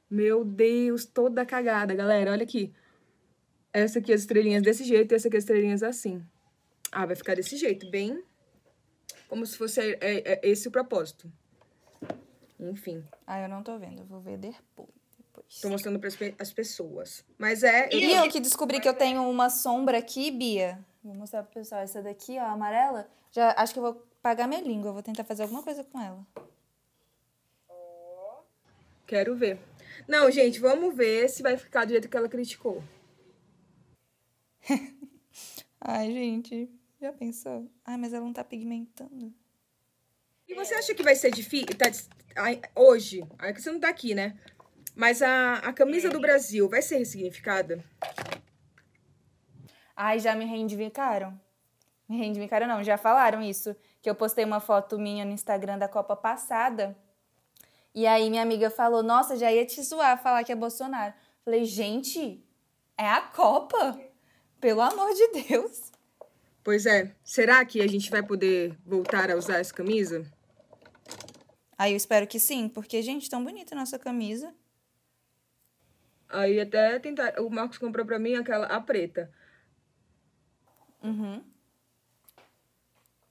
Meu 0.09 0.45
Deus, 0.45 1.03
toda 1.03 1.43
cagada, 1.45 1.93
galera. 1.95 2.31
Olha 2.31 2.43
aqui. 2.43 2.71
Essa 3.73 3.99
aqui 3.99 4.13
as 4.13 4.21
estrelinhas 4.21 4.61
desse 4.63 4.83
jeito 4.83 5.11
e 5.11 5.15
essa 5.15 5.27
aqui 5.27 5.37
as 5.37 5.43
estrelinhas 5.43 5.81
assim. 5.83 6.23
Ah, 6.91 7.05
vai 7.05 7.15
ficar 7.15 7.35
desse 7.35 7.57
jeito, 7.57 7.89
bem. 7.89 8.23
Como 9.27 9.45
se 9.45 9.57
fosse 9.57 9.81
é, 9.81 9.97
é, 9.99 10.21
é 10.33 10.39
esse 10.43 10.67
o 10.67 10.71
propósito. 10.71 11.29
Enfim, 12.59 13.03
Ah, 13.25 13.41
eu 13.41 13.49
não 13.49 13.61
tô 13.61 13.77
vendo. 13.77 13.99
Eu 14.01 14.05
vou 14.05 14.19
ver 14.21 14.37
depois. 14.37 14.87
depois. 15.17 15.59
tô 15.61 15.69
mostrando 15.69 15.99
para 15.99 16.09
as 16.39 16.51
pessoas. 16.53 17.25
Mas 17.37 17.63
é. 17.63 17.87
eu- 17.91 17.99
E 17.99 18.13
eu 18.13 18.29
que 18.29 18.39
descobri 18.39 18.79
que 18.79 18.87
eu 18.87 18.93
tenho 18.93 19.21
uma 19.29 19.49
sombra 19.49 19.97
aqui, 19.97 20.31
Bia. 20.31 20.79
Vou 21.07 21.15
mostrar 21.15 21.41
pro 21.41 21.53
pessoal. 21.53 21.81
Essa 21.81 22.01
daqui, 22.01 22.37
ó, 22.37 22.43
amarela. 22.47 23.09
Já 23.31 23.53
acho 23.57 23.71
que 23.71 23.79
eu 23.79 23.83
vou 23.83 24.05
pagar 24.21 24.45
minha 24.45 24.59
língua. 24.59 24.89
Eu 24.89 24.93
vou 24.93 25.01
tentar 25.01 25.23
fazer 25.23 25.43
alguma 25.43 25.63
coisa 25.63 25.81
com 25.85 26.01
ela. 26.01 26.27
Quero 29.05 29.33
ver. 29.33 29.57
Não, 30.05 30.29
gente, 30.29 30.59
vamos 30.59 30.93
ver 30.93 31.29
se 31.29 31.41
vai 31.41 31.55
ficar 31.55 31.85
do 31.85 31.91
jeito 31.91 32.09
que 32.09 32.17
ela 32.17 32.27
criticou. 32.27 32.83
Ai, 35.79 36.11
gente. 36.11 36.69
Já 36.99 37.13
pensou? 37.13 37.71
Ai, 37.85 37.95
mas 37.95 38.11
ela 38.11 38.25
não 38.25 38.33
tá 38.33 38.43
pigmentando. 38.43 39.33
E 40.45 40.53
você 40.55 40.73
acha 40.73 40.93
que 40.93 41.03
vai 41.03 41.15
ser 41.15 41.31
difícil? 41.31 41.67
Tá, 41.67 41.89
hoje, 42.75 43.25
a 43.39 43.53
que 43.53 43.61
você 43.61 43.71
não 43.71 43.79
tá 43.79 43.87
aqui, 43.87 44.13
né? 44.13 44.37
Mas 44.93 45.21
a, 45.21 45.53
a 45.59 45.71
camisa 45.71 46.09
do 46.09 46.19
Brasil 46.19 46.67
vai 46.67 46.81
ser 46.81 46.97
ressignificada? 46.97 47.81
Ai, 49.99 50.19
já 50.19 50.35
me 50.35 50.45
reivindicaram. 50.45 51.33
Me 52.07 52.17
reivindicaram, 52.17 52.67
não. 52.67 52.83
Já 52.83 52.99
falaram 52.99 53.41
isso. 53.41 53.75
Que 53.99 54.07
eu 54.07 54.13
postei 54.13 54.45
uma 54.45 54.59
foto 54.59 54.99
minha 54.99 55.25
no 55.25 55.31
Instagram 55.31 55.79
da 55.79 55.87
Copa 55.87 56.15
passada. 56.15 56.95
E 57.95 58.05
aí 58.05 58.29
minha 58.29 58.43
amiga 58.43 58.69
falou, 58.69 59.01
nossa, 59.01 59.35
já 59.35 59.51
ia 59.51 59.65
te 59.65 59.81
zoar 59.81 60.21
falar 60.21 60.43
que 60.43 60.51
é 60.51 60.55
Bolsonaro. 60.55 61.15
Falei, 61.43 61.65
gente, 61.65 62.45
é 62.95 63.07
a 63.07 63.21
Copa? 63.21 63.99
Pelo 64.61 64.81
amor 64.81 65.11
de 65.15 65.43
Deus. 65.43 65.91
Pois 66.63 66.85
é. 66.85 67.11
Será 67.23 67.65
que 67.65 67.81
a 67.81 67.87
gente 67.87 68.11
vai 68.11 68.21
poder 68.21 68.77
voltar 68.85 69.31
a 69.31 69.35
usar 69.35 69.57
essa 69.57 69.73
camisa? 69.73 70.31
Aí 71.75 71.93
eu 71.93 71.97
espero 71.97 72.27
que 72.27 72.39
sim, 72.39 72.69
porque, 72.69 73.01
gente, 73.01 73.29
tão 73.29 73.43
bonita 73.43 73.73
a 73.73 73.77
nossa 73.79 73.97
camisa. 73.97 74.53
Aí 76.29 76.59
até 76.59 76.99
tentar. 76.99 77.39
O 77.39 77.49
Marcos 77.49 77.79
comprou 77.79 78.05
pra 78.05 78.19
mim 78.19 78.35
aquela, 78.35 78.67
a 78.67 78.79
preta. 78.79 79.31
Uhum. 81.03 81.41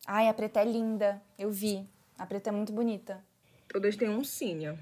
Ai, 0.07 0.29
a 0.29 0.35
preta 0.35 0.61
é 0.61 0.65
linda. 0.65 1.21
Eu 1.39 1.51
vi. 1.51 1.87
A 2.19 2.25
preta 2.27 2.51
é 2.51 2.53
muito 2.53 2.73
bonita. 2.73 3.25
Todas 3.69 3.97
têm 3.97 4.09
oncinha. 4.09 4.79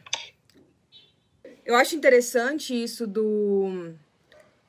Eu 1.65 1.75
acho 1.77 1.97
interessante 1.97 2.75
isso 2.75 3.07
do 3.07 3.95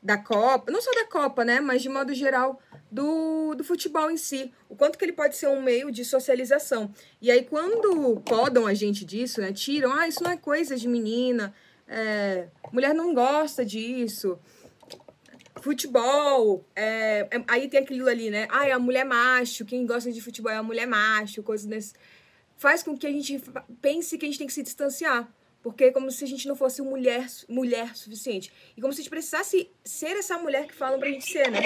da 0.01 0.19
Copa, 0.19 0.71
não 0.71 0.79
só 0.81 0.91
da 0.91 1.05
Copa, 1.05 1.43
né, 1.43 1.59
mas 1.59 1.81
de 1.81 1.89
modo 1.89 2.13
geral 2.13 2.61
do, 2.91 3.55
do 3.55 3.63
futebol 3.63 4.11
em 4.11 4.17
si, 4.17 4.53
o 4.69 4.75
quanto 4.75 4.99
que 4.99 5.03
ele 5.03 5.11
pode 5.11 5.35
ser 5.35 5.47
um 5.47 5.59
meio 5.59 5.91
de 5.91 6.05
socialização. 6.05 6.93
E 7.19 7.31
aí 7.31 7.43
quando 7.43 8.21
podam 8.23 8.67
a 8.67 8.73
gente 8.75 9.03
disso, 9.03 9.41
né, 9.41 9.51
tiram, 9.51 9.91
ah, 9.91 10.07
isso 10.07 10.23
não 10.23 10.29
é 10.29 10.37
coisa 10.37 10.77
de 10.77 10.87
menina, 10.87 11.51
é, 11.87 12.47
mulher 12.71 12.93
não 12.93 13.15
gosta 13.15 13.65
disso. 13.65 14.37
Futebol, 15.65 16.63
é, 16.75 17.27
é- 17.31 17.43
aí 17.47 17.67
tem 17.67 17.79
aquilo 17.79 18.07
ali, 18.07 18.29
né? 18.29 18.47
É 18.67 18.71
a 18.71 18.77
mulher 18.77 19.03
macho, 19.03 19.65
quem 19.65 19.83
gosta 19.83 20.11
de 20.11 20.21
futebol 20.21 20.51
é 20.51 20.57
a 20.57 20.61
mulher 20.61 20.85
macho, 20.85 21.41
coisas 21.41 21.65
desse 21.65 21.95
faz 22.55 22.83
com 22.83 22.95
que 22.95 23.07
a 23.07 23.11
gente 23.11 23.41
pense 23.81 24.15
que 24.15 24.25
a 24.25 24.29
gente 24.29 24.37
tem 24.37 24.45
que 24.45 24.53
se 24.53 24.61
distanciar. 24.61 25.27
Porque 25.63 25.85
é 25.85 25.91
como 25.91 26.11
se 26.11 26.23
a 26.23 26.27
gente 26.27 26.47
não 26.47 26.55
fosse 26.55 26.83
mulher, 26.83 27.25
mulher 27.49 27.95
suficiente. 27.95 28.53
E 28.77 28.81
como 28.81 28.93
se 28.93 28.99
a 28.99 29.01
gente 29.01 29.09
precisasse 29.09 29.71
ser 29.83 30.15
essa 30.15 30.37
mulher 30.37 30.67
que 30.67 30.75
falam 30.75 30.99
pra 30.99 31.09
gente 31.09 31.25
ser, 31.25 31.49
né? 31.49 31.61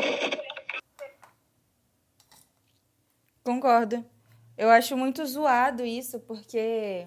Concordo. 3.43 4.05
Eu 4.57 4.69
acho 4.69 4.95
muito 4.95 5.25
zoado 5.25 5.85
isso, 5.85 6.21
porque 6.21 7.05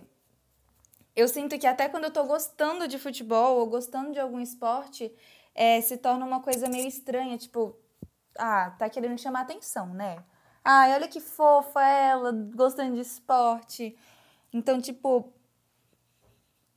eu 1.16 1.26
sinto 1.26 1.58
que 1.58 1.66
até 1.66 1.88
quando 1.88 2.04
eu 2.04 2.10
tô 2.10 2.24
gostando 2.24 2.86
de 2.86 2.98
futebol 2.98 3.60
ou 3.60 3.66
gostando 3.66 4.12
de 4.12 4.20
algum 4.20 4.40
esporte, 4.40 5.10
é, 5.54 5.80
se 5.80 5.96
torna 5.96 6.24
uma 6.24 6.40
coisa 6.40 6.68
meio 6.68 6.86
estranha, 6.88 7.36
tipo, 7.38 7.76
ah, 8.38 8.70
tá 8.78 8.88
querendo 8.88 9.18
chamar 9.18 9.42
atenção, 9.42 9.86
né? 9.94 10.22
Ai, 10.64 10.94
olha 10.94 11.08
que 11.08 11.20
fofa 11.20 11.82
ela, 11.82 12.32
gostando 12.54 12.94
de 12.94 13.00
esporte. 13.00 13.96
Então, 14.52 14.80
tipo, 14.80 15.32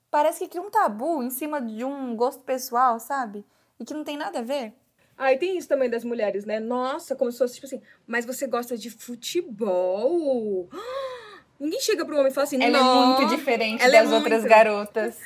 parece 0.09 0.39
que 0.39 0.49
cria 0.49 0.61
um 0.61 0.71
tabu 0.71 1.21
em 1.21 1.29
cima 1.29 1.61
de 1.61 1.83
um 1.83 2.15
gosto 2.15 2.41
pessoal, 2.43 2.99
sabe? 2.99 3.45
E 3.79 3.85
que 3.85 3.93
não 3.93 4.03
tem 4.03 4.17
nada 4.17 4.39
a 4.39 4.41
ver. 4.41 4.73
Ah, 5.17 5.31
e 5.31 5.37
tem 5.37 5.57
isso 5.57 5.67
também 5.67 5.89
das 5.89 6.03
mulheres, 6.03 6.45
né? 6.45 6.59
Nossa, 6.59 7.15
como 7.15 7.31
se 7.31 7.37
fosse 7.37 7.55
tipo 7.55 7.65
assim, 7.67 7.81
mas 8.05 8.25
você 8.25 8.47
gosta 8.47 8.77
de 8.77 8.89
futebol? 8.89 10.67
Ninguém 11.59 11.79
chega 11.79 12.05
pro 12.05 12.17
homem 12.17 12.31
e 12.31 12.33
fala 12.33 12.43
assim, 12.43 12.61
Ela 12.61 12.77
é 12.77 12.81
"Nó, 12.81 13.05
muito 13.17 13.29
diferente 13.35 13.81
ela 13.81 13.95
é 13.95 14.03
das 14.03 14.11
outras 14.11 14.39
muito." 14.41 14.49
garotas. 14.49 15.17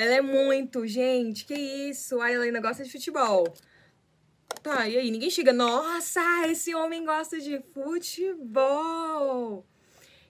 Ela 0.00 0.14
é 0.14 0.20
muito, 0.20 0.86
gente, 0.86 1.44
que 1.44 1.54
isso? 1.54 2.20
Ai, 2.20 2.36
ela 2.36 2.44
ainda 2.44 2.60
gosta 2.60 2.84
de 2.84 2.92
futebol. 2.92 3.52
Tá, 4.62 4.88
e 4.88 4.96
aí? 4.96 5.10
Ninguém 5.10 5.28
chega, 5.28 5.52
nossa, 5.52 6.20
esse 6.46 6.72
homem 6.72 7.04
gosta 7.04 7.40
de 7.40 7.60
futebol. 7.74 9.66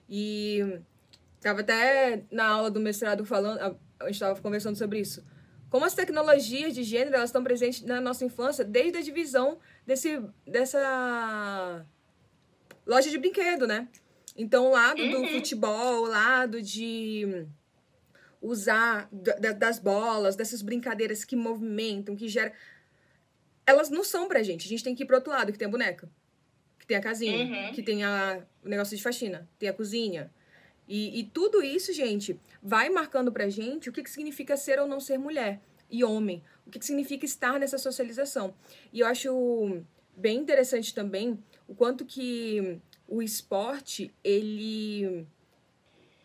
E 0.09 0.79
tava 1.39 1.61
até 1.61 2.23
na 2.31 2.47
aula 2.47 2.71
do 2.71 2.79
mestrado 2.79 3.23
falando, 3.23 3.59
a 3.59 3.75
a 3.99 4.07
gente 4.07 4.19
tava 4.19 4.41
conversando 4.41 4.75
sobre 4.75 4.99
isso. 4.99 5.23
Como 5.69 5.85
as 5.85 5.93
tecnologias 5.93 6.73
de 6.73 6.83
gênero, 6.83 7.17
elas 7.17 7.29
estão 7.29 7.43
presentes 7.43 7.83
na 7.83 8.01
nossa 8.01 8.25
infância 8.25 8.65
desde 8.65 8.97
a 8.97 9.01
divisão 9.01 9.59
desse, 9.85 10.19
dessa 10.47 11.85
loja 12.87 13.09
de 13.11 13.17
brinquedo, 13.17 13.67
né? 13.67 13.87
Então, 14.35 14.67
o 14.67 14.71
lado 14.71 15.07
do 15.09 15.27
futebol, 15.27 16.05
o 16.05 16.07
lado 16.07 16.61
de 16.61 17.45
usar 18.41 19.07
da- 19.11 19.35
da- 19.35 19.51
das 19.51 19.79
bolas, 19.79 20.35
dessas 20.35 20.61
brincadeiras 20.61 21.23
que 21.25 21.35
movimentam, 21.35 22.15
que 22.15 22.27
geram. 22.27 22.51
Elas 23.65 23.89
não 23.89 24.03
são 24.03 24.27
pra 24.27 24.41
gente. 24.43 24.65
A 24.65 24.69
gente 24.69 24.83
tem 24.83 24.95
que 24.95 25.03
ir 25.03 25.05
pro 25.05 25.15
outro 25.17 25.31
lado, 25.31 25.51
que 25.51 25.57
tem 25.57 25.67
a 25.67 25.71
boneca, 25.71 26.09
que 26.79 26.87
tem 26.87 26.97
a 26.97 27.01
casinha, 27.01 27.45
Uhum. 27.67 27.73
que 27.73 27.83
tem 27.83 28.03
a, 28.03 28.41
o 28.63 28.69
negócio 28.69 28.95
de 28.97 29.03
faxina, 29.03 29.47
tem 29.59 29.69
a 29.69 29.73
cozinha. 29.73 30.31
E, 30.87 31.19
e 31.19 31.23
tudo 31.23 31.61
isso, 31.61 31.93
gente, 31.93 32.39
vai 32.63 32.89
marcando 32.89 33.31
pra 33.31 33.47
gente 33.49 33.89
o 33.89 33.93
que, 33.93 34.01
que 34.01 34.09
significa 34.09 34.57
ser 34.57 34.79
ou 34.79 34.87
não 34.87 34.99
ser 34.99 35.19
mulher 35.19 35.61
e 35.89 36.03
homem. 36.03 36.41
O 36.65 36.71
que, 36.71 36.79
que 36.79 36.85
significa 36.85 37.25
estar 37.25 37.59
nessa 37.59 37.77
socialização. 37.77 38.55
E 38.91 39.01
eu 39.01 39.07
acho 39.07 39.83
bem 40.15 40.37
interessante 40.39 40.93
também 40.95 41.37
o 41.67 41.75
quanto 41.75 42.05
que 42.05 42.79
o 43.07 43.21
esporte, 43.21 44.11
ele 44.23 45.27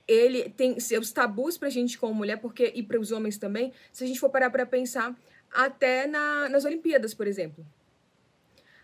ele 0.07 0.51
tem 0.51 0.79
seus 0.79 1.13
tabus 1.13 1.57
pra 1.57 1.71
gente 1.71 1.99
como 1.99 2.15
mulher, 2.15 2.39
porque 2.39 2.73
e 2.75 2.83
para 2.83 3.01
os 3.01 3.11
homens 3.11 3.39
também, 3.39 3.73
se 3.93 4.05
a 4.05 4.07
gente 4.07 4.21
for 4.21 4.31
parar 4.31 4.51
pra 4.51 4.67
pensar 4.67 5.17
até 5.53 6.07
na, 6.07 6.49
nas 6.49 6.65
Olimpíadas, 6.65 7.15
por 7.15 7.27
exemplo. 7.27 7.65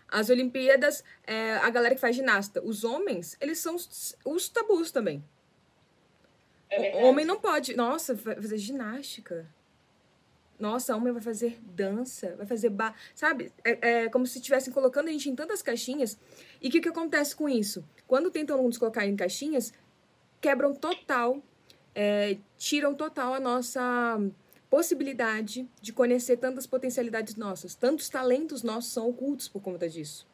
As 0.07 0.29
Olimpíadas, 0.29 1.03
é, 1.25 1.53
a 1.55 1.69
galera 1.69 1.95
que 1.95 2.01
faz 2.01 2.15
ginasta, 2.15 2.61
os 2.63 2.83
homens, 2.83 3.37
eles 3.39 3.59
são 3.59 3.75
os, 3.75 4.15
os 4.25 4.49
tabus 4.49 4.91
também. 4.91 5.23
É 6.69 7.03
homem 7.03 7.25
não 7.25 7.39
pode, 7.39 7.75
nossa, 7.75 8.13
vai 8.13 8.35
fazer 8.35 8.57
ginástica. 8.57 9.47
Nossa, 10.57 10.95
homem 10.95 11.11
vai 11.11 11.21
fazer 11.21 11.59
dança, 11.61 12.35
vai 12.37 12.45
fazer 12.45 12.69
bar, 12.69 12.95
sabe? 13.15 13.51
É, 13.63 14.03
é 14.03 14.09
como 14.09 14.27
se 14.27 14.37
estivessem 14.37 14.71
colocando 14.71 15.07
a 15.07 15.11
gente 15.11 15.27
em 15.27 15.35
tantas 15.35 15.61
caixinhas. 15.61 16.17
E 16.61 16.67
o 16.67 16.71
que, 16.71 16.79
que 16.79 16.89
acontece 16.89 17.35
com 17.35 17.49
isso? 17.49 17.83
Quando 18.05 18.29
tentam 18.29 18.61
nos 18.61 18.77
colocar 18.77 19.05
em 19.07 19.15
caixinhas, 19.15 19.73
quebram 20.41 20.73
total, 20.73 21.41
é, 21.95 22.37
tiram 22.57 22.93
total 22.93 23.35
a 23.35 23.39
nossa 23.39 24.19
possibilidade 24.69 25.67
de 25.81 25.93
conhecer 25.93 26.37
tantas 26.37 26.65
potencialidades 26.65 27.35
nossas. 27.35 27.75
Tantos 27.75 28.09
talentos 28.09 28.63
nossos 28.63 28.91
são 28.91 29.07
ocultos 29.07 29.47
por 29.47 29.61
conta 29.61 29.87
disso. 29.87 30.27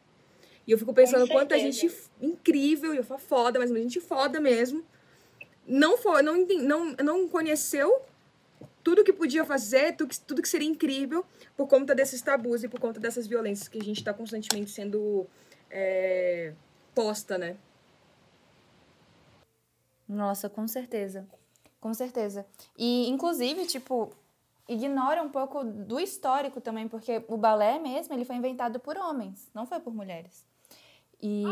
E 0.66 0.72
eu 0.72 0.78
fico 0.78 0.94
pensando 0.94 1.28
quanta 1.28 1.58
gente 1.58 1.92
incrível, 2.22 2.94
e 2.94 2.98
eu 2.98 3.04
falo 3.04 3.20
foda, 3.20 3.60
mas 3.60 3.70
gente 3.72 4.00
foda 4.00 4.40
mesmo, 4.40 4.84
não 5.66 5.98
foi, 5.98 6.22
não, 6.22 6.46
não, 6.46 6.86
não 7.04 7.28
conheceu 7.28 8.02
tudo 8.84 9.04
que 9.04 9.12
podia 9.12 9.44
fazer, 9.44 9.96
tudo 9.96 10.10
que, 10.10 10.20
tudo 10.20 10.42
que 10.42 10.48
seria 10.48 10.68
incrível 10.68 11.26
por 11.58 11.68
conta 11.68 11.94
desses 11.94 12.22
tabus 12.22 12.64
e 12.64 12.70
por 12.70 12.80
conta 12.80 13.00
dessas 13.00 13.28
violências 13.28 13.68
que 13.68 13.78
a 13.78 13.84
gente 13.84 13.98
está 13.98 14.14
constantemente 14.14 14.72
sendo 14.72 15.28
é, 15.70 16.54
posta, 16.96 17.38
né? 17.38 17.58
Nossa, 20.08 20.50
com 20.50 20.68
certeza. 20.68 21.28
Com 21.80 21.94
certeza. 21.94 22.46
E, 22.78 23.10
inclusive, 23.10 23.66
tipo, 23.66 24.10
ignora 24.68 25.22
um 25.22 25.30
pouco 25.30 25.64
do 25.64 26.00
histórico 26.00 26.60
também, 26.60 26.88
porque 26.88 27.24
o 27.28 27.38
balé 27.38 27.80
mesmo, 27.80 28.14
ele 28.14 28.26
foi 28.26 28.36
inventado 28.36 28.80
por 28.80 28.98
homens, 28.98 29.50
não 29.54 29.66
foi 29.66 29.80
por 29.80 29.94
mulheres. 29.94 30.46
E 31.22 31.44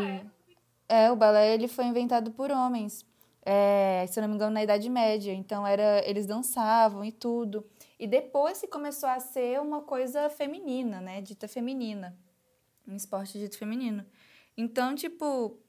é? 0.88 1.12
o 1.12 1.16
balé 1.16 1.54
ele 1.54 1.68
foi 1.68 1.86
inventado 1.86 2.32
por 2.32 2.52
homens. 2.52 3.06
É, 3.48 4.06
se 4.08 4.20
eu 4.20 4.24
não 4.24 4.30
me 4.30 4.36
engano, 4.36 4.54
na 4.54 4.64
Idade 4.64 4.90
Média. 4.90 5.32
Então 5.32 5.66
era, 5.66 6.08
eles 6.08 6.26
dançavam 6.26 7.06
e 7.06 7.12
tudo. 7.12 7.66
E 8.00 8.08
depois 8.08 8.58
se 8.58 8.68
começou 8.68 9.08
a 9.08 9.20
ser 9.20 9.62
uma 9.62 9.82
coisa 9.82 10.30
feminina, 10.30 11.00
né? 11.00 11.22
Dita 11.22 11.48
feminina. 11.48 12.18
Um 12.88 12.96
esporte 12.96 13.38
dito 13.38 13.58
feminino. 13.58 14.06
Então, 14.58 14.96
tipo, 14.96 15.60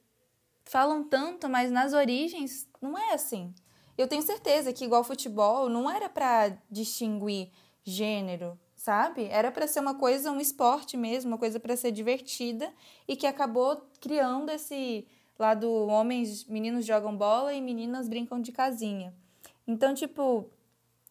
falam 0.67 1.05
tanto, 1.05 1.49
mas 1.49 1.71
nas 1.71 1.93
origens 1.93 2.69
não 2.83 2.99
é 2.99 3.15
assim. 3.15 3.55
Eu 3.97 4.07
tenho 4.07 4.23
certeza 4.23 4.73
que 4.73 4.85
igual 4.85 5.03
futebol 5.03 5.69
não 5.69 5.91
era 5.91 6.09
para 6.09 6.59
distinguir 6.71 7.51
gênero, 7.83 8.59
sabe? 8.75 9.25
Era 9.27 9.51
para 9.51 9.67
ser 9.67 9.81
uma 9.81 9.95
coisa, 9.95 10.31
um 10.31 10.41
esporte 10.41 10.97
mesmo, 10.97 11.31
uma 11.31 11.39
coisa 11.39 11.59
para 11.59 11.77
ser 11.77 11.93
divertida 11.93 12.71
e 13.09 13.17
que 13.17 13.27
acabou 13.27 13.81
criando 14.01 14.51
esse 14.51 15.07
lado 15.39 15.71
homens, 15.87 16.45
meninos 16.45 16.85
jogam 16.85 17.17
bola 17.17 17.55
e 17.55 17.61
meninas 17.61 18.09
brincam 18.09 18.41
de 18.41 18.53
casinha. 18.53 19.15
Então, 19.67 19.95
tipo, 19.95 20.51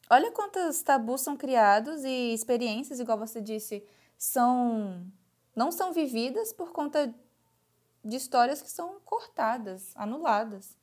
olha 0.10 0.32
quantos 0.32 0.82
tabus 0.84 1.22
são 1.22 1.38
criados 1.38 2.04
e 2.04 2.34
experiências, 2.34 3.00
igual 3.00 3.18
você 3.18 3.42
disse, 3.42 3.84
são 4.18 5.06
não 5.56 5.72
são 5.72 5.94
vividas 5.94 6.52
por 6.52 6.74
conta 6.74 7.14
de 8.06 8.16
histórias 8.16 8.62
que 8.62 8.70
são 8.70 9.00
cortadas, 9.04 9.92
anuladas. 9.96 10.78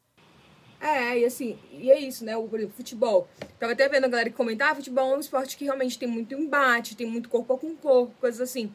É, 0.80 1.20
e 1.20 1.24
assim, 1.24 1.56
e 1.70 1.92
é 1.92 2.00
isso, 2.00 2.24
né? 2.24 2.36
O, 2.36 2.48
por 2.48 2.58
exemplo, 2.58 2.74
futebol. 2.76 3.28
Tava 3.60 3.72
até 3.72 3.88
vendo 3.88 4.04
a 4.04 4.08
galera 4.08 4.28
que 4.28 4.36
comentar, 4.36 4.72
ah, 4.72 4.74
futebol 4.74 5.12
é 5.12 5.16
um 5.16 5.20
esporte 5.20 5.56
que 5.56 5.64
realmente 5.64 5.96
tem 5.96 6.08
muito 6.08 6.34
embate, 6.34 6.96
tem 6.96 7.06
muito 7.06 7.28
corpo 7.28 7.56
com 7.56 7.76
corpo, 7.76 8.12
coisas 8.20 8.40
assim. 8.40 8.74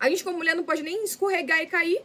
A 0.00 0.10
gente, 0.10 0.24
como 0.24 0.38
mulher, 0.38 0.56
não 0.56 0.64
pode 0.64 0.82
nem 0.82 1.04
escorregar 1.04 1.60
e 1.60 1.66
cair. 1.68 2.04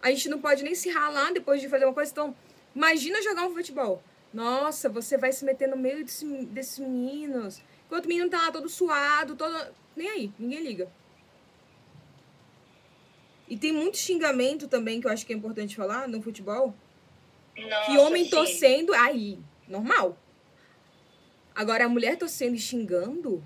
A 0.00 0.10
gente 0.10 0.30
não 0.30 0.40
pode 0.40 0.64
nem 0.64 0.74
se 0.74 0.88
ralar 0.88 1.30
depois 1.32 1.60
de 1.60 1.68
fazer 1.68 1.84
uma 1.84 1.92
coisa. 1.92 2.10
Então, 2.10 2.34
imagina 2.74 3.20
jogar 3.20 3.46
um 3.46 3.54
futebol. 3.54 4.02
Nossa, 4.32 4.88
você 4.88 5.18
vai 5.18 5.30
se 5.30 5.44
meter 5.44 5.68
no 5.68 5.76
meio 5.76 6.02
desse, 6.02 6.24
desses 6.46 6.78
meninos. 6.78 7.60
Enquanto 7.84 8.06
o 8.06 8.08
menino 8.08 8.30
tá 8.30 8.38
lá 8.38 8.50
todo 8.50 8.68
suado, 8.70 9.36
todo. 9.36 9.54
Nem 9.94 10.08
aí, 10.08 10.32
ninguém 10.38 10.62
liga. 10.62 10.90
E 13.52 13.56
tem 13.58 13.70
muito 13.70 13.98
xingamento 13.98 14.66
também, 14.66 14.98
que 14.98 15.06
eu 15.06 15.10
acho 15.10 15.26
que 15.26 15.32
é 15.34 15.36
importante 15.36 15.76
falar 15.76 16.08
no 16.08 16.22
futebol. 16.22 16.74
Nossa, 17.54 17.84
que 17.84 17.98
homem 17.98 18.24
sim. 18.24 18.30
torcendo, 18.30 18.94
aí, 18.94 19.38
normal. 19.68 20.16
Agora, 21.54 21.84
a 21.84 21.88
mulher 21.88 22.16
torcendo 22.16 22.54
e 22.54 22.58
xingando? 22.58 23.44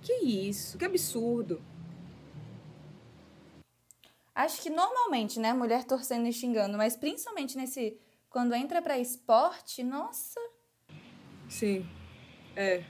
Que 0.00 0.14
isso, 0.14 0.78
que 0.78 0.86
absurdo. 0.86 1.60
Acho 4.34 4.62
que 4.62 4.70
normalmente, 4.70 5.38
né, 5.38 5.52
mulher 5.52 5.84
torcendo 5.84 6.26
e 6.26 6.32
xingando, 6.32 6.78
mas 6.78 6.96
principalmente 6.96 7.54
nesse 7.54 7.98
quando 8.30 8.54
entra 8.54 8.80
para 8.80 8.98
esporte, 8.98 9.84
nossa. 9.84 10.40
Sim, 11.50 11.86
é. 12.56 12.82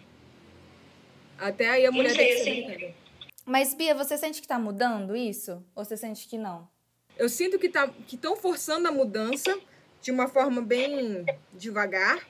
Até 1.37 1.69
aí 1.69 1.85
a 1.85 1.91
mulher 1.91 2.11
Não 2.11 2.17
tem 2.17 2.45
sei, 2.45 2.63
que 2.63 2.69
ser 2.69 2.75
assim. 2.77 3.02
Mas 3.45 3.75
Bia, 3.75 3.95
você 3.95 4.17
sente 4.17 4.41
que 4.41 4.47
tá 4.49 4.59
mudando 4.59 5.17
isso? 5.17 5.63
Ou 5.75 5.85
você 5.85 5.97
sente 5.97 6.29
que 6.29 6.39
não? 6.39 6.69
Eu 7.17 7.29
sinto 7.29 7.59
que 7.59 7.69
tá, 7.69 7.89
que 8.07 8.17
estão 8.17 8.37
forçando 8.37 8.89
a 8.89 8.93
mudança 8.93 9.59
de 10.01 10.11
uma 10.11 10.29
forma 10.29 10.63
bem 10.63 11.25
devagar, 11.53 12.27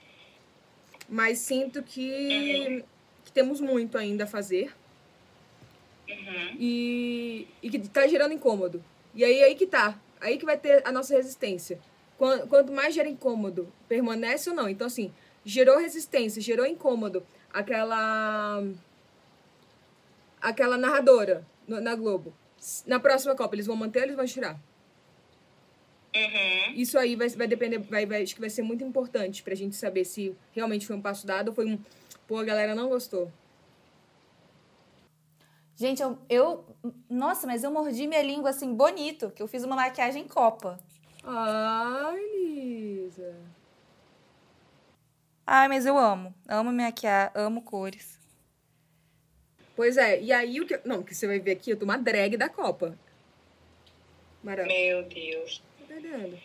mas 1.08 1.38
sinto 1.38 1.82
que, 1.82 2.84
que 3.24 3.32
temos 3.32 3.60
muito 3.60 3.96
ainda 3.98 4.24
a 4.24 4.26
fazer 4.26 4.74
Uhum. 6.08 6.56
e, 6.58 7.48
e 7.62 7.70
que 7.70 7.78
tá 7.88 8.06
gerando 8.06 8.34
incômodo. 8.34 8.82
E 9.14 9.24
aí 9.24 9.42
aí 9.44 9.54
que 9.54 9.66
tá, 9.66 9.98
aí 10.20 10.36
que 10.36 10.44
vai 10.44 10.58
ter 10.58 10.86
a 10.86 10.92
nossa 10.92 11.14
resistência. 11.14 11.78
Quan- 12.18 12.46
Quanto 12.48 12.72
mais 12.72 12.94
gera 12.94 13.08
incômodo, 13.08 13.72
permanece 13.88 14.50
ou 14.50 14.56
não. 14.56 14.68
Então 14.68 14.86
assim, 14.88 15.12
gerou 15.44 15.78
resistência, 15.78 16.42
gerou 16.42 16.66
incômodo, 16.66 17.24
aquela 17.52 18.62
aquela 20.42 20.76
narradora 20.76 21.46
no- 21.66 21.80
na 21.80 21.94
Globo. 21.94 22.34
Na 22.86 23.00
próxima 23.00 23.34
Copa 23.34 23.54
eles 23.54 23.66
vão 23.66 23.76
manter 23.76 24.00
ou 24.00 24.04
eles 24.04 24.16
vão 24.16 24.26
tirar? 24.26 24.58
Uhum. 26.14 26.74
Isso 26.74 26.98
aí 26.98 27.16
vai, 27.16 27.28
vai 27.30 27.46
depender, 27.46 27.78
vai, 27.78 28.04
vai, 28.04 28.22
acho 28.22 28.34
que 28.34 28.40
vai 28.40 28.50
ser 28.50 28.62
muito 28.62 28.84
importante 28.84 29.42
pra 29.42 29.54
gente 29.54 29.74
saber 29.76 30.04
se 30.04 30.36
realmente 30.52 30.86
foi 30.86 30.94
um 30.94 31.00
passo 31.00 31.26
dado 31.26 31.48
ou 31.48 31.54
foi 31.54 31.64
um. 31.66 31.78
Pô, 32.28 32.36
a 32.38 32.44
galera 32.44 32.74
não 32.74 32.88
gostou. 32.88 33.32
Gente, 35.74 36.02
eu, 36.02 36.18
eu. 36.28 36.64
Nossa, 37.08 37.46
mas 37.46 37.64
eu 37.64 37.70
mordi 37.70 38.06
minha 38.06 38.22
língua 38.22 38.50
assim, 38.50 38.74
bonito, 38.74 39.30
que 39.30 39.42
eu 39.42 39.48
fiz 39.48 39.64
uma 39.64 39.74
maquiagem 39.74 40.28
copa. 40.28 40.78
Ai, 41.24 42.20
Lisa. 42.36 43.34
Ai, 45.46 45.68
mas 45.68 45.86
eu 45.86 45.98
amo. 45.98 46.34
Amo 46.46 46.72
maquiar, 46.72 47.32
amo 47.34 47.62
cores. 47.62 48.18
Pois 49.82 49.96
é, 49.96 50.20
e 50.22 50.30
aí 50.30 50.60
o 50.60 50.64
que. 50.64 50.78
Não, 50.84 51.00
o 51.00 51.04
que 51.04 51.12
você 51.12 51.26
vai 51.26 51.40
ver 51.40 51.50
aqui, 51.50 51.72
eu 51.72 51.76
tô 51.76 51.84
uma 51.84 51.98
drag 51.98 52.36
da 52.36 52.48
Copa. 52.48 52.96
Maravilha. 54.40 54.72
Meu 54.72 55.02
Deus. 55.02 55.60
Tá 55.76 55.96
entendendo? 55.96 56.38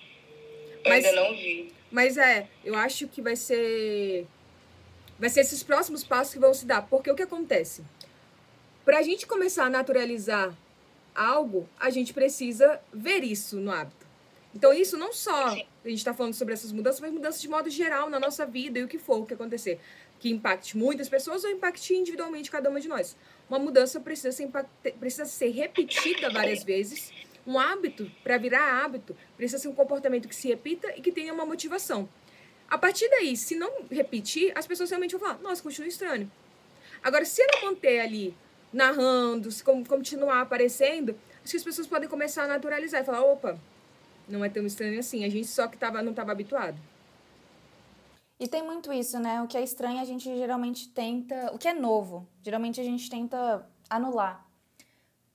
Mas- 0.83 1.05
ainda 1.05 1.21
não 1.21 1.35
vi. 1.35 1.71
Mas 1.91 2.17
é, 2.17 2.47
eu 2.65 2.73
acho 2.73 3.07
que 3.07 3.21
vai 3.21 3.35
ser. 3.35 4.25
Vai 5.19 5.29
ser 5.29 5.41
esses 5.41 5.61
próximos 5.61 6.03
passos 6.03 6.33
que 6.33 6.39
vão 6.39 6.51
se 6.51 6.65
dar. 6.65 6.81
Porque 6.87 7.11
o 7.11 7.15
que 7.15 7.21
acontece? 7.21 7.83
Pra 8.83 9.03
gente 9.03 9.27
começar 9.27 9.65
a 9.65 9.69
naturalizar 9.69 10.51
algo, 11.13 11.69
a 11.79 11.91
gente 11.91 12.15
precisa 12.15 12.81
ver 12.91 13.23
isso 13.23 13.57
no 13.57 13.69
hábito. 13.69 14.07
Então, 14.55 14.73
isso 14.73 14.97
não 14.97 15.13
só 15.13 15.49
a 15.49 15.89
gente 15.89 16.03
tá 16.03 16.11
falando 16.11 16.33
sobre 16.33 16.55
essas 16.55 16.71
mudanças, 16.71 16.99
mas 16.99 17.13
mudanças 17.13 17.39
de 17.39 17.47
modo 17.47 17.69
geral 17.69 18.09
na 18.09 18.19
nossa 18.19 18.47
vida 18.47 18.79
e 18.79 18.83
o 18.83 18.87
que 18.87 18.97
for 18.97 19.27
que 19.27 19.35
acontecer. 19.35 19.79
Que 20.19 20.29
impacte 20.29 20.77
muitas 20.77 21.07
pessoas 21.07 21.43
ou 21.43 21.49
impacte 21.49 21.93
individualmente 21.93 22.49
cada 22.49 22.69
uma 22.69 22.79
de 22.79 22.87
nós. 22.87 23.15
Uma 23.49 23.59
mudança 23.59 23.99
precisa 23.99 24.31
ser, 24.31 24.49
precisa 24.99 25.25
ser 25.25 25.49
repetida 25.49 26.29
várias 26.29 26.63
vezes. 26.63 27.11
Um 27.45 27.57
hábito, 27.57 28.11
para 28.23 28.37
virar 28.37 28.83
hábito, 28.83 29.15
precisa 29.37 29.61
ser 29.61 29.67
um 29.69 29.75
comportamento 29.75 30.27
que 30.27 30.35
se 30.35 30.47
repita 30.47 30.91
e 30.97 31.01
que 31.01 31.11
tenha 31.11 31.33
uma 31.33 31.45
motivação. 31.45 32.09
A 32.69 32.77
partir 32.77 33.09
daí, 33.09 33.37
se 33.37 33.55
não 33.55 33.85
repetir, 33.89 34.51
as 34.53 34.67
pessoas 34.67 34.89
realmente 34.89 35.15
vão 35.15 35.21
falar, 35.21 35.39
nossa, 35.41 35.63
continua 35.63 35.87
estranho. 35.87 36.29
Agora, 37.01 37.23
se 37.23 37.41
ela 37.41 37.65
manter 37.65 37.99
ali, 37.99 38.35
narrando, 38.73 39.49
se 39.49 39.63
continuar 39.63 40.41
aparecendo, 40.41 41.17
acho 41.41 41.51
que 41.51 41.57
as 41.57 41.63
pessoas 41.63 41.87
podem 41.87 42.09
começar 42.09 42.43
a 42.43 42.47
naturalizar 42.47 43.01
e 43.01 43.05
falar, 43.05 43.21
opa, 43.21 43.57
não 44.27 44.43
é 44.43 44.49
tão 44.49 44.65
estranho 44.65 44.99
assim, 44.99 45.23
a 45.23 45.29
gente 45.29 45.47
só 45.47 45.67
que 45.67 45.77
tava, 45.77 46.01
não 46.01 46.11
estava 46.11 46.33
habituado. 46.33 46.77
E 48.39 48.47
tem 48.47 48.63
muito 48.63 48.93
isso, 48.93 49.19
né? 49.19 49.41
O 49.41 49.47
que 49.47 49.57
é 49.57 49.63
estranho 49.63 49.99
a 49.99 50.05
gente 50.05 50.23
geralmente 50.23 50.89
tenta. 50.89 51.51
O 51.53 51.57
que 51.57 51.67
é 51.67 51.73
novo, 51.73 52.27
geralmente 52.43 52.79
a 52.79 52.83
gente 52.83 53.09
tenta 53.09 53.67
anular. 53.89 54.47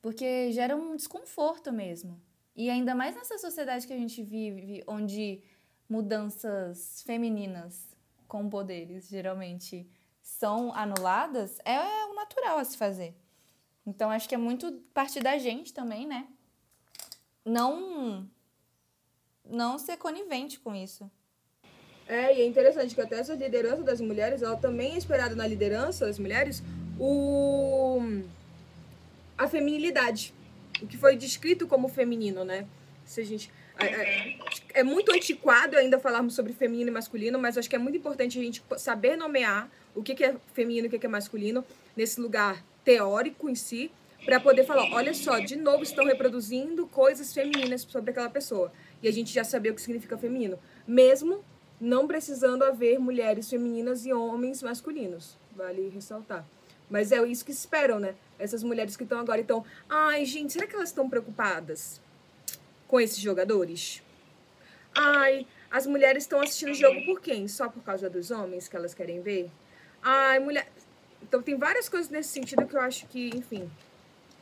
Porque 0.00 0.52
gera 0.52 0.76
um 0.76 0.96
desconforto 0.96 1.72
mesmo. 1.72 2.20
E 2.54 2.68
ainda 2.68 2.94
mais 2.94 3.14
nessa 3.14 3.38
sociedade 3.38 3.86
que 3.86 3.92
a 3.92 3.96
gente 3.96 4.22
vive, 4.22 4.84
onde 4.86 5.42
mudanças 5.88 7.02
femininas 7.02 7.88
com 8.28 8.48
poderes 8.48 9.08
geralmente 9.08 9.88
são 10.22 10.72
anuladas, 10.74 11.58
é 11.64 12.06
o 12.06 12.14
natural 12.14 12.58
a 12.58 12.64
se 12.64 12.76
fazer. 12.76 13.14
Então 13.84 14.10
acho 14.10 14.28
que 14.28 14.34
é 14.34 14.38
muito 14.38 14.72
parte 14.94 15.20
da 15.20 15.38
gente 15.38 15.72
também, 15.72 16.06
né? 16.06 16.28
Não 17.44 18.28
não 19.44 19.76
ser 19.76 19.96
conivente 19.96 20.60
com 20.60 20.74
isso. 20.74 21.10
É, 22.12 22.36
e 22.36 22.42
é 22.42 22.46
interessante 22.46 22.94
que 22.94 23.00
até 23.00 23.18
essa 23.18 23.32
liderança 23.32 23.82
das 23.82 23.98
mulheres, 23.98 24.42
ela 24.42 24.54
também 24.54 24.96
é 24.96 24.98
esperada 24.98 25.34
na 25.34 25.46
liderança 25.46 26.04
das 26.04 26.18
mulheres 26.18 26.62
o 27.00 28.02
a 29.38 29.48
feminilidade, 29.48 30.34
o 30.82 30.86
que 30.86 30.98
foi 30.98 31.16
descrito 31.16 31.66
como 31.66 31.88
feminino, 31.88 32.44
né? 32.44 32.66
Se 33.06 33.22
a 33.22 33.24
gente 33.24 33.50
é, 33.78 34.36
é- 34.74 34.82
muito 34.82 35.10
antiquado 35.10 35.74
ainda 35.78 35.98
falarmos 35.98 36.34
sobre 36.34 36.52
feminino 36.52 36.90
e 36.90 36.92
masculino, 36.92 37.38
mas 37.38 37.56
acho 37.56 37.70
que 37.70 37.76
é 37.76 37.78
muito 37.78 37.96
importante 37.96 38.38
a 38.38 38.42
gente 38.42 38.62
saber 38.76 39.16
nomear 39.16 39.70
o 39.94 40.02
que 40.02 40.14
que 40.14 40.22
é 40.22 40.36
feminino 40.52 40.84
e 40.84 40.88
o 40.88 40.90
que 40.90 40.98
que 40.98 41.06
é 41.06 41.08
masculino 41.08 41.64
nesse 41.96 42.20
lugar 42.20 42.62
teórico 42.84 43.48
em 43.48 43.54
si, 43.54 43.90
para 44.26 44.38
poder 44.38 44.64
falar, 44.64 44.84
olha 44.92 45.14
só, 45.14 45.38
de 45.38 45.56
novo 45.56 45.82
estão 45.82 46.04
reproduzindo 46.04 46.86
coisas 46.88 47.32
femininas 47.32 47.86
sobre 47.88 48.10
aquela 48.10 48.28
pessoa. 48.28 48.70
E 49.02 49.08
a 49.08 49.10
gente 49.10 49.32
já 49.32 49.44
saber 49.44 49.70
o 49.70 49.74
que 49.74 49.80
significa 49.80 50.18
feminino, 50.18 50.58
mesmo 50.86 51.42
não 51.82 52.06
precisando 52.06 52.62
haver 52.62 53.00
mulheres 53.00 53.50
femininas 53.50 54.06
e 54.06 54.12
homens 54.12 54.62
masculinos. 54.62 55.36
Vale 55.56 55.88
ressaltar. 55.88 56.46
Mas 56.88 57.10
é 57.10 57.20
isso 57.26 57.44
que 57.44 57.50
esperam, 57.50 57.98
né? 57.98 58.14
Essas 58.38 58.62
mulheres 58.62 58.96
que 58.96 59.02
estão 59.02 59.18
agora. 59.18 59.40
Então, 59.40 59.64
ai, 59.88 60.24
gente, 60.24 60.52
será 60.52 60.64
que 60.64 60.76
elas 60.76 60.90
estão 60.90 61.10
preocupadas 61.10 62.00
com 62.86 63.00
esses 63.00 63.18
jogadores? 63.18 64.00
Ai, 64.94 65.44
as 65.72 65.84
mulheres 65.84 66.22
estão 66.22 66.40
assistindo 66.40 66.70
o 66.70 66.74
jogo 66.74 67.04
por 67.04 67.20
quem? 67.20 67.48
Só 67.48 67.68
por 67.68 67.82
causa 67.82 68.08
dos 68.08 68.30
homens 68.30 68.68
que 68.68 68.76
elas 68.76 68.94
querem 68.94 69.20
ver? 69.20 69.50
Ai, 70.00 70.38
mulher. 70.38 70.70
Então, 71.20 71.42
tem 71.42 71.56
várias 71.56 71.88
coisas 71.88 72.08
nesse 72.08 72.28
sentido 72.28 72.64
que 72.64 72.76
eu 72.76 72.80
acho 72.80 73.08
que, 73.08 73.30
enfim, 73.34 73.68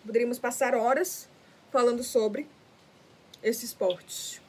poderíamos 0.05 0.39
passar 0.39 0.75
horas 0.75 1.27
falando 1.73 2.03
sobre 2.03 2.47
esse 3.43 3.65
esporte. 3.65 4.43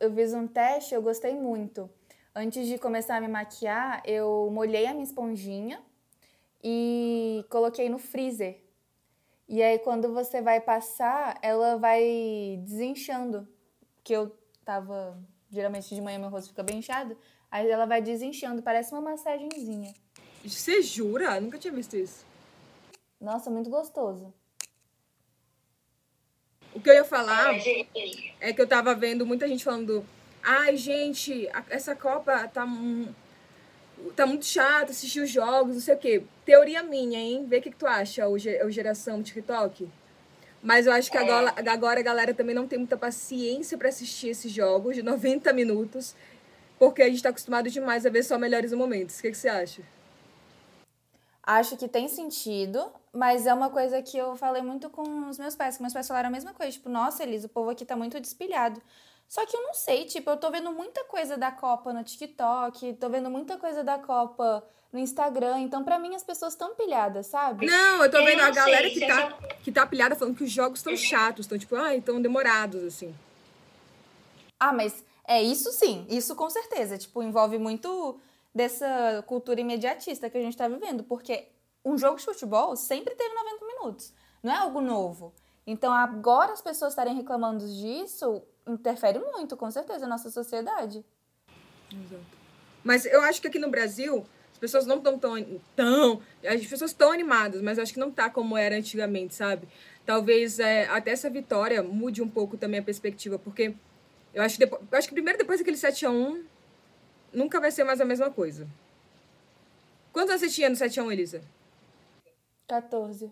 Eu 0.00 0.14
fiz 0.14 0.32
um 0.32 0.46
teste, 0.46 0.94
eu 0.94 1.02
gostei 1.02 1.34
muito. 1.34 1.90
Antes 2.40 2.68
de 2.68 2.78
começar 2.78 3.16
a 3.16 3.20
me 3.20 3.26
maquiar, 3.26 4.00
eu 4.04 4.48
molhei 4.52 4.86
a 4.86 4.92
minha 4.92 5.02
esponjinha 5.02 5.82
e 6.62 7.44
coloquei 7.50 7.88
no 7.88 7.98
freezer. 7.98 8.60
E 9.48 9.60
aí, 9.60 9.76
quando 9.80 10.14
você 10.14 10.40
vai 10.40 10.60
passar, 10.60 11.36
ela 11.42 11.76
vai 11.78 12.60
desinchando. 12.62 13.48
Que 14.04 14.12
eu 14.12 14.38
tava. 14.64 15.20
Geralmente 15.50 15.92
de 15.92 16.00
manhã 16.00 16.16
meu 16.20 16.28
rosto 16.28 16.50
fica 16.50 16.62
bem 16.62 16.78
inchado. 16.78 17.18
Aí 17.50 17.68
ela 17.68 17.86
vai 17.86 18.00
desinchando, 18.00 18.62
parece 18.62 18.92
uma 18.92 19.00
massagenzinha. 19.00 19.92
Você 20.44 20.80
jura? 20.80 21.34
Eu 21.34 21.42
nunca 21.42 21.58
tinha 21.58 21.72
visto 21.72 21.96
isso. 21.96 22.24
Nossa, 23.20 23.50
muito 23.50 23.68
gostoso. 23.68 24.32
O 26.72 26.80
que 26.80 26.88
eu 26.88 26.94
ia 26.94 27.04
falar 27.04 27.52
é 28.40 28.52
que 28.52 28.62
eu 28.62 28.68
tava 28.68 28.94
vendo 28.94 29.26
muita 29.26 29.48
gente 29.48 29.64
falando: 29.64 30.06
ai, 30.42 30.76
gente, 30.76 31.48
essa 31.70 31.94
Copa 31.94 32.48
tá, 32.48 32.66
tá 34.16 34.26
muito 34.26 34.44
chato 34.46 34.90
assistir 34.90 35.20
os 35.20 35.30
jogos, 35.30 35.74
não 35.74 35.80
sei 35.80 35.94
o 35.94 35.98
quê. 35.98 36.22
Teoria 36.44 36.82
minha, 36.82 37.18
hein? 37.18 37.46
Vê 37.46 37.58
o 37.58 37.62
que, 37.62 37.70
que 37.70 37.76
tu 37.76 37.86
acha, 37.86 38.28
o, 38.28 38.38
ge- 38.38 38.62
o 38.64 38.70
geração 38.70 39.22
TikTok. 39.22 39.88
Mas 40.62 40.86
eu 40.86 40.92
acho 40.92 41.10
que 41.10 41.18
agora, 41.18 41.54
agora 41.70 42.00
a 42.00 42.02
galera 42.02 42.34
também 42.34 42.54
não 42.54 42.66
tem 42.68 42.78
muita 42.78 42.96
paciência 42.96 43.78
pra 43.78 43.88
assistir 43.88 44.28
esses 44.30 44.52
jogos 44.52 44.96
de 44.96 45.02
90 45.04 45.52
minutos, 45.52 46.14
porque 46.78 47.02
a 47.02 47.08
gente 47.08 47.22
tá 47.22 47.30
acostumado 47.30 47.70
demais 47.70 48.06
a 48.06 48.10
ver 48.10 48.22
só 48.24 48.38
melhores 48.38 48.72
momentos. 48.72 49.18
O 49.18 49.22
que, 49.22 49.30
que 49.30 49.36
você 49.38 49.48
acha? 49.48 49.82
Acho 51.42 51.76
que 51.78 51.88
tem 51.88 52.08
sentido, 52.08 52.92
mas 53.12 53.46
é 53.46 53.54
uma 53.54 53.70
coisa 53.70 54.02
que 54.02 54.18
eu 54.18 54.36
falei 54.36 54.60
muito 54.62 54.90
com 54.90 55.28
os 55.28 55.38
meus 55.38 55.56
pais, 55.56 55.76
que 55.76 55.82
meus 55.82 55.94
pais 55.94 56.06
falaram 56.06 56.28
a 56.28 56.32
mesma 56.32 56.52
coisa, 56.52 56.72
tipo, 56.72 56.90
nossa, 56.90 57.22
Elisa, 57.22 57.46
o 57.46 57.50
povo 57.50 57.70
aqui 57.70 57.86
tá 57.86 57.96
muito 57.96 58.20
despilhado. 58.20 58.82
Só 59.28 59.44
que 59.44 59.54
eu 59.56 59.62
não 59.62 59.74
sei, 59.74 60.06
tipo, 60.06 60.30
eu 60.30 60.36
tô 60.38 60.50
vendo 60.50 60.72
muita 60.72 61.04
coisa 61.04 61.36
da 61.36 61.50
Copa 61.50 61.92
no 61.92 62.02
TikTok, 62.02 62.94
tô 62.94 63.08
vendo 63.10 63.28
muita 63.30 63.58
coisa 63.58 63.84
da 63.84 63.98
Copa 63.98 64.64
no 64.90 64.98
Instagram, 64.98 65.58
então 65.60 65.84
pra 65.84 65.98
mim 65.98 66.14
as 66.14 66.22
pessoas 66.22 66.54
estão 66.54 66.74
pilhadas, 66.74 67.26
sabe? 67.26 67.66
Não, 67.66 68.02
eu 68.02 68.10
tô 68.10 68.16
Eu 68.18 68.24
vendo 68.24 68.40
a 68.40 68.46
não 68.46 68.54
sei, 68.54 68.62
galera 68.62 68.88
que 68.90 69.06
tá, 69.06 69.30
só- 69.30 69.36
que 69.62 69.72
tá 69.72 69.86
pilhada 69.86 70.16
falando 70.16 70.34
que 70.34 70.44
os 70.44 70.50
jogos 70.50 70.78
estão 70.78 70.96
chatos, 70.96 71.44
estão 71.44 71.58
tipo, 71.58 71.76
ai, 71.76 72.00
tão 72.00 72.22
demorados, 72.22 72.82
assim. 72.82 73.14
Ah, 74.58 74.72
mas 74.72 75.04
é 75.26 75.42
isso 75.42 75.70
sim, 75.72 76.06
isso 76.08 76.34
com 76.34 76.48
certeza. 76.48 76.96
Tipo, 76.96 77.22
envolve 77.22 77.58
muito 77.58 78.18
dessa 78.54 79.22
cultura 79.26 79.60
imediatista 79.60 80.30
que 80.30 80.38
a 80.38 80.42
gente 80.42 80.56
tá 80.56 80.66
vivendo, 80.66 81.04
porque 81.04 81.48
um 81.84 81.98
jogo 81.98 82.16
de 82.16 82.24
futebol 82.24 82.74
sempre 82.76 83.14
teve 83.14 83.34
90 83.34 83.64
minutos, 83.66 84.12
não 84.42 84.52
é 84.52 84.56
algo 84.56 84.80
novo. 84.80 85.34
Então, 85.66 85.92
agora 85.92 86.54
as 86.54 86.62
pessoas 86.62 86.92
estarem 86.92 87.14
reclamando 87.14 87.66
disso 87.68 88.42
interfere 88.68 89.18
muito, 89.18 89.56
com 89.56 89.70
certeza, 89.70 90.00
na 90.00 90.08
nossa 90.08 90.30
sociedade. 90.30 91.04
Mas 92.84 93.06
eu 93.06 93.20
acho 93.22 93.40
que 93.40 93.48
aqui 93.48 93.58
no 93.58 93.70
Brasil, 93.70 94.26
as 94.52 94.58
pessoas 94.58 94.86
não 94.86 94.96
estão 94.96 95.18
tão, 95.18 95.60
tão. 95.74 96.22
As 96.44 96.66
pessoas 96.66 96.90
estão 96.90 97.12
animadas, 97.12 97.62
mas 97.62 97.78
eu 97.78 97.82
acho 97.82 97.92
que 97.92 98.00
não 98.00 98.10
tá 98.10 98.30
como 98.30 98.56
era 98.56 98.76
antigamente, 98.76 99.34
sabe? 99.34 99.68
Talvez 100.04 100.58
é, 100.58 100.86
até 100.86 101.10
essa 101.10 101.28
vitória 101.28 101.82
mude 101.82 102.22
um 102.22 102.28
pouco 102.28 102.56
também 102.56 102.80
a 102.80 102.82
perspectiva, 102.82 103.38
porque 103.38 103.74
eu 104.32 104.42
acho 104.42 104.56
que, 104.56 104.60
depois, 104.64 104.82
eu 104.90 104.98
acho 104.98 105.08
que 105.08 105.14
primeiro 105.14 105.38
depois 105.38 105.58
daquele 105.58 105.76
7x1, 105.76 106.42
nunca 107.32 107.60
vai 107.60 107.70
ser 107.70 107.84
mais 107.84 108.00
a 108.00 108.04
mesma 108.04 108.30
coisa. 108.30 108.66
Quantos 110.12 110.30
anos 110.30 110.40
você 110.40 110.48
tinha 110.48 110.68
no 110.68 110.76
7x1, 110.76 111.12
Elisa? 111.12 111.42
14. 112.66 113.30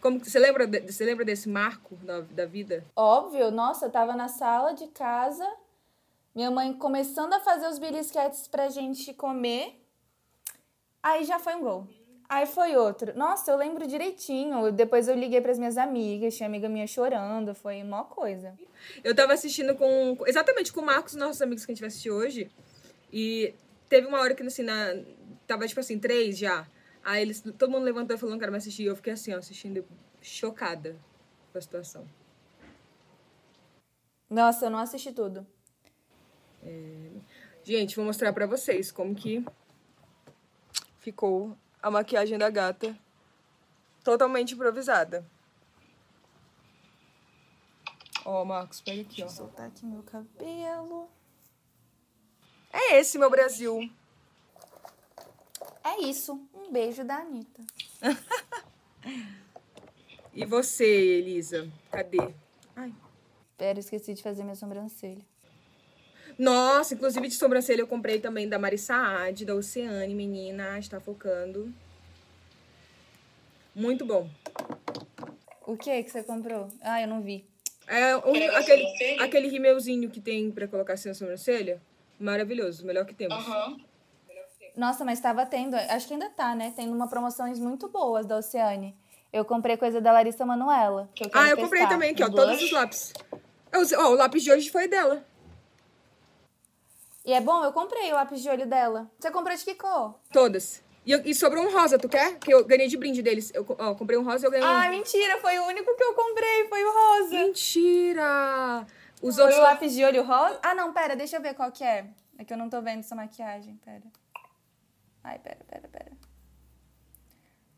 Como, 0.00 0.20
que- 0.20 0.30
você, 0.30 0.38
lembra, 0.38 0.66
você 0.86 1.04
lembra 1.04 1.24
desse 1.24 1.48
marco 1.48 1.96
da, 1.96 2.20
da 2.20 2.46
vida? 2.46 2.84
Óbvio, 2.94 3.50
nossa, 3.50 3.86
eu 3.86 3.90
tava 3.90 4.14
na 4.14 4.28
sala 4.28 4.72
de 4.72 4.86
casa, 4.88 5.44
minha 6.34 6.50
mãe 6.50 6.72
começando 6.72 7.32
a 7.32 7.40
fazer 7.40 7.66
os 7.68 7.78
belisquetes 7.78 8.46
pra 8.46 8.68
gente 8.68 9.12
comer. 9.14 9.80
Aí 11.02 11.24
já 11.24 11.38
foi 11.38 11.54
um 11.56 11.60
gol. 11.62 11.86
Aí 12.28 12.44
foi 12.46 12.76
outro. 12.76 13.16
Nossa, 13.16 13.50
eu 13.50 13.56
lembro 13.56 13.86
direitinho. 13.86 14.70
Depois 14.70 15.08
eu 15.08 15.14
liguei 15.16 15.40
pras 15.40 15.58
minhas 15.58 15.78
amigas, 15.78 16.36
tinha 16.36 16.46
amiga 16.46 16.68
minha 16.68 16.86
chorando, 16.86 17.54
foi 17.54 17.82
uma 17.82 18.04
coisa. 18.04 18.54
Eu 19.02 19.14
tava 19.14 19.32
assistindo 19.32 19.74
com. 19.74 20.16
Exatamente 20.26 20.72
com 20.72 20.80
o 20.80 20.84
Marcos, 20.84 21.14
nossos 21.14 21.40
amigos 21.40 21.64
que 21.64 21.72
a 21.72 21.74
gente 21.74 21.80
vai 21.80 21.88
assistir 21.88 22.10
hoje. 22.10 22.50
E 23.10 23.54
teve 23.88 24.06
uma 24.06 24.20
hora 24.20 24.34
que 24.34 24.42
assim, 24.42 24.62
na, 24.62 24.94
tava 25.46 25.66
tipo 25.66 25.80
assim, 25.80 25.98
três 25.98 26.36
já. 26.36 26.66
Aí 27.08 27.22
eles, 27.22 27.40
todo 27.40 27.70
mundo 27.70 27.84
levantou 27.84 28.14
e 28.14 28.18
falou, 28.18 28.34
não 28.34 28.38
quero 28.38 28.52
mais 28.52 28.64
assistir. 28.64 28.82
E 28.82 28.86
eu 28.86 28.94
fiquei 28.94 29.14
assim, 29.14 29.32
ó, 29.32 29.38
assistindo, 29.38 29.82
chocada 30.20 30.94
com 31.50 31.56
a 31.56 31.60
situação. 31.60 32.06
Nossa, 34.28 34.66
eu 34.66 34.70
não 34.70 34.78
assisti 34.78 35.10
tudo. 35.10 35.46
Gente, 37.64 37.96
vou 37.96 38.04
mostrar 38.04 38.30
pra 38.34 38.46
vocês 38.46 38.92
como 38.92 39.14
que 39.14 39.42
ficou 40.98 41.56
a 41.82 41.90
maquiagem 41.90 42.36
da 42.36 42.50
gata. 42.50 42.94
Totalmente 44.04 44.52
improvisada. 44.52 45.26
Ó, 48.22 48.44
Marcos, 48.44 48.82
pega 48.82 49.00
aqui, 49.00 49.22
ó. 49.22 49.28
Soltar 49.28 49.68
aqui 49.68 49.86
meu 49.86 50.02
cabelo. 50.02 51.08
É 52.70 52.98
esse, 52.98 53.18
meu 53.18 53.30
Brasil. 53.30 53.90
É 55.88 56.02
isso. 56.02 56.38
Um 56.54 56.70
beijo 56.70 57.04
da 57.04 57.16
Anitta. 57.16 57.62
E 60.34 60.44
você, 60.44 60.84
Elisa? 60.84 61.68
Cadê? 61.90 62.32
Ai. 62.76 62.94
Pera, 63.56 63.80
esqueci 63.80 64.14
de 64.14 64.22
fazer 64.22 64.44
minha 64.44 64.54
sobrancelha. 64.54 65.20
Nossa, 66.38 66.94
inclusive 66.94 67.26
de 67.26 67.34
sobrancelha 67.34 67.80
eu 67.80 67.88
comprei 67.88 68.20
também 68.20 68.48
da 68.48 68.56
Marissa 68.56 68.94
Ade, 68.94 69.44
da 69.44 69.56
Oceane, 69.56 70.14
menina, 70.14 70.78
está 70.78 71.00
focando. 71.00 71.74
Muito 73.74 74.06
bom. 74.06 74.30
O 75.66 75.76
que 75.76 76.04
que 76.04 76.10
você 76.10 76.22
comprou? 76.22 76.68
Ah, 76.82 77.02
eu 77.02 77.08
não 77.08 77.20
vi. 77.20 77.44
É 77.88 78.16
um, 78.18 78.56
aquele, 78.56 79.18
aquele 79.20 79.48
rimeuzinho 79.48 80.08
que 80.08 80.20
tem 80.20 80.52
pra 80.52 80.68
colocar 80.68 80.92
assim 80.92 81.08
na 81.08 81.14
sobrancelha. 81.14 81.82
Maravilhoso, 82.20 82.86
melhor 82.86 83.04
que 83.04 83.14
temos. 83.14 83.36
Aham. 83.36 83.87
Nossa, 84.78 85.04
mas 85.04 85.18
tava 85.18 85.44
tendo, 85.44 85.74
acho 85.74 86.06
que 86.06 86.12
ainda 86.12 86.30
tá, 86.30 86.54
né? 86.54 86.72
Tendo 86.76 86.92
uma 86.94 87.08
promoções 87.08 87.58
muito 87.58 87.88
boas 87.88 88.24
da 88.24 88.36
Oceane. 88.36 88.96
Eu 89.32 89.44
comprei 89.44 89.76
coisa 89.76 90.00
da 90.00 90.12
Larissa 90.12 90.46
Manoela. 90.46 91.10
Que 91.16 91.24
eu 91.24 91.30
Ah, 91.34 91.48
eu 91.48 91.56
comprei 91.56 91.84
também 91.88 92.12
aqui, 92.12 92.22
ó, 92.22 92.30
todos 92.30 92.62
os 92.62 92.70
lápis. 92.70 93.12
Ó, 93.98 94.08
o 94.10 94.14
lápis 94.14 94.44
de 94.44 94.52
hoje 94.52 94.70
foi 94.70 94.86
dela. 94.86 95.26
E 97.24 97.32
é 97.32 97.40
bom, 97.40 97.64
eu 97.64 97.72
comprei 97.72 98.10
o 98.12 98.14
lápis 98.14 98.40
de 98.40 98.48
olho 98.48 98.66
dela. 98.66 99.10
Você 99.18 99.32
comprou 99.32 99.54
de 99.56 99.64
que 99.64 99.74
cor? 99.74 100.14
Todas. 100.32 100.80
E, 101.04 101.10
eu- 101.10 101.22
e 101.24 101.34
sobrou 101.34 101.64
um 101.64 101.72
rosa, 101.72 101.98
tu 101.98 102.08
quer? 102.08 102.38
Que 102.38 102.54
eu 102.54 102.64
ganhei 102.64 102.86
de 102.86 102.96
brinde 102.96 103.20
deles. 103.20 103.50
Eu 103.52 103.66
ó, 103.80 103.94
comprei 103.96 104.16
um 104.16 104.22
rosa 104.22 104.44
e 104.44 104.46
eu 104.46 104.50
ganhei 104.52 104.64
Ah, 104.64 104.86
um. 104.86 104.90
mentira, 104.90 105.38
foi 105.40 105.58
o 105.58 105.64
único 105.66 105.94
que 105.96 106.04
eu 106.04 106.14
comprei, 106.14 106.68
foi 106.68 106.84
o 106.84 106.92
rosa. 106.92 107.30
Mentira! 107.34 108.86
Os 109.20 109.34
Foi 109.34 109.44
outros. 109.44 109.58
o 109.58 109.62
lápis 109.64 109.92
de 109.92 110.04
olho 110.04 110.22
rosa? 110.22 110.60
Ah, 110.62 110.74
não, 110.74 110.92
pera, 110.92 111.16
deixa 111.16 111.36
eu 111.36 111.42
ver 111.42 111.54
qual 111.54 111.72
que 111.72 111.82
é. 111.82 112.06
É 112.38 112.44
que 112.44 112.52
eu 112.52 112.56
não 112.56 112.70
tô 112.70 112.80
vendo 112.80 113.00
essa 113.00 113.16
maquiagem, 113.16 113.74
pera. 113.84 114.04
Ai, 115.22 115.38
pera, 115.38 115.58
pera, 115.68 115.88
pera. 115.88 116.12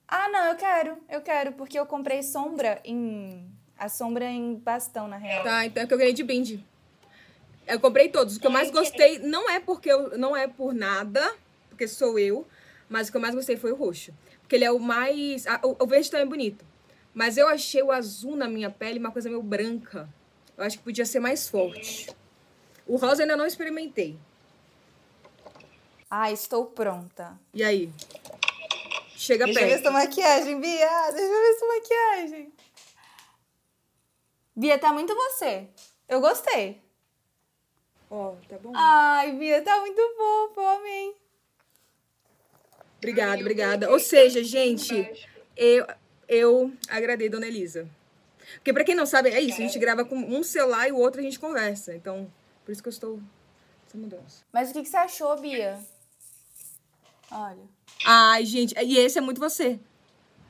Ah, 0.07 0.28
não, 0.28 0.47
eu 0.47 0.57
quero, 0.57 0.99
eu 1.09 1.20
quero, 1.20 1.53
porque 1.53 1.78
eu 1.78 1.86
comprei 1.86 2.22
sombra 2.22 2.80
em... 2.84 3.49
A 3.78 3.88
sombra 3.88 4.26
em 4.26 4.57
bastão, 4.57 5.09
na 5.09 5.16
real. 5.16 5.43
Tá, 5.43 5.64
então 5.64 5.82
é 5.82 5.86
que 5.86 5.95
eu 5.95 5.99
ganhei 5.99 6.12
de 6.12 6.22
brinde. 6.22 6.64
Eu 7.66 7.80
comprei 7.80 8.09
todos. 8.09 8.36
O 8.36 8.41
que 8.41 8.47
eu 8.47 8.51
mais 8.51 8.70
gostei 8.70 9.18
não 9.20 9.49
é 9.49 9.61
porque 9.61 9.91
eu 9.91 10.18
não 10.18 10.36
é 10.36 10.47
por 10.47 10.74
nada, 10.74 11.34
porque 11.68 11.86
sou 11.88 12.18
eu, 12.18 12.47
mas 12.88 13.09
o 13.09 13.11
que 13.11 13.16
eu 13.16 13.20
mais 13.20 13.34
gostei 13.34 13.57
foi 13.57 13.72
o 13.72 13.76
roxo. 13.76 14.12
Porque 14.41 14.57
ele 14.57 14.64
é 14.64 14.70
o 14.70 14.78
mais. 14.78 15.47
ah, 15.47 15.61
o, 15.62 15.84
o 15.84 15.86
verde 15.86 16.11
também 16.11 16.26
é 16.26 16.28
bonito. 16.28 16.64
Mas 17.14 17.36
eu 17.36 17.49
achei 17.49 17.82
o 17.82 17.91
azul 17.91 18.36
na 18.36 18.49
minha 18.49 18.70
pele 18.70 18.99
uma 18.99 19.12
coisa 19.12 19.28
meio 19.28 19.43
branca. 19.43 20.09
Eu 20.59 20.64
acho 20.64 20.78
que 20.78 20.84
podia 20.84 21.07
ser 21.07 21.20
mais 21.20 21.49
forte. 21.49 22.11
O 22.86 22.97
rosa 22.97 23.22
eu 23.22 23.24
ainda 23.24 23.36
não 23.36 23.47
experimentei. 23.47 24.18
Ah, 26.11 26.33
estou 26.33 26.67
pronta. 26.67 27.39
E 27.55 27.63
aí? 27.63 27.93
Chega 29.15 29.45
Deixa 29.45 29.61
eu 29.61 29.67
ver 29.67 29.73
perto. 29.73 29.87
essa 29.87 29.91
maquiagem, 29.93 30.61
Bia. 30.61 31.11
Deixa 31.13 31.33
eu 31.33 31.41
ver 31.41 31.51
essa 31.51 31.67
maquiagem. 31.67 32.53
Bia, 34.57 34.79
tá 34.79 34.93
muito 34.93 35.15
você. 35.15 35.69
Eu 36.09 36.21
gostei. 36.21 36.83
Ó, 38.11 38.35
tá 38.49 38.59
bom? 38.59 38.73
Ai, 38.75 39.33
Bia, 39.33 39.63
tá 39.63 39.79
muito 39.79 40.01
fofo, 40.17 40.61
amei. 40.61 41.15
Obrigada, 42.99 43.41
obrigada. 43.41 43.91
Ou 43.91 44.01
seja, 44.01 44.43
gente, 44.43 45.29
eu, 45.57 45.87
eu 46.27 46.73
agradei, 46.89 47.29
dona 47.29 47.47
Elisa. 47.47 47.89
Porque 48.57 48.73
pra 48.73 48.83
quem 48.85 48.97
não 48.97 49.07
sabe, 49.07 49.31
é 49.31 49.41
isso, 49.41 49.59
a 49.59 49.65
gente 49.65 49.79
grava 49.79 50.05
com 50.05 50.17
um 50.17 50.43
celular 50.43 50.89
e 50.89 50.93
o 50.93 50.99
outro 50.99 51.21
a 51.21 51.23
gente 51.23 51.39
conversa. 51.39 51.95
Então, 51.95 52.31
por 52.65 52.73
isso 52.73 52.83
que 52.83 52.89
eu 52.89 52.93
estou 52.93 53.21
essa 53.87 53.97
mudança. 53.97 54.45
Mas 54.53 54.71
o 54.71 54.73
que, 54.73 54.83
que 54.83 54.89
você 54.89 54.97
achou, 54.97 55.39
Bia? 55.41 55.79
Olha. 57.31 57.62
Ai, 58.05 58.45
gente, 58.45 58.74
e 58.78 58.99
esse 58.99 59.18
é 59.18 59.20
muito 59.20 59.41
você. 59.41 59.78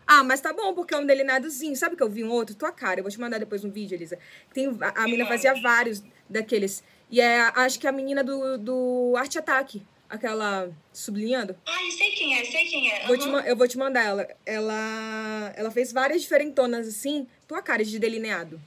Ah, 0.06 0.24
mas 0.24 0.40
tá 0.40 0.52
bom, 0.52 0.74
porque 0.74 0.92
é 0.92 0.98
um 0.98 1.06
delinadozinho. 1.06 1.76
Sabe 1.76 1.94
que 1.94 2.02
eu 2.02 2.10
vi 2.10 2.24
um 2.24 2.30
outro? 2.30 2.56
Tua 2.56 2.72
cara. 2.72 2.98
Eu 2.98 3.04
vou 3.04 3.12
te 3.12 3.20
mandar 3.20 3.38
depois 3.38 3.64
um 3.64 3.70
vídeo, 3.70 3.94
Elisa. 3.94 4.18
Tem, 4.52 4.66
a, 4.66 5.02
a 5.02 5.04
menina 5.04 5.24
fazia 5.26 5.54
vários 5.62 6.02
daqueles. 6.28 6.82
E 7.08 7.20
é, 7.20 7.40
acho 7.54 7.78
que 7.78 7.86
a 7.86 7.92
menina 7.92 8.24
do, 8.24 8.58
do 8.58 9.14
Arte 9.16 9.38
Ataque. 9.38 9.86
Aquela 10.08 10.68
sublinhando. 10.92 11.56
Ai, 11.64 11.88
sei 11.92 12.10
quem 12.10 12.36
é, 12.36 12.44
sei 12.44 12.66
quem 12.66 12.90
é. 12.90 13.06
Vou 13.06 13.16
te 13.16 13.28
eu 13.28 13.56
vou 13.56 13.68
te 13.68 13.78
mandar 13.78 14.02
ela. 14.02 14.28
Ela, 14.44 15.52
ela 15.54 15.70
fez 15.70 15.92
várias 15.92 16.22
diferentonas 16.22 16.88
assim. 16.88 17.28
Tua 17.46 17.62
cara 17.62 17.84
de 17.84 17.96
delineado. 17.96 18.60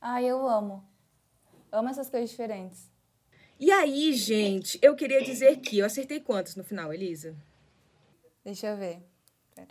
Ai, 0.00 0.24
eu 0.24 0.48
amo. 0.48 0.82
Amo 1.70 1.88
essas 1.88 2.10
coisas 2.10 2.28
diferentes. 2.28 2.89
E 3.60 3.70
aí, 3.70 4.14
gente, 4.14 4.78
eu 4.80 4.96
queria 4.96 5.22
dizer 5.22 5.58
que 5.58 5.78
eu 5.78 5.84
acertei 5.84 6.18
quantos 6.18 6.56
no 6.56 6.64
final, 6.64 6.94
Elisa? 6.94 7.36
Deixa 8.42 8.68
eu 8.68 8.76
ver. 8.78 9.02
Pera. 9.54 9.68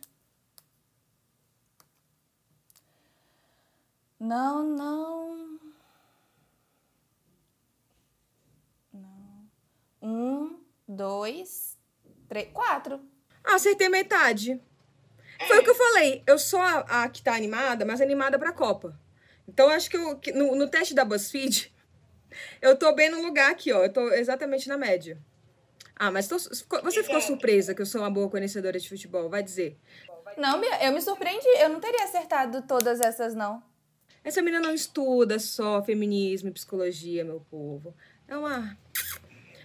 Não, 4.20 4.64
não. 4.64 5.60
Não. 8.94 9.50
Um, 10.04 10.64
dois, 10.88 11.76
três, 12.28 12.48
quatro. 12.54 13.02
Ah, 13.44 13.56
acertei 13.56 13.90
metade. 13.90 14.62
Foi 15.48 15.58
o 15.58 15.64
que 15.64 15.70
eu 15.72 15.76
falei. 15.76 16.22
Eu 16.28 16.38
sou 16.38 16.62
a, 16.62 17.06
a 17.06 17.10
que 17.10 17.24
tá 17.24 17.34
animada, 17.34 17.84
mas 17.86 18.02
animada 18.02 18.38
pra 18.38 18.54
Copa. 18.54 19.00
Então, 19.48 19.68
acho 19.68 19.90
que, 19.90 19.98
eu, 19.98 20.16
que 20.20 20.32
no, 20.32 20.56
no 20.56 20.70
teste 20.70 20.94
da 20.94 21.04
BuzzFeed, 21.04 21.74
eu 22.62 22.78
tô 22.78 22.94
bem 22.94 23.10
no 23.10 23.22
lugar 23.22 23.52
aqui, 23.52 23.72
ó. 23.72 23.84
Eu 23.84 23.92
tô 23.94 24.10
exatamente 24.12 24.68
na 24.68 24.78
média. 24.78 25.18
Ah, 25.96 26.10
mas 26.12 26.28
tô- 26.28 26.38
você 26.40 27.04
ficou 27.04 27.20
surpresa 27.22 27.76
que 27.76 27.82
eu 27.82 27.86
sou 27.86 28.02
uma 28.02 28.10
boa 28.10 28.30
conhecedora 28.30 28.80
de 28.80 28.88
futebol, 28.88 29.30
vai 29.30 29.44
dizer. 29.44 29.78
Não, 30.38 30.64
eu 30.64 30.94
me 30.94 31.02
surpreendi. 31.02 31.48
Eu 31.60 31.70
não 31.70 31.80
teria 31.82 32.06
acertado 32.06 32.62
todas 32.62 33.02
essas, 33.02 33.36
não. 33.36 33.62
Essa 34.24 34.42
menina 34.42 34.62
não 34.66 34.74
estuda 34.74 35.40
só 35.40 35.84
feminismo 35.84 36.50
e 36.50 36.54
psicologia, 36.54 37.26
meu 37.26 37.42
povo. 37.50 37.94
É 38.28 38.38
uma. 38.38 38.78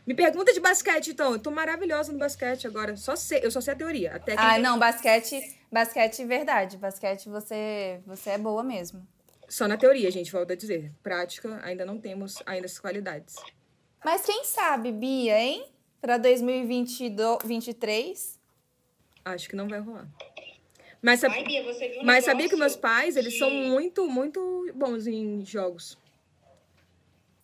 Me 0.07 0.15
pergunta 0.15 0.53
de 0.53 0.61
basquete, 0.61 1.13
então. 1.13 1.33
Eu 1.33 1.39
tô 1.39 1.51
maravilhosa 1.51 2.13
no 2.13 2.19
basquete 2.19 2.67
agora. 2.67 2.97
Só 2.97 3.15
sei, 3.17 3.41
eu 3.43 3.51
só 3.51 3.61
sei 3.61 3.75
a 3.75 3.77
teoria. 3.77 4.15
A 4.15 4.19
técnica. 4.19 4.55
Ah, 4.55 4.59
não, 4.59 4.79
basquete, 4.79 5.59
basquete 5.71 6.25
verdade. 6.25 6.77
Basquete 6.77 7.29
você, 7.29 8.01
você 8.07 8.31
é 8.31 8.39
boa 8.39 8.63
mesmo. 8.63 9.07
Só 9.49 9.67
na 9.69 9.77
teoria, 9.77 10.11
gente, 10.11 10.33
volto 10.33 10.53
a 10.53 10.57
dizer. 10.57 10.91
Prática, 11.03 11.61
ainda 11.63 11.85
não 11.85 11.99
temos 12.01 12.43
ainda 12.47 12.65
essas 12.67 12.79
qualidades. 12.79 13.37
Mas 14.05 14.25
quem 14.25 14.45
sabe, 14.45 14.91
Bia, 14.93 15.39
hein? 15.39 15.67
Pra 16.01 16.17
2023. 16.19 18.41
Acho 19.25 19.49
que 19.49 19.57
não 19.57 19.69
vai 19.69 19.81
rolar. 19.81 20.09
Mas, 21.01 21.21
sab- 21.21 21.33
Ai, 21.33 21.45
Bia, 21.45 21.63
você 21.65 21.89
viu 21.89 22.03
mas 22.05 22.25
sabia 22.25 22.49
que 22.49 22.57
meus 22.57 22.77
pais, 22.77 23.17
eles 23.17 23.39
são 23.39 23.49
que- 23.51 23.69
muito, 23.69 24.07
muito 24.09 24.71
bons 24.75 25.07
em 25.07 25.45
jogos. 25.45 25.99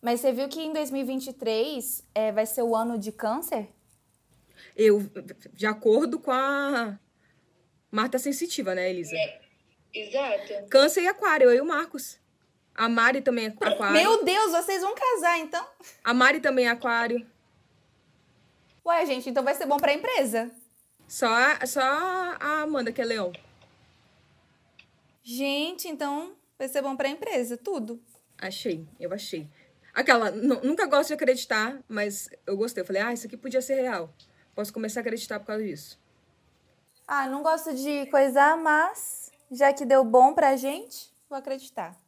Mas 0.01 0.19
você 0.19 0.31
viu 0.31 0.47
que 0.49 0.59
em 0.61 0.73
2023 0.73 2.03
é, 2.15 2.31
vai 2.31 2.45
ser 2.47 2.63
o 2.63 2.75
ano 2.75 2.97
de 2.97 3.11
câncer? 3.11 3.69
Eu, 4.75 4.99
de 5.53 5.65
acordo 5.67 6.17
com 6.19 6.31
a 6.31 6.97
Marta 7.91 8.17
Sensitiva, 8.17 8.73
né, 8.73 8.89
Elisa? 8.89 9.15
Exato. 9.93 10.67
Câncer 10.69 11.03
e 11.03 11.07
aquário, 11.07 11.49
eu 11.49 11.55
e 11.55 11.61
o 11.61 11.65
Marcos. 11.65 12.19
A 12.73 12.87
Mari 12.87 13.21
também 13.21 13.45
é 13.45 13.47
aquário. 13.49 13.91
Meu 13.93 14.23
Deus, 14.23 14.51
vocês 14.51 14.81
vão 14.81 14.95
casar, 14.95 15.37
então? 15.39 15.65
A 16.03 16.13
Mari 16.13 16.39
também 16.39 16.65
é 16.67 16.69
aquário. 16.69 17.25
Ué, 18.85 19.05
gente, 19.05 19.29
então 19.29 19.43
vai 19.43 19.53
ser 19.53 19.65
bom 19.65 19.77
pra 19.77 19.93
empresa. 19.93 20.49
Só, 21.07 21.27
a- 21.27 21.65
só 21.67 21.81
a 21.81 22.61
Amanda, 22.61 22.91
que 22.91 23.01
é 23.01 23.05
leão. 23.05 23.31
Gente, 25.23 25.87
então 25.87 26.33
vai 26.57 26.67
ser 26.67 26.81
bom 26.81 26.95
pra 26.95 27.09
empresa, 27.09 27.57
tudo. 27.57 28.01
Achei, 28.39 28.87
eu 28.99 29.13
achei. 29.13 29.47
Aquela, 29.93 30.31
nu- 30.31 30.61
nunca 30.63 30.85
gosto 30.87 31.09
de 31.09 31.13
acreditar, 31.13 31.79
mas 31.87 32.29
eu 32.47 32.55
gostei. 32.57 32.81
Eu 32.81 32.87
falei, 32.87 33.01
ah, 33.01 33.13
isso 33.13 33.27
aqui 33.27 33.37
podia 33.37 33.61
ser 33.61 33.75
real. 33.75 34.11
Posso 34.55 34.73
começar 34.73 35.01
a 35.01 35.01
acreditar 35.01 35.39
por 35.39 35.47
causa 35.47 35.63
disso. 35.63 35.99
Ah, 37.07 37.27
não 37.27 37.43
gosto 37.43 37.73
de 37.75 38.05
coisar, 38.07 38.55
mas 38.57 39.20
já 39.51 39.73
que 39.73 39.85
deu 39.85 40.03
bom 40.05 40.33
pra 40.33 40.55
gente, 40.55 41.11
vou 41.29 41.37
acreditar. 41.37 41.99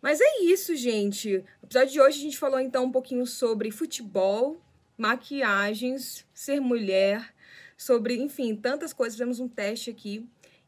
Mas 0.00 0.20
é 0.20 0.42
isso, 0.42 0.74
gente. 0.74 1.38
No 1.62 1.66
episódio 1.66 1.92
de 1.92 2.00
hoje 2.00 2.18
a 2.18 2.22
gente 2.22 2.38
falou 2.38 2.58
então 2.58 2.84
um 2.84 2.92
pouquinho 2.92 3.26
sobre 3.26 3.70
futebol, 3.70 4.60
maquiagens, 4.96 6.26
ser 6.32 6.60
mulher, 6.60 7.34
sobre, 7.76 8.16
enfim, 8.16 8.56
tantas 8.56 8.92
coisas. 8.92 9.14
Fizemos 9.14 9.40
um 9.40 9.48
teste 9.48 9.90
aqui. 9.90 10.26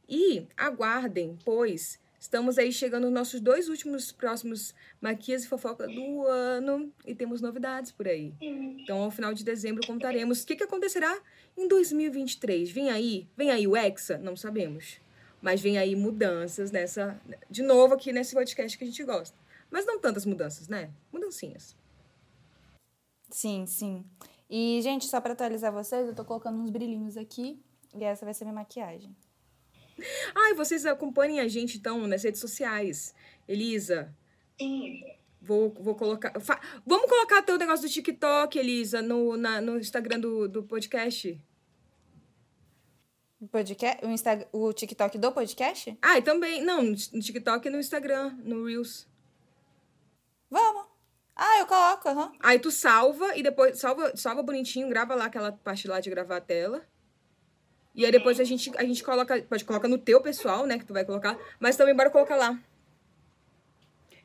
E 0.08 0.46
aguardem, 0.56 1.36
pois 1.44 1.98
estamos 2.18 2.58
aí 2.58 2.72
chegando 2.72 3.04
nos 3.04 3.12
nossos 3.12 3.40
dois 3.40 3.68
últimos 3.68 4.12
próximos 4.12 4.74
maquias 5.00 5.44
e 5.44 5.48
fofoca 5.48 5.86
do 5.86 6.26
ano 6.26 6.92
e 7.04 7.14
temos 7.14 7.40
novidades 7.40 7.90
por 7.90 8.06
aí. 8.06 8.32
Então, 8.40 9.02
ao 9.02 9.10
final 9.10 9.34
de 9.34 9.44
dezembro 9.44 9.86
contaremos 9.86 10.42
o 10.42 10.46
que, 10.46 10.56
que 10.56 10.64
acontecerá 10.64 11.16
em 11.56 11.66
2023. 11.66 12.70
Vem 12.70 12.90
aí, 12.90 13.26
vem 13.36 13.50
aí 13.50 13.66
o 13.66 13.76
Hexa? 13.76 14.16
Não 14.18 14.36
sabemos. 14.36 15.00
Mas 15.42 15.60
vem 15.60 15.78
aí 15.78 15.94
mudanças 15.94 16.70
nessa. 16.70 17.20
De 17.50 17.62
novo 17.62 17.94
aqui 17.94 18.12
nesse 18.12 18.34
podcast 18.34 18.76
que 18.76 18.84
a 18.84 18.86
gente 18.86 19.04
gosta. 19.04 19.36
Mas 19.70 19.84
não 19.86 19.98
tantas 20.00 20.24
mudanças, 20.24 20.68
né? 20.68 20.90
Mudancinhas. 21.12 21.76
Sim, 23.30 23.66
sim. 23.66 24.04
E, 24.48 24.80
gente, 24.82 25.06
só 25.06 25.20
pra 25.20 25.32
atualizar 25.32 25.72
vocês, 25.72 26.06
eu 26.06 26.14
tô 26.14 26.24
colocando 26.24 26.58
uns 26.60 26.70
brilhinhos 26.70 27.16
aqui. 27.16 27.58
E 27.94 28.04
essa 28.04 28.24
vai 28.24 28.32
ser 28.34 28.44
minha 28.44 28.54
maquiagem. 28.54 29.14
Ah, 30.34 30.50
e 30.50 30.54
vocês 30.54 30.84
acompanhem 30.84 31.40
a 31.40 31.48
gente 31.48 31.78
então 31.78 32.06
nas 32.06 32.22
redes 32.22 32.40
sociais. 32.40 33.14
Elisa, 33.48 34.14
Sim. 34.60 35.02
vou, 35.40 35.70
vou 35.80 35.94
colocar. 35.94 36.38
fa- 36.40 36.60
Vamos 36.84 37.08
colocar 37.08 37.42
teu 37.42 37.56
negócio 37.56 37.88
do 37.88 37.92
TikTok, 37.92 38.58
Elisa, 38.58 39.00
no, 39.02 39.36
na- 39.36 39.60
no 39.60 39.78
Instagram 39.78 40.20
do, 40.20 40.48
do 40.48 40.62
podcast? 40.62 41.40
O, 43.40 43.46
podcast, 43.46 44.04
o, 44.04 44.08
Insta, 44.10 44.48
o 44.50 44.72
TikTok 44.72 45.18
do 45.18 45.30
podcast? 45.30 45.96
Ah, 46.00 46.18
e 46.18 46.22
também. 46.22 46.62
Não, 46.62 46.82
no 46.82 46.94
TikTok 46.94 47.68
e 47.68 47.70
no 47.70 47.78
Instagram, 47.78 48.34
no 48.42 48.64
Reels. 48.64 49.06
Vamos. 50.50 50.86
Ah, 51.34 51.58
eu 51.58 51.66
coloco, 51.66 52.08
aham. 52.08 52.32
Aí 52.40 52.58
tu 52.58 52.70
salva 52.70 53.36
e 53.36 53.42
depois 53.42 53.78
salva, 53.78 54.16
salva 54.16 54.42
bonitinho, 54.42 54.88
grava 54.88 55.14
lá 55.14 55.26
aquela 55.26 55.52
parte 55.52 55.86
lá 55.86 56.00
de 56.00 56.08
gravar 56.08 56.38
a 56.38 56.40
tela. 56.40 56.82
E 57.94 58.06
aí 58.06 58.12
depois 58.12 58.40
a 58.40 58.44
gente, 58.44 58.70
a 58.78 58.84
gente 58.84 59.04
coloca, 59.04 59.42
pode 59.42 59.64
colocar 59.64 59.88
no 59.88 59.98
teu 59.98 60.22
pessoal, 60.22 60.66
né, 60.66 60.78
que 60.78 60.86
tu 60.86 60.94
vai 60.94 61.04
colocar, 61.04 61.38
mas 61.60 61.76
também 61.76 61.94
bora 61.94 62.10
colocar 62.10 62.36
lá. 62.36 62.58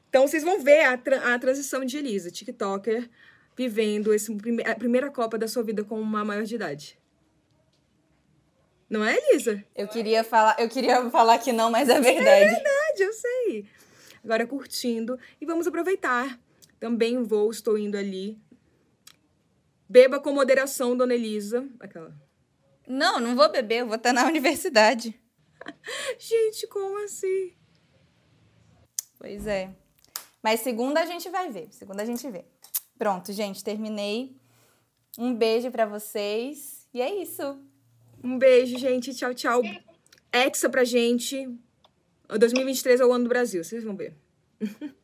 Então 0.09 0.25
vocês 0.27 0.43
vão 0.43 0.61
ver 0.61 0.85
a, 0.85 0.97
tra- 0.97 1.33
a 1.33 1.39
transição 1.39 1.83
de 1.83 1.97
Elisa, 1.97 2.31
TikToker, 2.31 3.09
vivendo 3.57 4.13
esse, 4.13 4.31
a 4.65 4.75
primeira 4.75 5.09
Copa 5.11 5.37
da 5.37 5.47
sua 5.47 5.63
vida 5.63 5.83
com 5.83 5.99
uma 5.99 6.23
maior 6.23 6.43
de 6.43 6.55
idade. 6.55 7.00
Não 8.91 9.05
é, 9.05 9.15
Elisa? 9.15 9.63
Eu 9.73 9.87
queria 9.87 10.21
falar, 10.21 10.57
eu 10.59 10.67
queria 10.67 11.09
falar 11.09 11.39
que 11.39 11.53
não, 11.53 11.71
mas 11.71 11.87
é 11.87 11.97
verdade. 11.97 12.51
verdade, 12.51 12.99
eu 12.99 13.13
sei. 13.13 13.65
Agora 14.21 14.45
curtindo. 14.45 15.17
E 15.39 15.45
vamos 15.45 15.65
aproveitar. 15.65 16.37
Também 16.77 17.23
vou, 17.23 17.49
estou 17.49 17.77
indo 17.77 17.95
ali. 17.95 18.37
Beba 19.87 20.19
com 20.19 20.33
moderação, 20.33 20.97
dona 20.97 21.13
Elisa. 21.13 21.65
Aquela. 21.79 22.13
Não, 22.85 23.17
não 23.17 23.33
vou 23.33 23.49
beber, 23.49 23.79
eu 23.79 23.87
vou 23.87 23.95
estar 23.95 24.11
na 24.11 24.25
universidade. 24.25 25.17
Gente, 26.19 26.67
como 26.67 27.01
assim? 27.05 27.53
Pois 29.17 29.47
é. 29.47 29.73
Mas 30.43 30.59
segunda 30.59 30.99
a 30.99 31.05
gente 31.05 31.29
vai 31.29 31.49
ver. 31.49 31.69
Segunda 31.71 32.03
a 32.03 32.05
gente 32.05 32.29
vê. 32.29 32.43
Pronto, 32.97 33.31
gente, 33.31 33.63
terminei. 33.63 34.35
Um 35.17 35.33
beijo 35.33 35.71
pra 35.71 35.85
vocês. 35.85 36.89
E 36.93 37.01
é 37.01 37.21
isso. 37.21 37.70
Um 38.23 38.37
beijo, 38.37 38.77
gente. 38.77 39.13
Tchau, 39.13 39.33
tchau. 39.33 39.61
Hexa 40.31 40.69
pra 40.69 40.83
gente. 40.83 41.47
2023 42.27 43.01
é 43.01 43.05
o 43.05 43.11
ano 43.11 43.25
do 43.25 43.29
Brasil, 43.29 43.63
vocês 43.63 43.83
vão 43.83 43.95
ver. 43.95 44.15